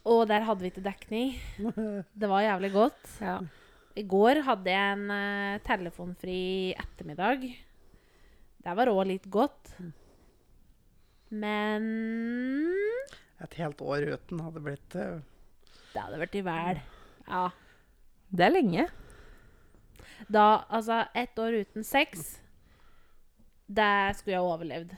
Og 0.07 0.23
der 0.29 0.45
hadde 0.47 0.63
vi 0.63 0.71
ikke 0.71 0.85
dekning. 0.85 1.35
Det 2.19 2.29
var 2.31 2.45
jævlig 2.45 2.71
godt. 2.75 3.07
Ja. 3.21 3.39
I 3.97 4.03
går 4.05 4.43
hadde 4.45 4.71
jeg 4.71 4.97
en 4.97 5.07
uh, 5.11 5.63
telefonfri 5.65 6.41
ettermiddag. 6.77 7.47
Det 8.63 8.75
var 8.77 8.91
òg 8.91 9.07
litt 9.09 9.25
godt. 9.31 9.73
Men 11.29 11.87
Et 13.43 13.57
helt 13.59 13.81
år 13.83 14.05
uten 14.13 14.39
hadde 14.45 14.63
blitt 14.63 14.95
uh... 14.95 15.17
Det 15.91 16.03
hadde 16.03 16.21
vært 16.21 16.37
i 16.37 16.43
vel. 16.45 16.79
Ja. 17.27 17.43
Det 18.31 18.45
er 18.45 18.53
lenge. 18.53 18.87
Da, 20.27 20.63
altså, 20.69 21.05
ett 21.15 21.37
år 21.39 21.61
uten 21.61 21.83
sex 21.85 22.39
Det 23.67 24.15
skulle 24.17 24.37
jeg 24.37 24.45
overlevd. 24.45 24.95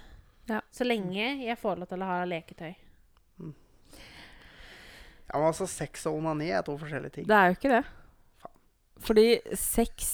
Ja. 0.49 0.61
Så 0.73 0.85
lenge 0.87 1.25
jeg 1.45 1.57
får 1.61 1.79
lov 1.81 1.89
til 1.91 2.01
å 2.03 2.09
ha 2.09 2.19
leketøy. 2.27 2.73
Ja, 5.29 5.37
men 5.37 5.45
altså, 5.51 5.67
sex 5.69 6.07
og 6.09 6.17
onani 6.17 6.47
er 6.49 6.63
to 6.65 6.73
forskjellige 6.81 7.19
ting. 7.19 7.25
Det 7.29 7.35
er 7.37 7.51
jo 7.51 7.57
ikke 7.59 7.69
det. 7.75 7.81
Faen. 8.41 8.55
Fordi 9.05 9.25
sex 9.55 10.07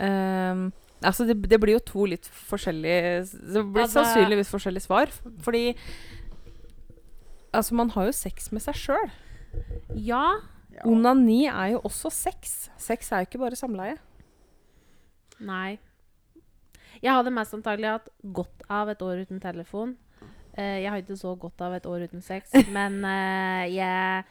um, 0.00 0.70
Altså, 1.04 1.24
det, 1.28 1.36
det 1.48 1.58
blir 1.62 1.76
jo 1.78 1.82
to 1.88 2.06
litt 2.10 2.26
forskjellige 2.28 3.20
Det 3.54 3.62
blir 3.72 3.84
Altså- 3.84 4.00
sannsynligvis 4.02 4.50
forskjellige 4.52 4.84
svar. 4.86 5.12
Fordi 5.44 5.76
Altså, 7.52 7.74
man 7.74 7.90
har 7.90 8.06
jo 8.08 8.12
sex 8.16 8.50
med 8.52 8.62
seg 8.62 8.74
sjøl. 8.78 9.10
Ja. 9.96 10.24
Ja. 10.70 10.84
Onani 10.86 11.46
er 11.50 11.72
jo 11.74 11.80
også 11.84 12.12
sex. 12.14 12.70
Sex 12.78 13.10
er 13.12 13.24
jo 13.24 13.28
ikke 13.28 13.40
bare 13.42 13.58
samleie. 13.58 13.96
Nei. 15.40 15.78
Jeg 17.00 17.16
hadde 17.16 17.32
mest 17.32 17.56
antagelig 17.56 17.94
hatt 17.94 18.08
godt 18.36 18.64
av 18.68 18.90
et 18.92 19.02
år 19.04 19.22
uten 19.24 19.40
telefon. 19.40 19.94
Uh, 20.58 20.78
jeg 20.82 20.90
har 20.90 21.00
ikke 21.00 21.16
så 21.16 21.32
godt 21.38 21.62
av 21.64 21.76
et 21.78 21.86
år 21.88 22.04
uten 22.10 22.24
sex, 22.24 22.52
men 22.76 22.98
uh, 23.06 23.64
jeg 23.70 24.24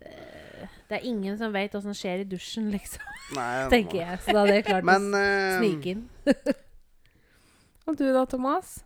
eh, 0.00 0.70
Det 0.88 1.00
er 1.00 1.08
ingen 1.08 1.36
som 1.40 1.52
vet 1.52 1.74
hva 1.74 1.82
som 1.82 1.96
skjer 1.96 2.22
i 2.22 2.28
dusjen, 2.28 2.70
liksom, 2.72 3.04
Nei, 3.36 3.50
tenker 3.74 4.00
jeg. 4.04 4.22
Så 4.22 4.32
da 4.32 4.44
hadde 4.44 4.56
jeg 4.60 4.68
klart 4.70 4.86
Men 4.88 5.10
å 5.10 5.26
snike 5.58 5.96
inn. 5.96 6.06
Og 7.90 7.98
du 7.98 8.06
da, 8.14 8.24
Thomas? 8.30 8.80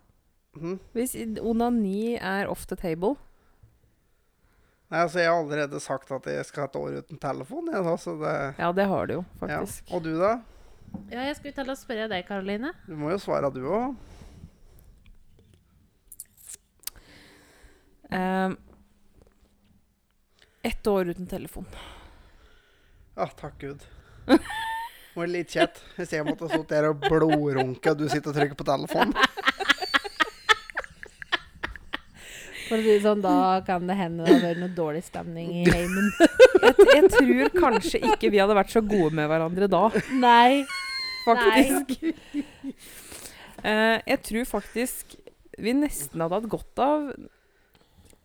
Mm. 0.56 0.78
Hvis 0.96 1.12
onani 1.44 2.16
er 2.16 2.48
off 2.48 2.64
the 2.70 2.78
table 2.80 3.18
Nei, 4.86 5.02
altså, 5.02 5.18
jeg 5.20 5.28
har 5.28 5.40
allerede 5.42 5.80
sagt 5.82 6.12
at 6.14 6.28
jeg 6.30 6.46
skal 6.46 6.62
ha 6.62 6.68
et 6.70 6.76
år 6.78 6.98
uten 7.02 7.18
telefon. 7.18 7.66
Jeg, 7.72 7.82
da, 7.82 7.94
så 7.98 8.12
det, 8.20 8.34
Ja, 8.62 8.68
det 8.70 8.84
har 8.86 9.08
du 9.10 9.16
jo, 9.16 9.22
ja. 9.26 9.38
faktisk. 9.40 9.90
Og 9.90 10.04
du, 10.04 10.12
da? 10.20 10.36
Ja, 11.10 11.22
jeg 11.22 11.36
skulle 11.38 11.54
til 11.54 11.70
å 11.70 11.76
spørre 11.78 12.08
deg, 12.10 12.26
Karoline. 12.26 12.72
Du 12.86 12.96
må 12.98 13.12
jo 13.12 13.18
svare, 13.22 13.50
du 13.54 13.62
òg. 13.66 13.96
Um, 18.10 18.56
Ett 20.66 20.86
år 20.86 21.12
uten 21.14 21.26
telefon. 21.30 21.66
Ah, 23.14 23.30
takk 23.38 23.60
Gud. 23.60 23.84
Det 24.26 24.38
Var 25.16 25.30
litt 25.30 25.52
kjett 25.54 25.78
hvis 25.96 26.10
jeg 26.12 26.26
måtte 26.26 26.48
sittet 26.50 26.72
der 26.74 26.88
og 26.90 26.98
blodrunke, 27.06 27.92
og 27.92 28.00
du 28.02 28.08
sitter 28.10 28.32
og 28.32 28.36
trykker 28.36 28.58
på 28.58 28.66
telefonen. 28.68 29.14
For 32.66 32.78
å 32.78 32.82
si 32.82 32.90
det 32.96 33.02
sånn, 33.04 33.22
da 33.22 33.60
kan 33.66 33.86
det 33.86 33.94
hende 33.98 34.24
det 34.26 34.32
har 34.34 34.42
vært 34.48 34.62
noe 34.64 34.74
dårlig 34.74 35.04
stemning 35.06 35.52
i 35.60 35.64
heimen. 35.74 36.08
Jeg, 36.18 36.74
jeg 36.96 37.10
tror 37.14 37.52
kanskje 37.54 38.00
ikke 38.10 38.32
vi 38.34 38.40
hadde 38.42 38.56
vært 38.58 38.74
så 38.74 38.82
gode 38.82 39.12
med 39.18 39.30
hverandre 39.30 39.68
da, 39.70 39.84
Nei. 40.18 40.64
faktisk. 41.26 41.94
Eh, 43.62 43.96
jeg 44.02 44.20
tror 44.26 44.50
faktisk 44.50 45.16
vi 45.56 45.72
nesten 45.78 46.20
hadde 46.20 46.40
hatt 46.40 46.50
godt 46.52 46.82
av 46.84 47.08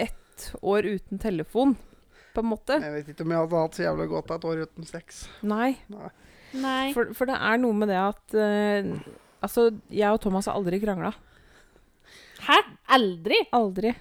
ett 0.01 0.49
år 0.65 0.89
uten 0.97 1.21
telefon, 1.21 1.77
på 2.35 2.43
en 2.43 2.49
måte. 2.51 2.77
Jeg 2.81 2.93
vet 2.97 3.13
ikke 3.13 3.25
om 3.27 3.33
jeg 3.35 3.43
hadde 3.45 3.63
hatt 3.65 3.77
så 3.77 3.85
jævlig 3.85 4.07
godt 4.11 4.31
av 4.33 4.39
et 4.41 4.49
år 4.51 4.63
uten 4.65 4.87
sex. 4.89 5.25
Nei, 5.47 5.73
Nei. 6.57 6.91
for, 6.95 7.13
for 7.15 7.29
det 7.29 7.37
er 7.37 7.59
noe 7.61 7.77
med 7.77 7.91
det 7.91 7.99
at 8.01 8.35
uh, 8.35 8.95
Altså, 9.41 9.71
jeg 9.89 10.13
og 10.13 10.19
Thomas 10.21 10.45
har 10.45 10.53
aldri 10.59 10.77
krangla. 10.83 11.09
Hæ? 12.45 12.57
Aldri? 12.93 13.39
Aldri. 13.57 13.95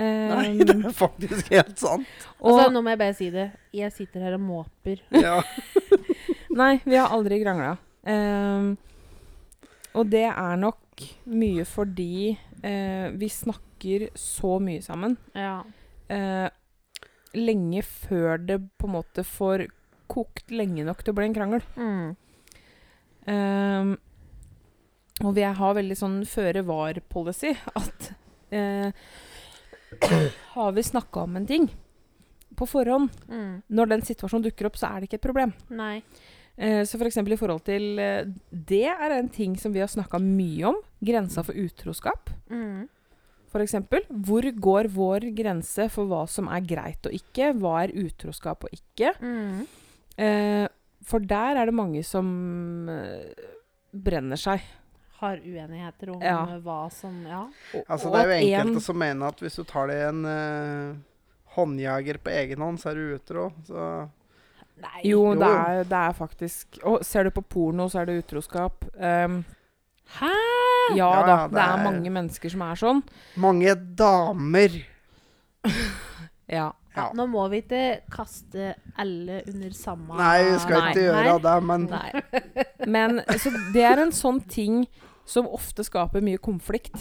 Nei, 0.00 0.44
Eh, 0.54 0.64
det 0.64 0.76
er 0.78 0.94
faktisk 0.96 1.50
helt 1.52 1.78
sant. 1.78 2.06
og, 2.40 2.54
Altså, 2.54 2.70
nå 2.72 2.82
må 2.82 2.94
jeg 2.94 3.00
bare 3.02 3.16
si 3.16 3.30
det. 3.34 3.50
Jeg 3.76 3.92
sitter 3.92 4.24
her 4.24 4.36
og 4.38 4.44
måper. 4.44 5.02
Ja. 5.12 5.40
Nei, 6.60 6.78
vi 6.84 6.96
har 6.96 7.12
aldri 7.12 7.40
krangla. 7.42 7.76
Um, 8.00 8.78
og 9.94 10.08
det 10.08 10.24
er 10.30 10.56
nok 10.56 11.04
mye 11.28 11.66
fordi 11.68 12.32
uh, 12.64 13.10
vi 13.12 13.28
snakker 13.28 14.08
så 14.18 14.56
mye 14.62 14.80
sammen. 14.84 15.18
Ja. 15.36 15.60
Uh, 16.10 16.48
lenge 17.36 17.84
før 17.84 18.40
det 18.40 18.58
på 18.80 18.88
en 18.88 18.96
måte 18.96 19.24
får 19.26 19.68
kokt 20.10 20.50
lenge 20.50 20.82
nok 20.86 21.04
til 21.04 21.12
å 21.12 21.18
bli 21.20 21.28
en 21.28 21.36
krangel. 21.36 21.66
Mm. 21.76 22.16
Um, 23.30 23.92
og 25.20 25.36
vi 25.36 25.44
har 25.44 25.76
veldig 25.76 25.96
sånn 25.98 26.22
føre 26.28 26.64
var-policy 26.64 27.52
at 27.76 28.06
eh, 28.56 28.88
Har 30.54 30.72
vi 30.72 30.82
snakka 30.82 31.22
om 31.26 31.36
en 31.36 31.46
ting 31.46 31.68
på 32.56 32.66
forhånd, 32.68 33.10
Mm. 33.30 33.62
når 33.70 33.88
den 33.88 34.02
situasjonen 34.02 34.44
dukker 34.44 34.66
opp, 34.66 34.76
så 34.76 34.90
er 34.90 35.00
det 35.00 35.08
ikke 35.08 35.18
et 35.20 35.26
problem. 35.28 35.52
Nei. 35.70 36.02
Eh, 36.58 36.82
så 36.84 36.98
f.eks. 36.98 37.16
i 37.16 37.36
forhold 37.40 37.62
til 37.64 37.98
eh, 37.98 38.24
Det 38.52 38.84
er 38.90 39.14
en 39.18 39.28
ting 39.32 39.54
som 39.56 39.72
vi 39.72 39.80
har 39.80 39.88
snakka 39.88 40.18
mye 40.20 40.64
om. 40.68 40.76
Grensa 41.02 41.42
for 41.46 41.54
utroskap, 41.54 42.30
Mm. 42.50 42.88
f.eks. 43.52 43.72
Hvor 44.10 44.42
går 44.60 44.88
vår 44.92 45.30
grense 45.34 45.88
for 45.90 46.06
hva 46.06 46.26
som 46.28 46.48
er 46.48 46.60
greit 46.60 47.06
og 47.06 47.12
ikke? 47.16 47.54
Hva 47.58 47.84
er 47.84 47.94
utroskap 48.04 48.64
og 48.64 48.70
ikke? 48.76 49.14
Mm. 49.22 49.66
Eh, 50.18 50.68
for 51.02 51.18
der 51.20 51.56
er 51.56 51.64
det 51.66 51.74
mange 51.74 52.02
som 52.04 52.88
eh, 52.88 53.32
brenner 53.94 54.36
seg. 54.36 54.60
Har 55.20 55.36
uenigheter 55.44 56.10
om 56.14 56.22
Ja. 56.24 56.42
eh, 56.48 56.60
hva 56.64 56.90
som 56.92 57.26
Ja. 57.26 57.42
Og, 57.74 57.84
Altså, 57.88 58.08
og 58.08 58.14
det 58.14 58.20
er 58.20 58.26
jo 58.28 58.46
enkelte 58.46 58.76
en- 58.76 58.80
som 58.80 58.98
mener 58.98 59.26
at 59.28 59.40
hvis 59.40 59.56
du 59.56 59.64
tar 59.64 59.86
deg 59.88 60.08
en 60.08 60.24
uh, 60.24 60.96
håndjager 61.56 62.18
på 62.24 62.30
egen 62.30 62.58
hånd, 62.64 62.78
så 62.80 62.90
er 62.90 62.94
du 62.94 63.14
utro. 63.18 63.52
Så 63.66 64.08
Nei. 64.80 65.00
Jo, 65.04 65.34
Jo. 65.34 65.34
Det, 65.34 65.48
er, 65.50 65.82
det 65.84 65.92
er 65.92 66.12
faktisk 66.16 66.78
Og 66.84 67.04
ser 67.04 67.24
du 67.24 67.30
på 67.30 67.42
porno, 67.42 67.84
så 67.88 68.00
er 68.00 68.06
det 68.06 68.24
utroskap. 68.24 68.84
Um, 68.96 69.44
Hæ? 70.18 70.30
ja, 70.96 70.96
Ja, 70.96 71.26
da, 71.26 71.36
det, 71.46 71.52
det 71.54 71.60
er 71.62 71.76
er- 71.78 71.84
mange 71.84 72.10
mennesker 72.10 72.50
som 72.50 72.62
er 72.62 72.74
sånn. 72.74 73.02
mange 73.36 73.74
damer 73.94 74.70
Ja. 76.48 76.72
Ja, 76.96 77.04
nå 77.14 77.26
må 77.30 77.44
vi 77.52 77.60
ikke 77.62 78.00
kaste 78.10 78.72
alle 78.98 79.42
under 79.46 79.70
samme 79.70 80.16
Nei, 80.18 80.42
vi 80.48 80.56
skal 80.58 80.80
Nei. 80.80 80.88
ikke 80.90 81.04
gjøre 81.04 81.34
det, 81.44 81.52
men 81.62 81.84
Nei. 81.86 82.22
Men 82.96 83.20
så 83.38 83.52
det 83.72 83.84
er 83.86 84.02
en 84.02 84.10
sånn 84.10 84.40
ting 84.50 84.80
som 85.30 85.48
ofte 85.48 85.84
skaper 85.86 86.24
mye 86.24 86.40
konflikt. 86.42 86.96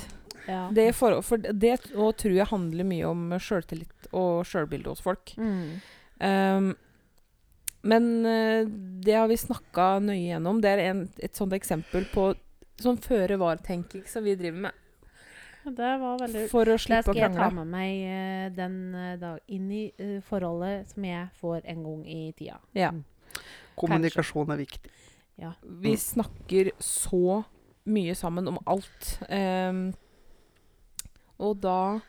Ja. 0.49 0.67
Det, 0.73 0.89
er 0.89 0.97
for, 0.97 1.19
for 1.25 1.41
det 1.41 1.75
og 1.93 2.15
tror 2.17 2.35
jeg 2.35 2.49
handler 2.49 2.87
mye 2.87 3.09
om 3.09 3.33
sjøltillit 3.41 4.11
og 4.17 4.45
sjølbilde 4.49 4.93
hos 4.93 5.01
folk. 5.05 5.33
Mm. 5.37 5.81
Um, 6.19 6.69
men 7.81 8.25
eh, 8.25 8.67
det 9.05 9.15
har 9.15 9.29
vi 9.31 9.37
snakka 9.39 9.99
nøye 10.03 10.33
gjennom. 10.33 10.59
Det 10.61 10.71
er 10.73 10.81
en, 10.89 11.05
et 11.23 11.37
sånt 11.37 11.53
eksempel 11.55 12.07
på 12.11 12.33
sånn 12.79 12.99
føre 12.99 13.37
var-tenking 13.39 14.03
som 14.07 14.25
vi 14.25 14.35
driver 14.39 14.67
med. 14.67 14.85
Det 15.63 15.91
var 16.01 16.19
veldig 16.21 16.45
For 16.49 16.71
å 16.71 16.77
slippe 16.79 17.11
å 17.11 17.13
skal 17.13 17.21
jeg 17.21 17.35
ta 17.35 17.49
med 17.53 17.69
meg 17.69 18.03
eh, 18.07 18.45
den 18.55 18.77
eh, 18.95 19.15
dag, 19.21 19.39
inn 19.51 19.67
i 19.75 19.83
uh, 19.99 20.17
forholdet 20.25 20.91
som 20.91 21.05
jeg 21.05 21.27
får 21.39 21.67
en 21.71 21.85
gang 21.85 22.03
i 22.07 22.19
tida. 22.35 22.57
Ja. 22.75 22.93
kommunikasjon 23.79 24.55
er 24.55 24.61
viktig. 24.63 24.91
Vi 25.63 25.95
snakker 25.95 26.73
så 26.83 27.41
mye 27.43 27.58
sammen 28.15 28.47
om 28.47 28.59
alt. 28.65 29.19
Um, 29.29 29.93
og 31.39 31.59
da 31.63 31.99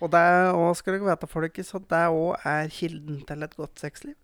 Og 0.00 0.10
det 0.10 0.20
er, 0.20 0.52
og 0.52 0.76
skal 0.76 0.94
dere 0.94 1.08
vite, 1.10 1.26
folkens, 1.30 1.74
at 1.74 1.88
det 1.88 2.04
òg 2.12 2.36
er 2.44 2.68
kilden 2.68 3.22
til 3.26 3.42
et 3.42 3.56
godt 3.56 3.80
sexliv. 3.80 4.14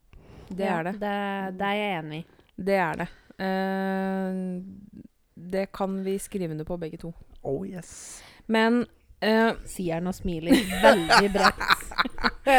Det 0.50 0.66
er 0.66 0.82
det. 0.82 0.94
det. 1.00 1.58
Det 1.58 1.66
er 1.66 1.76
jeg 1.78 1.98
enig 1.98 2.18
i. 2.18 2.24
Det 2.56 2.74
er 2.74 2.94
det. 3.00 3.08
Uh, 3.40 4.60
det 5.50 5.72
kan 5.72 6.04
vi 6.04 6.18
skrive 6.18 6.50
under 6.50 6.64
på, 6.64 6.76
begge 6.76 6.98
to. 6.98 7.14
Oh 7.42 7.66
yes. 7.66 8.22
Men 8.46 8.82
uh, 9.24 9.52
Sier 9.64 10.00
han 10.00 10.10
og 10.10 10.14
smiler 10.14 10.58
veldig 10.82 11.30
bredt. 11.32 11.62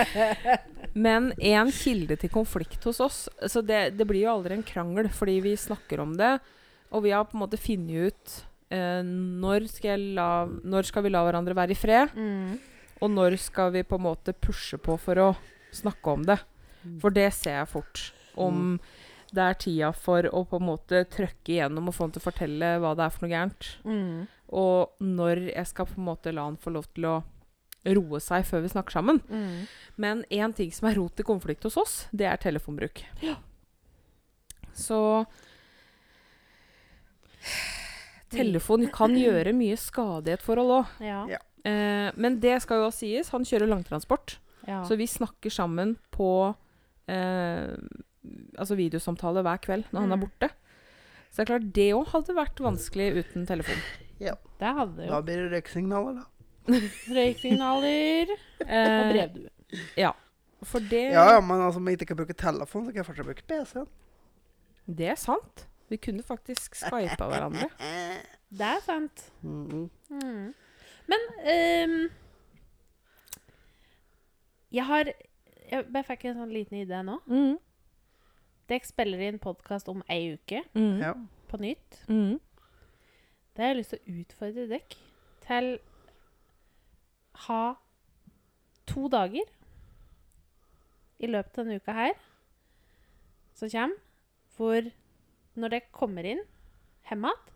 Men 0.94 1.32
en 1.38 1.72
kilde 1.72 2.18
til 2.20 2.32
konflikt 2.34 2.84
hos 2.84 3.00
oss 3.00 3.20
Så 3.48 3.62
det, 3.64 3.94
det 3.96 4.04
blir 4.08 4.26
jo 4.26 4.34
aldri 4.34 4.58
en 4.58 4.66
krangel, 4.66 5.08
fordi 5.14 5.38
vi 5.44 5.54
snakker 5.60 6.02
om 6.04 6.18
det. 6.20 6.34
Og 6.92 7.04
vi 7.06 7.12
har 7.16 7.24
på 7.30 7.38
en 7.38 7.44
måte 7.46 7.60
funnet 7.62 8.12
ut 8.12 8.34
eh, 8.72 9.02
når, 9.06 9.68
skal 9.72 9.94
jeg 9.96 10.16
la, 10.18 10.30
når 10.48 10.88
skal 10.90 11.06
vi 11.06 11.12
la 11.14 11.22
hverandre 11.28 11.56
være 11.58 11.76
i 11.76 11.80
fred, 11.80 12.12
Mm. 12.16 12.58
og 13.02 13.10
når 13.14 13.38
skal 13.40 13.72
vi 13.74 13.84
på 13.88 13.96
en 14.00 14.06
måte 14.10 14.34
pushe 14.34 14.78
på 14.78 14.98
for 15.00 15.16
å 15.24 15.30
snakke 15.74 16.12
om 16.18 16.24
det. 16.28 16.40
For 17.00 17.14
det 17.14 17.30
ser 17.38 17.60
jeg 17.62 17.70
fort. 17.72 18.12
Om 18.36 18.80
det 19.32 19.44
er 19.46 19.54
tida 19.62 19.90
for 19.96 20.26
å 20.28 20.42
på 20.50 20.58
en 20.60 20.66
måte 20.68 21.06
trøkke 21.08 21.54
igjennom 21.54 21.88
og 21.88 21.96
få 21.96 22.04
han 22.08 22.12
til 22.16 22.20
å 22.24 22.26
fortelle 22.26 22.72
hva 22.84 22.92
det 22.98 23.06
er 23.06 23.14
for 23.16 23.24
noe 23.26 23.32
gærent. 23.32 23.68
Mm. 23.88 24.28
Og 24.52 24.98
når 25.00 25.46
jeg 25.54 25.68
skal 25.70 25.88
på 25.88 25.96
en 26.02 26.08
måte 26.10 26.34
la 26.36 26.44
han 26.50 26.58
få 26.60 26.74
lov 26.76 26.90
til 26.92 27.06
å 27.08 27.14
roe 27.96 28.20
seg 28.22 28.44
før 28.46 28.62
vi 28.66 28.74
snakker 28.74 28.92
sammen. 28.98 29.22
Mm. 29.32 29.62
Men 30.04 30.26
én 30.30 30.52
ting 30.58 30.74
som 30.76 30.90
er 30.90 31.00
rot 31.00 31.16
til 31.18 31.26
konflikt 31.26 31.64
hos 31.64 31.78
oss, 31.80 31.96
det 32.12 32.28
er 32.28 32.38
telefonbruk. 32.44 33.06
Så 34.74 35.26
Telefon 38.32 38.86
kan 38.96 39.12
gjøre 39.18 39.52
mye 39.58 39.76
skade 39.80 40.32
i 40.32 40.36
et 40.38 40.44
forhold 40.46 40.72
òg. 40.78 40.92
Ja. 41.04 41.26
Ja. 41.28 41.40
Eh, 41.68 42.12
men 42.16 42.40
det 42.42 42.62
skal 42.64 42.80
jo 42.80 42.88
også 42.88 43.04
sies, 43.04 43.30
han 43.34 43.44
kjører 43.46 43.68
langtransport. 43.70 44.38
Ja. 44.68 44.84
Så 44.88 44.96
vi 44.98 45.08
snakker 45.10 45.52
sammen 45.52 45.98
på 46.14 46.30
eh, 47.12 47.76
altså 48.58 48.78
videosamtale 48.78 49.42
hver 49.44 49.60
kveld 49.64 49.84
når 49.92 50.06
han 50.06 50.12
er 50.16 50.18
Mm. 50.22 50.26
borte. 50.28 50.50
Så 51.32 51.40
det 51.40 51.44
er 51.44 51.52
klart, 51.52 51.74
det 51.74 51.90
òg 51.96 52.08
hadde 52.12 52.36
vært 52.36 52.60
vanskelig 52.60 53.10
uten 53.24 53.46
telefon. 53.48 53.82
det 54.22 54.72
hadde 54.78 55.06
jo. 55.06 55.10
Da 55.12 55.22
blir 55.22 55.50
det 55.50 55.52
røyksignaler, 55.64 56.22
da. 56.22 56.26
Røyksignaler 57.18 58.32
og 58.62 59.12
brevdue. 59.12 59.50
Ja. 59.98 60.12
for 60.64 60.80
det 60.80 61.12
Ja, 61.14 61.34
ja, 61.34 61.40
men 61.42 61.60
altså, 61.60 61.80
om 61.80 61.88
jeg 61.88 61.98
ikke 62.00 62.06
kan 62.14 62.18
bruke 62.18 62.34
telefon, 62.38 62.86
så 62.86 62.92
kan 62.92 63.02
jeg 63.02 63.06
fortsatt 63.08 63.26
bruke 63.26 63.44
PC-en. 63.50 63.88
Det 64.88 65.08
er 65.10 65.16
sant. 65.16 65.66
Vi 65.92 65.98
kunne 66.00 66.24
faktisk 66.24 66.76
skypa 66.80 67.28
hverandre. 67.28 67.68
Det 68.60 68.68
er 68.68 68.80
sant. 68.84 69.26
Mm. 69.42 69.90
Mm. 70.10 70.54
Men 71.12 71.26
um, 71.40 72.10
Jeg 74.72 74.86
har 74.88 75.12
Jeg 75.72 75.86
jeg 75.94 76.06
fikk 76.08 76.26
en 76.30 76.40
sånn 76.40 76.52
liten 76.56 76.80
idé 76.82 77.02
nå. 77.08 77.18
Mm. 77.28 77.58
Dere 78.72 78.88
spiller 78.88 79.24
inn 79.28 79.40
podkast 79.44 79.88
om 79.92 80.04
ei 80.12 80.34
uke 80.36 80.64
Mm. 80.76 81.28
På 81.52 81.60
nytt. 81.60 82.00
Mm. 82.08 82.40
Da 83.56 83.64
har 83.66 83.74
jeg 83.74 83.82
lyst 83.82 83.96
til 83.96 84.00
å 84.00 84.20
utfordre 84.22 84.68
dere 84.72 85.00
til 85.44 85.72
ha 87.48 87.64
to 88.88 89.08
dager 89.12 89.48
i 91.20 91.28
løpet 91.28 91.58
av 91.58 91.66
denne 91.66 91.80
uka 91.84 91.96
her 91.96 92.16
som 93.56 93.70
kommer, 93.70 93.98
hvor 94.56 94.88
når 95.58 95.70
dere 95.76 95.92
kommer 95.92 96.26
inn 96.26 96.44
hjem 97.10 97.26
igjen, 97.28 97.48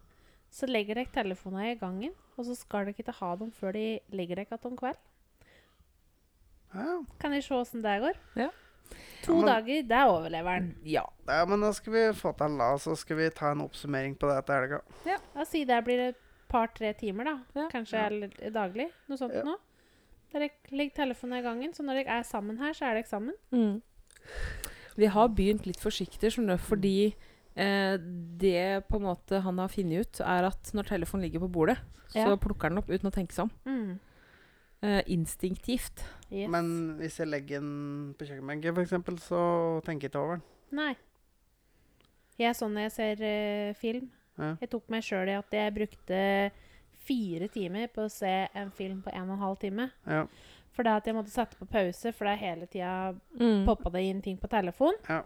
så 0.52 0.68
legger 0.70 0.96
dere 0.96 1.12
telefonene 1.14 1.72
i 1.74 1.80
gangen, 1.80 2.14
og 2.38 2.46
så 2.46 2.56
skal 2.56 2.86
dere 2.86 2.96
ikke 2.96 3.14
ha 3.20 3.36
dem 3.40 3.52
før 3.52 3.74
de 3.76 4.00
legger 4.12 4.36
dere 4.40 4.48
igjen 4.50 4.72
om 4.72 4.78
kveld. 4.80 4.98
Ja. 6.76 7.04
Kan 7.22 7.32
dere 7.36 7.44
se 7.46 7.56
åssen 7.56 7.84
det 7.86 7.96
går? 8.04 8.18
Ja. 8.36 8.50
To 9.26 9.34
Ja, 9.34 9.42
men- 9.42 9.46
dager, 9.50 9.82
det 9.88 9.92
er 9.98 10.08
overleveren. 10.12 10.76
Ja. 10.84 11.04
ja, 11.28 11.46
men 11.46 11.62
da 11.62 11.72
skal 11.74 11.94
vi 11.94 12.00
få 12.14 12.36
til 12.38 12.58
da, 12.58 12.76
så 12.78 12.96
skal 12.98 13.18
vi 13.18 13.30
ta 13.30 13.52
en 13.52 13.62
oppsummering 13.62 14.16
på 14.20 14.28
det 14.30 14.38
etter 14.44 14.62
helga. 14.62 14.82
Ja. 15.06 15.44
si 15.46 15.64
det 15.66 15.84
blir 15.86 16.00
et 16.10 16.18
par-tre 16.50 16.94
timer, 16.94 17.24
da. 17.24 17.40
Ja. 17.56 17.70
Kanskje 17.70 17.94
Ja. 17.98 18.06
eller 18.08 18.28
daglig. 18.52 18.92
Noe 19.08 19.18
sånt 19.18 19.34
Ja. 19.34 19.44
noe. 19.44 19.58
Dere 20.32 20.50
legger 20.72 20.96
telefonen 21.06 21.40
i 21.40 21.42
gangen, 21.42 21.74
så 21.74 21.82
når 21.84 22.04
dere 22.04 22.20
er 22.20 22.24
sammen 22.24 22.58
her, 22.58 22.74
så 22.74 22.86
er 22.86 22.94
dere 22.96 23.08
sammen. 23.08 23.34
Mm. 23.52 23.82
Vi 24.98 25.06
har 25.08 25.28
begynt 25.30 25.66
litt 25.66 25.80
forsiktig, 25.80 26.32
skjønner 26.32 26.58
du, 26.58 26.64
fordi 26.64 27.16
eh, 27.56 27.98
det 28.38 28.88
på 28.90 28.98
en 29.00 29.08
måte 29.08 29.40
han 29.46 29.58
har 29.62 29.72
funnet 29.72 30.06
ut, 30.08 30.20
er 30.26 30.48
at 30.50 30.72
når 30.74 30.90
telefonen 30.92 31.26
ligger 31.28 31.40
på 31.46 31.52
bordet, 31.52 31.78
så 32.12 32.36
plukker 32.40 32.70
han 32.70 32.76
den 32.78 32.84
opp 32.84 32.90
uten 32.92 33.10
å 33.10 33.14
tenke 33.16 33.34
seg 33.36 33.48
om. 33.48 33.52
Mm. 33.66 34.00
Eh, 34.86 35.02
instinktivt. 35.16 36.04
Yes. 36.30 36.50
Men 36.52 36.70
hvis 37.00 37.18
jeg 37.20 37.28
legger 37.32 37.60
den 37.64 38.14
på 38.20 38.28
kjøkkenbenken, 38.28 38.76
f.eks., 38.78 39.26
så 39.30 39.42
tenker 39.88 40.08
jeg 40.08 40.12
ikke 40.14 40.22
over 40.22 40.38
den. 40.38 40.46
Nei. 40.76 40.94
Jeg 42.38 42.50
er 42.52 42.58
sånn 42.60 42.74
når 42.76 42.90
jeg 42.90 42.96
ser 42.96 43.24
eh, 43.26 43.74
film. 43.80 44.10
Ja. 44.38 44.54
Jeg 44.60 44.70
tok 44.74 44.90
meg 44.92 45.06
sjøl 45.08 45.32
i 45.32 45.38
at 45.40 45.54
jeg 45.56 45.74
brukte 45.78 46.20
fire 47.06 47.48
timer 47.54 47.88
på 47.94 48.04
å 48.06 48.12
se 48.12 48.34
en 48.58 48.72
film 48.76 49.00
på 49.06 49.12
en 49.14 49.30
og 49.30 49.38
en 49.38 49.44
halv 49.46 49.60
time. 49.62 49.90
Ja. 50.10 50.26
For 50.76 50.84
det 50.84 50.92
at 51.00 51.06
jeg 51.08 51.16
måtte 51.16 51.32
sette 51.32 51.56
på 51.56 51.68
pause, 51.72 52.12
for 52.12 52.28
det 52.28 52.38
hele 52.42 52.68
tida 52.68 53.14
Mm. 53.40 53.64
poppa 53.66 53.90
det 53.94 54.02
inn 54.10 54.22
ting 54.22 54.38
på 54.38 54.50
telefon. 54.52 54.94
Ja. 55.08 55.22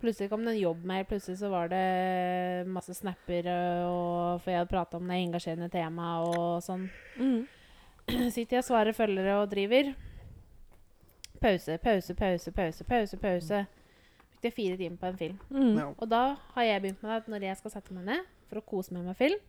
Plutselig 0.00 0.28
kom 0.28 0.44
det 0.44 0.52
en 0.52 0.60
jobb 0.60 0.84
mer. 0.84 1.04
plutselig 1.08 1.38
så 1.40 1.48
var 1.48 1.70
det 1.72 2.66
masse 2.68 2.94
snapper, 2.94 3.48
og, 3.88 4.42
for 4.42 4.52
jeg 4.52 4.60
hadde 4.60 4.72
prata 4.72 4.98
om 4.98 5.08
det 5.08 5.16
engasjerende 5.22 5.70
temaet 5.72 6.36
og 6.36 6.60
sånn. 6.64 6.84
Mm. 7.16 7.46
Sitter 8.34 8.58
jeg 8.58 8.64
og 8.64 8.68
svarer 8.68 8.96
følgere 8.96 9.38
og 9.40 9.48
driver. 9.50 9.94
Pause, 11.40 11.78
pause, 11.82 12.14
pause, 12.14 12.52
pause, 12.52 12.84
pause. 12.84 13.20
pause. 13.22 13.64
Fikk 14.36 14.48
jeg 14.50 14.56
fire 14.56 14.78
timer 14.82 15.00
på 15.00 15.10
en 15.10 15.20
film. 15.20 15.36
Mm. 15.48 15.74
Ja. 15.80 15.90
Og 15.96 16.10
da 16.12 16.22
har 16.54 16.68
jeg 16.68 16.82
begynt 16.84 17.04
med 17.04 17.16
at 17.16 17.28
når 17.32 17.48
jeg 17.48 17.60
skal 17.62 17.76
sette 17.78 17.96
meg 17.96 18.08
ned 18.10 18.32
for 18.50 18.60
å 18.60 18.66
kose 18.68 18.94
meg 18.94 19.08
med 19.08 19.16
film, 19.18 19.40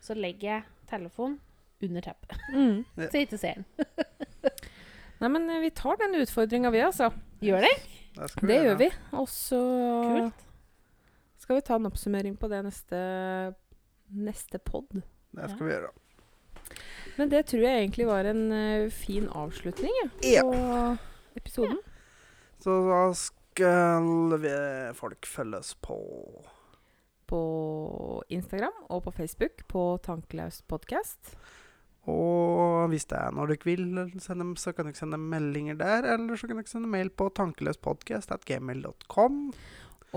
så 0.00 0.14
legger 0.16 0.54
jeg 0.54 0.62
telefonen 0.90 1.40
under 1.82 2.04
teppet. 2.04 2.36
Mm. 2.54 2.84
Ja. 2.94 3.08
Så 3.10 3.18
jeg 3.18 3.26
ikke 3.26 3.40
ser 3.40 3.60
den. 3.60 3.88
Nei, 5.20 5.28
men 5.28 5.50
eh, 5.52 5.60
vi 5.60 5.70
tar 5.76 5.98
den 6.00 6.16
utfordringa, 6.22 6.70
vi, 6.72 6.80
altså. 6.84 7.10
Gjør 7.44 7.66
det? 7.66 7.72
Det, 8.20 8.46
Det 8.46 8.58
gjør 8.64 8.78
vi. 8.80 8.90
Og 9.16 9.26
så 9.32 9.60
skal 11.40 11.56
vi 11.56 11.64
ta 11.66 11.78
en 11.80 11.88
oppsummering 11.88 12.36
på 12.38 12.48
det 12.52 12.60
neste, 12.66 13.00
neste 14.12 14.60
pod. 14.62 15.00
Det 15.32 15.48
skal 15.54 15.66
vi 15.66 15.72
gjøre. 15.72 15.90
Men 17.16 17.30
det 17.32 17.44
tror 17.50 17.64
jeg 17.64 17.80
egentlig 17.82 18.06
var 18.08 18.28
en 18.30 18.42
uh, 18.52 18.90
fin 18.92 19.26
avslutning 19.28 19.92
ja, 20.22 20.30
Ja. 20.30 20.42
på 20.44 21.40
episoden. 21.40 21.80
Så 22.60 22.76
da 22.86 23.02
skal 23.16 24.36
vi 24.40 24.54
folk 24.94 25.26
følges 25.26 25.74
på 25.82 25.96
På 27.30 27.40
Instagram 28.28 28.74
og 28.90 29.04
på 29.04 29.12
Facebook 29.14 29.64
på 29.68 29.98
Tankelaus 30.02 30.62
podkast. 30.68 31.36
Og 32.10 32.88
hvis 32.92 33.06
det 33.10 33.18
er 33.18 33.30
når 33.34 33.46
dere 33.54 33.66
vil, 33.68 33.84
sende, 34.22 34.46
så 34.58 34.68
kan 34.74 34.84
dere 34.88 34.98
sende 34.98 35.18
meldinger 35.20 35.76
der. 35.80 36.00
Eller 36.14 36.34
så 36.36 36.44
kan 36.50 36.56
dere 36.58 36.70
sende 36.70 36.88
mail 36.90 37.08
på 37.10 37.24
tankeløspodkast.gmail.com. 37.38 39.34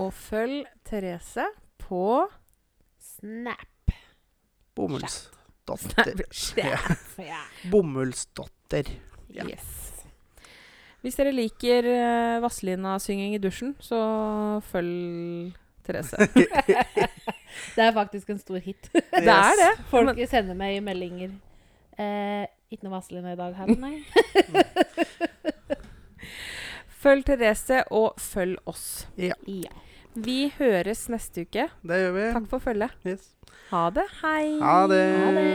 Og 0.02 0.10
følg 0.18 0.60
Therese 0.90 1.46
på 1.82 2.06
Snap. 3.00 3.92
Bomullsdotter. 4.76 6.14
Ja. 6.58 6.78
Ja. 7.18 7.42
Bomullsdotter. 7.72 8.84
Ja. 9.34 9.44
Yes. 9.48 9.84
Hvis 11.04 11.18
dere 11.20 11.34
liker 11.36 11.84
uh, 11.84 12.44
Vazelina-synging 12.44 13.36
i 13.36 13.42
dusjen, 13.44 13.74
så 13.84 13.98
følg 14.72 15.52
Therese. 15.84 16.16
Det 17.76 17.84
er 17.84 17.92
faktisk 17.94 18.30
en 18.30 18.40
stor 18.40 18.58
hit. 18.58 18.90
Det 18.94 19.28
er 19.28 19.58
det. 19.60 19.72
Folk 19.92 20.18
sender 20.30 20.56
meg 20.58 20.80
meldinger. 20.84 21.36
Eh, 21.98 22.46
ikke 22.74 22.84
noe 22.88 22.96
Vazelina 22.96 23.34
i 23.34 23.40
dag 23.40 23.54
heller, 23.58 23.80
nei. 23.80 24.04
Følg 27.04 27.26
Therese, 27.28 27.82
og 27.92 28.14
følg 28.22 28.58
oss. 28.70 29.08
Ja. 29.20 29.34
Vi 30.14 30.54
høres 30.58 31.08
neste 31.12 31.42
uke. 31.44 31.66
Det 31.84 31.98
gjør 32.00 32.14
vi. 32.16 32.28
Takk 32.38 32.48
for 32.52 32.60
følget. 32.64 32.92
Yes. 33.06 33.24
Ha 33.72 33.88
det. 33.96 34.06
Hei. 34.22 34.46
Ha 34.62 34.78
det. 34.92 35.04
Ha 35.20 35.32
det. 35.36 35.48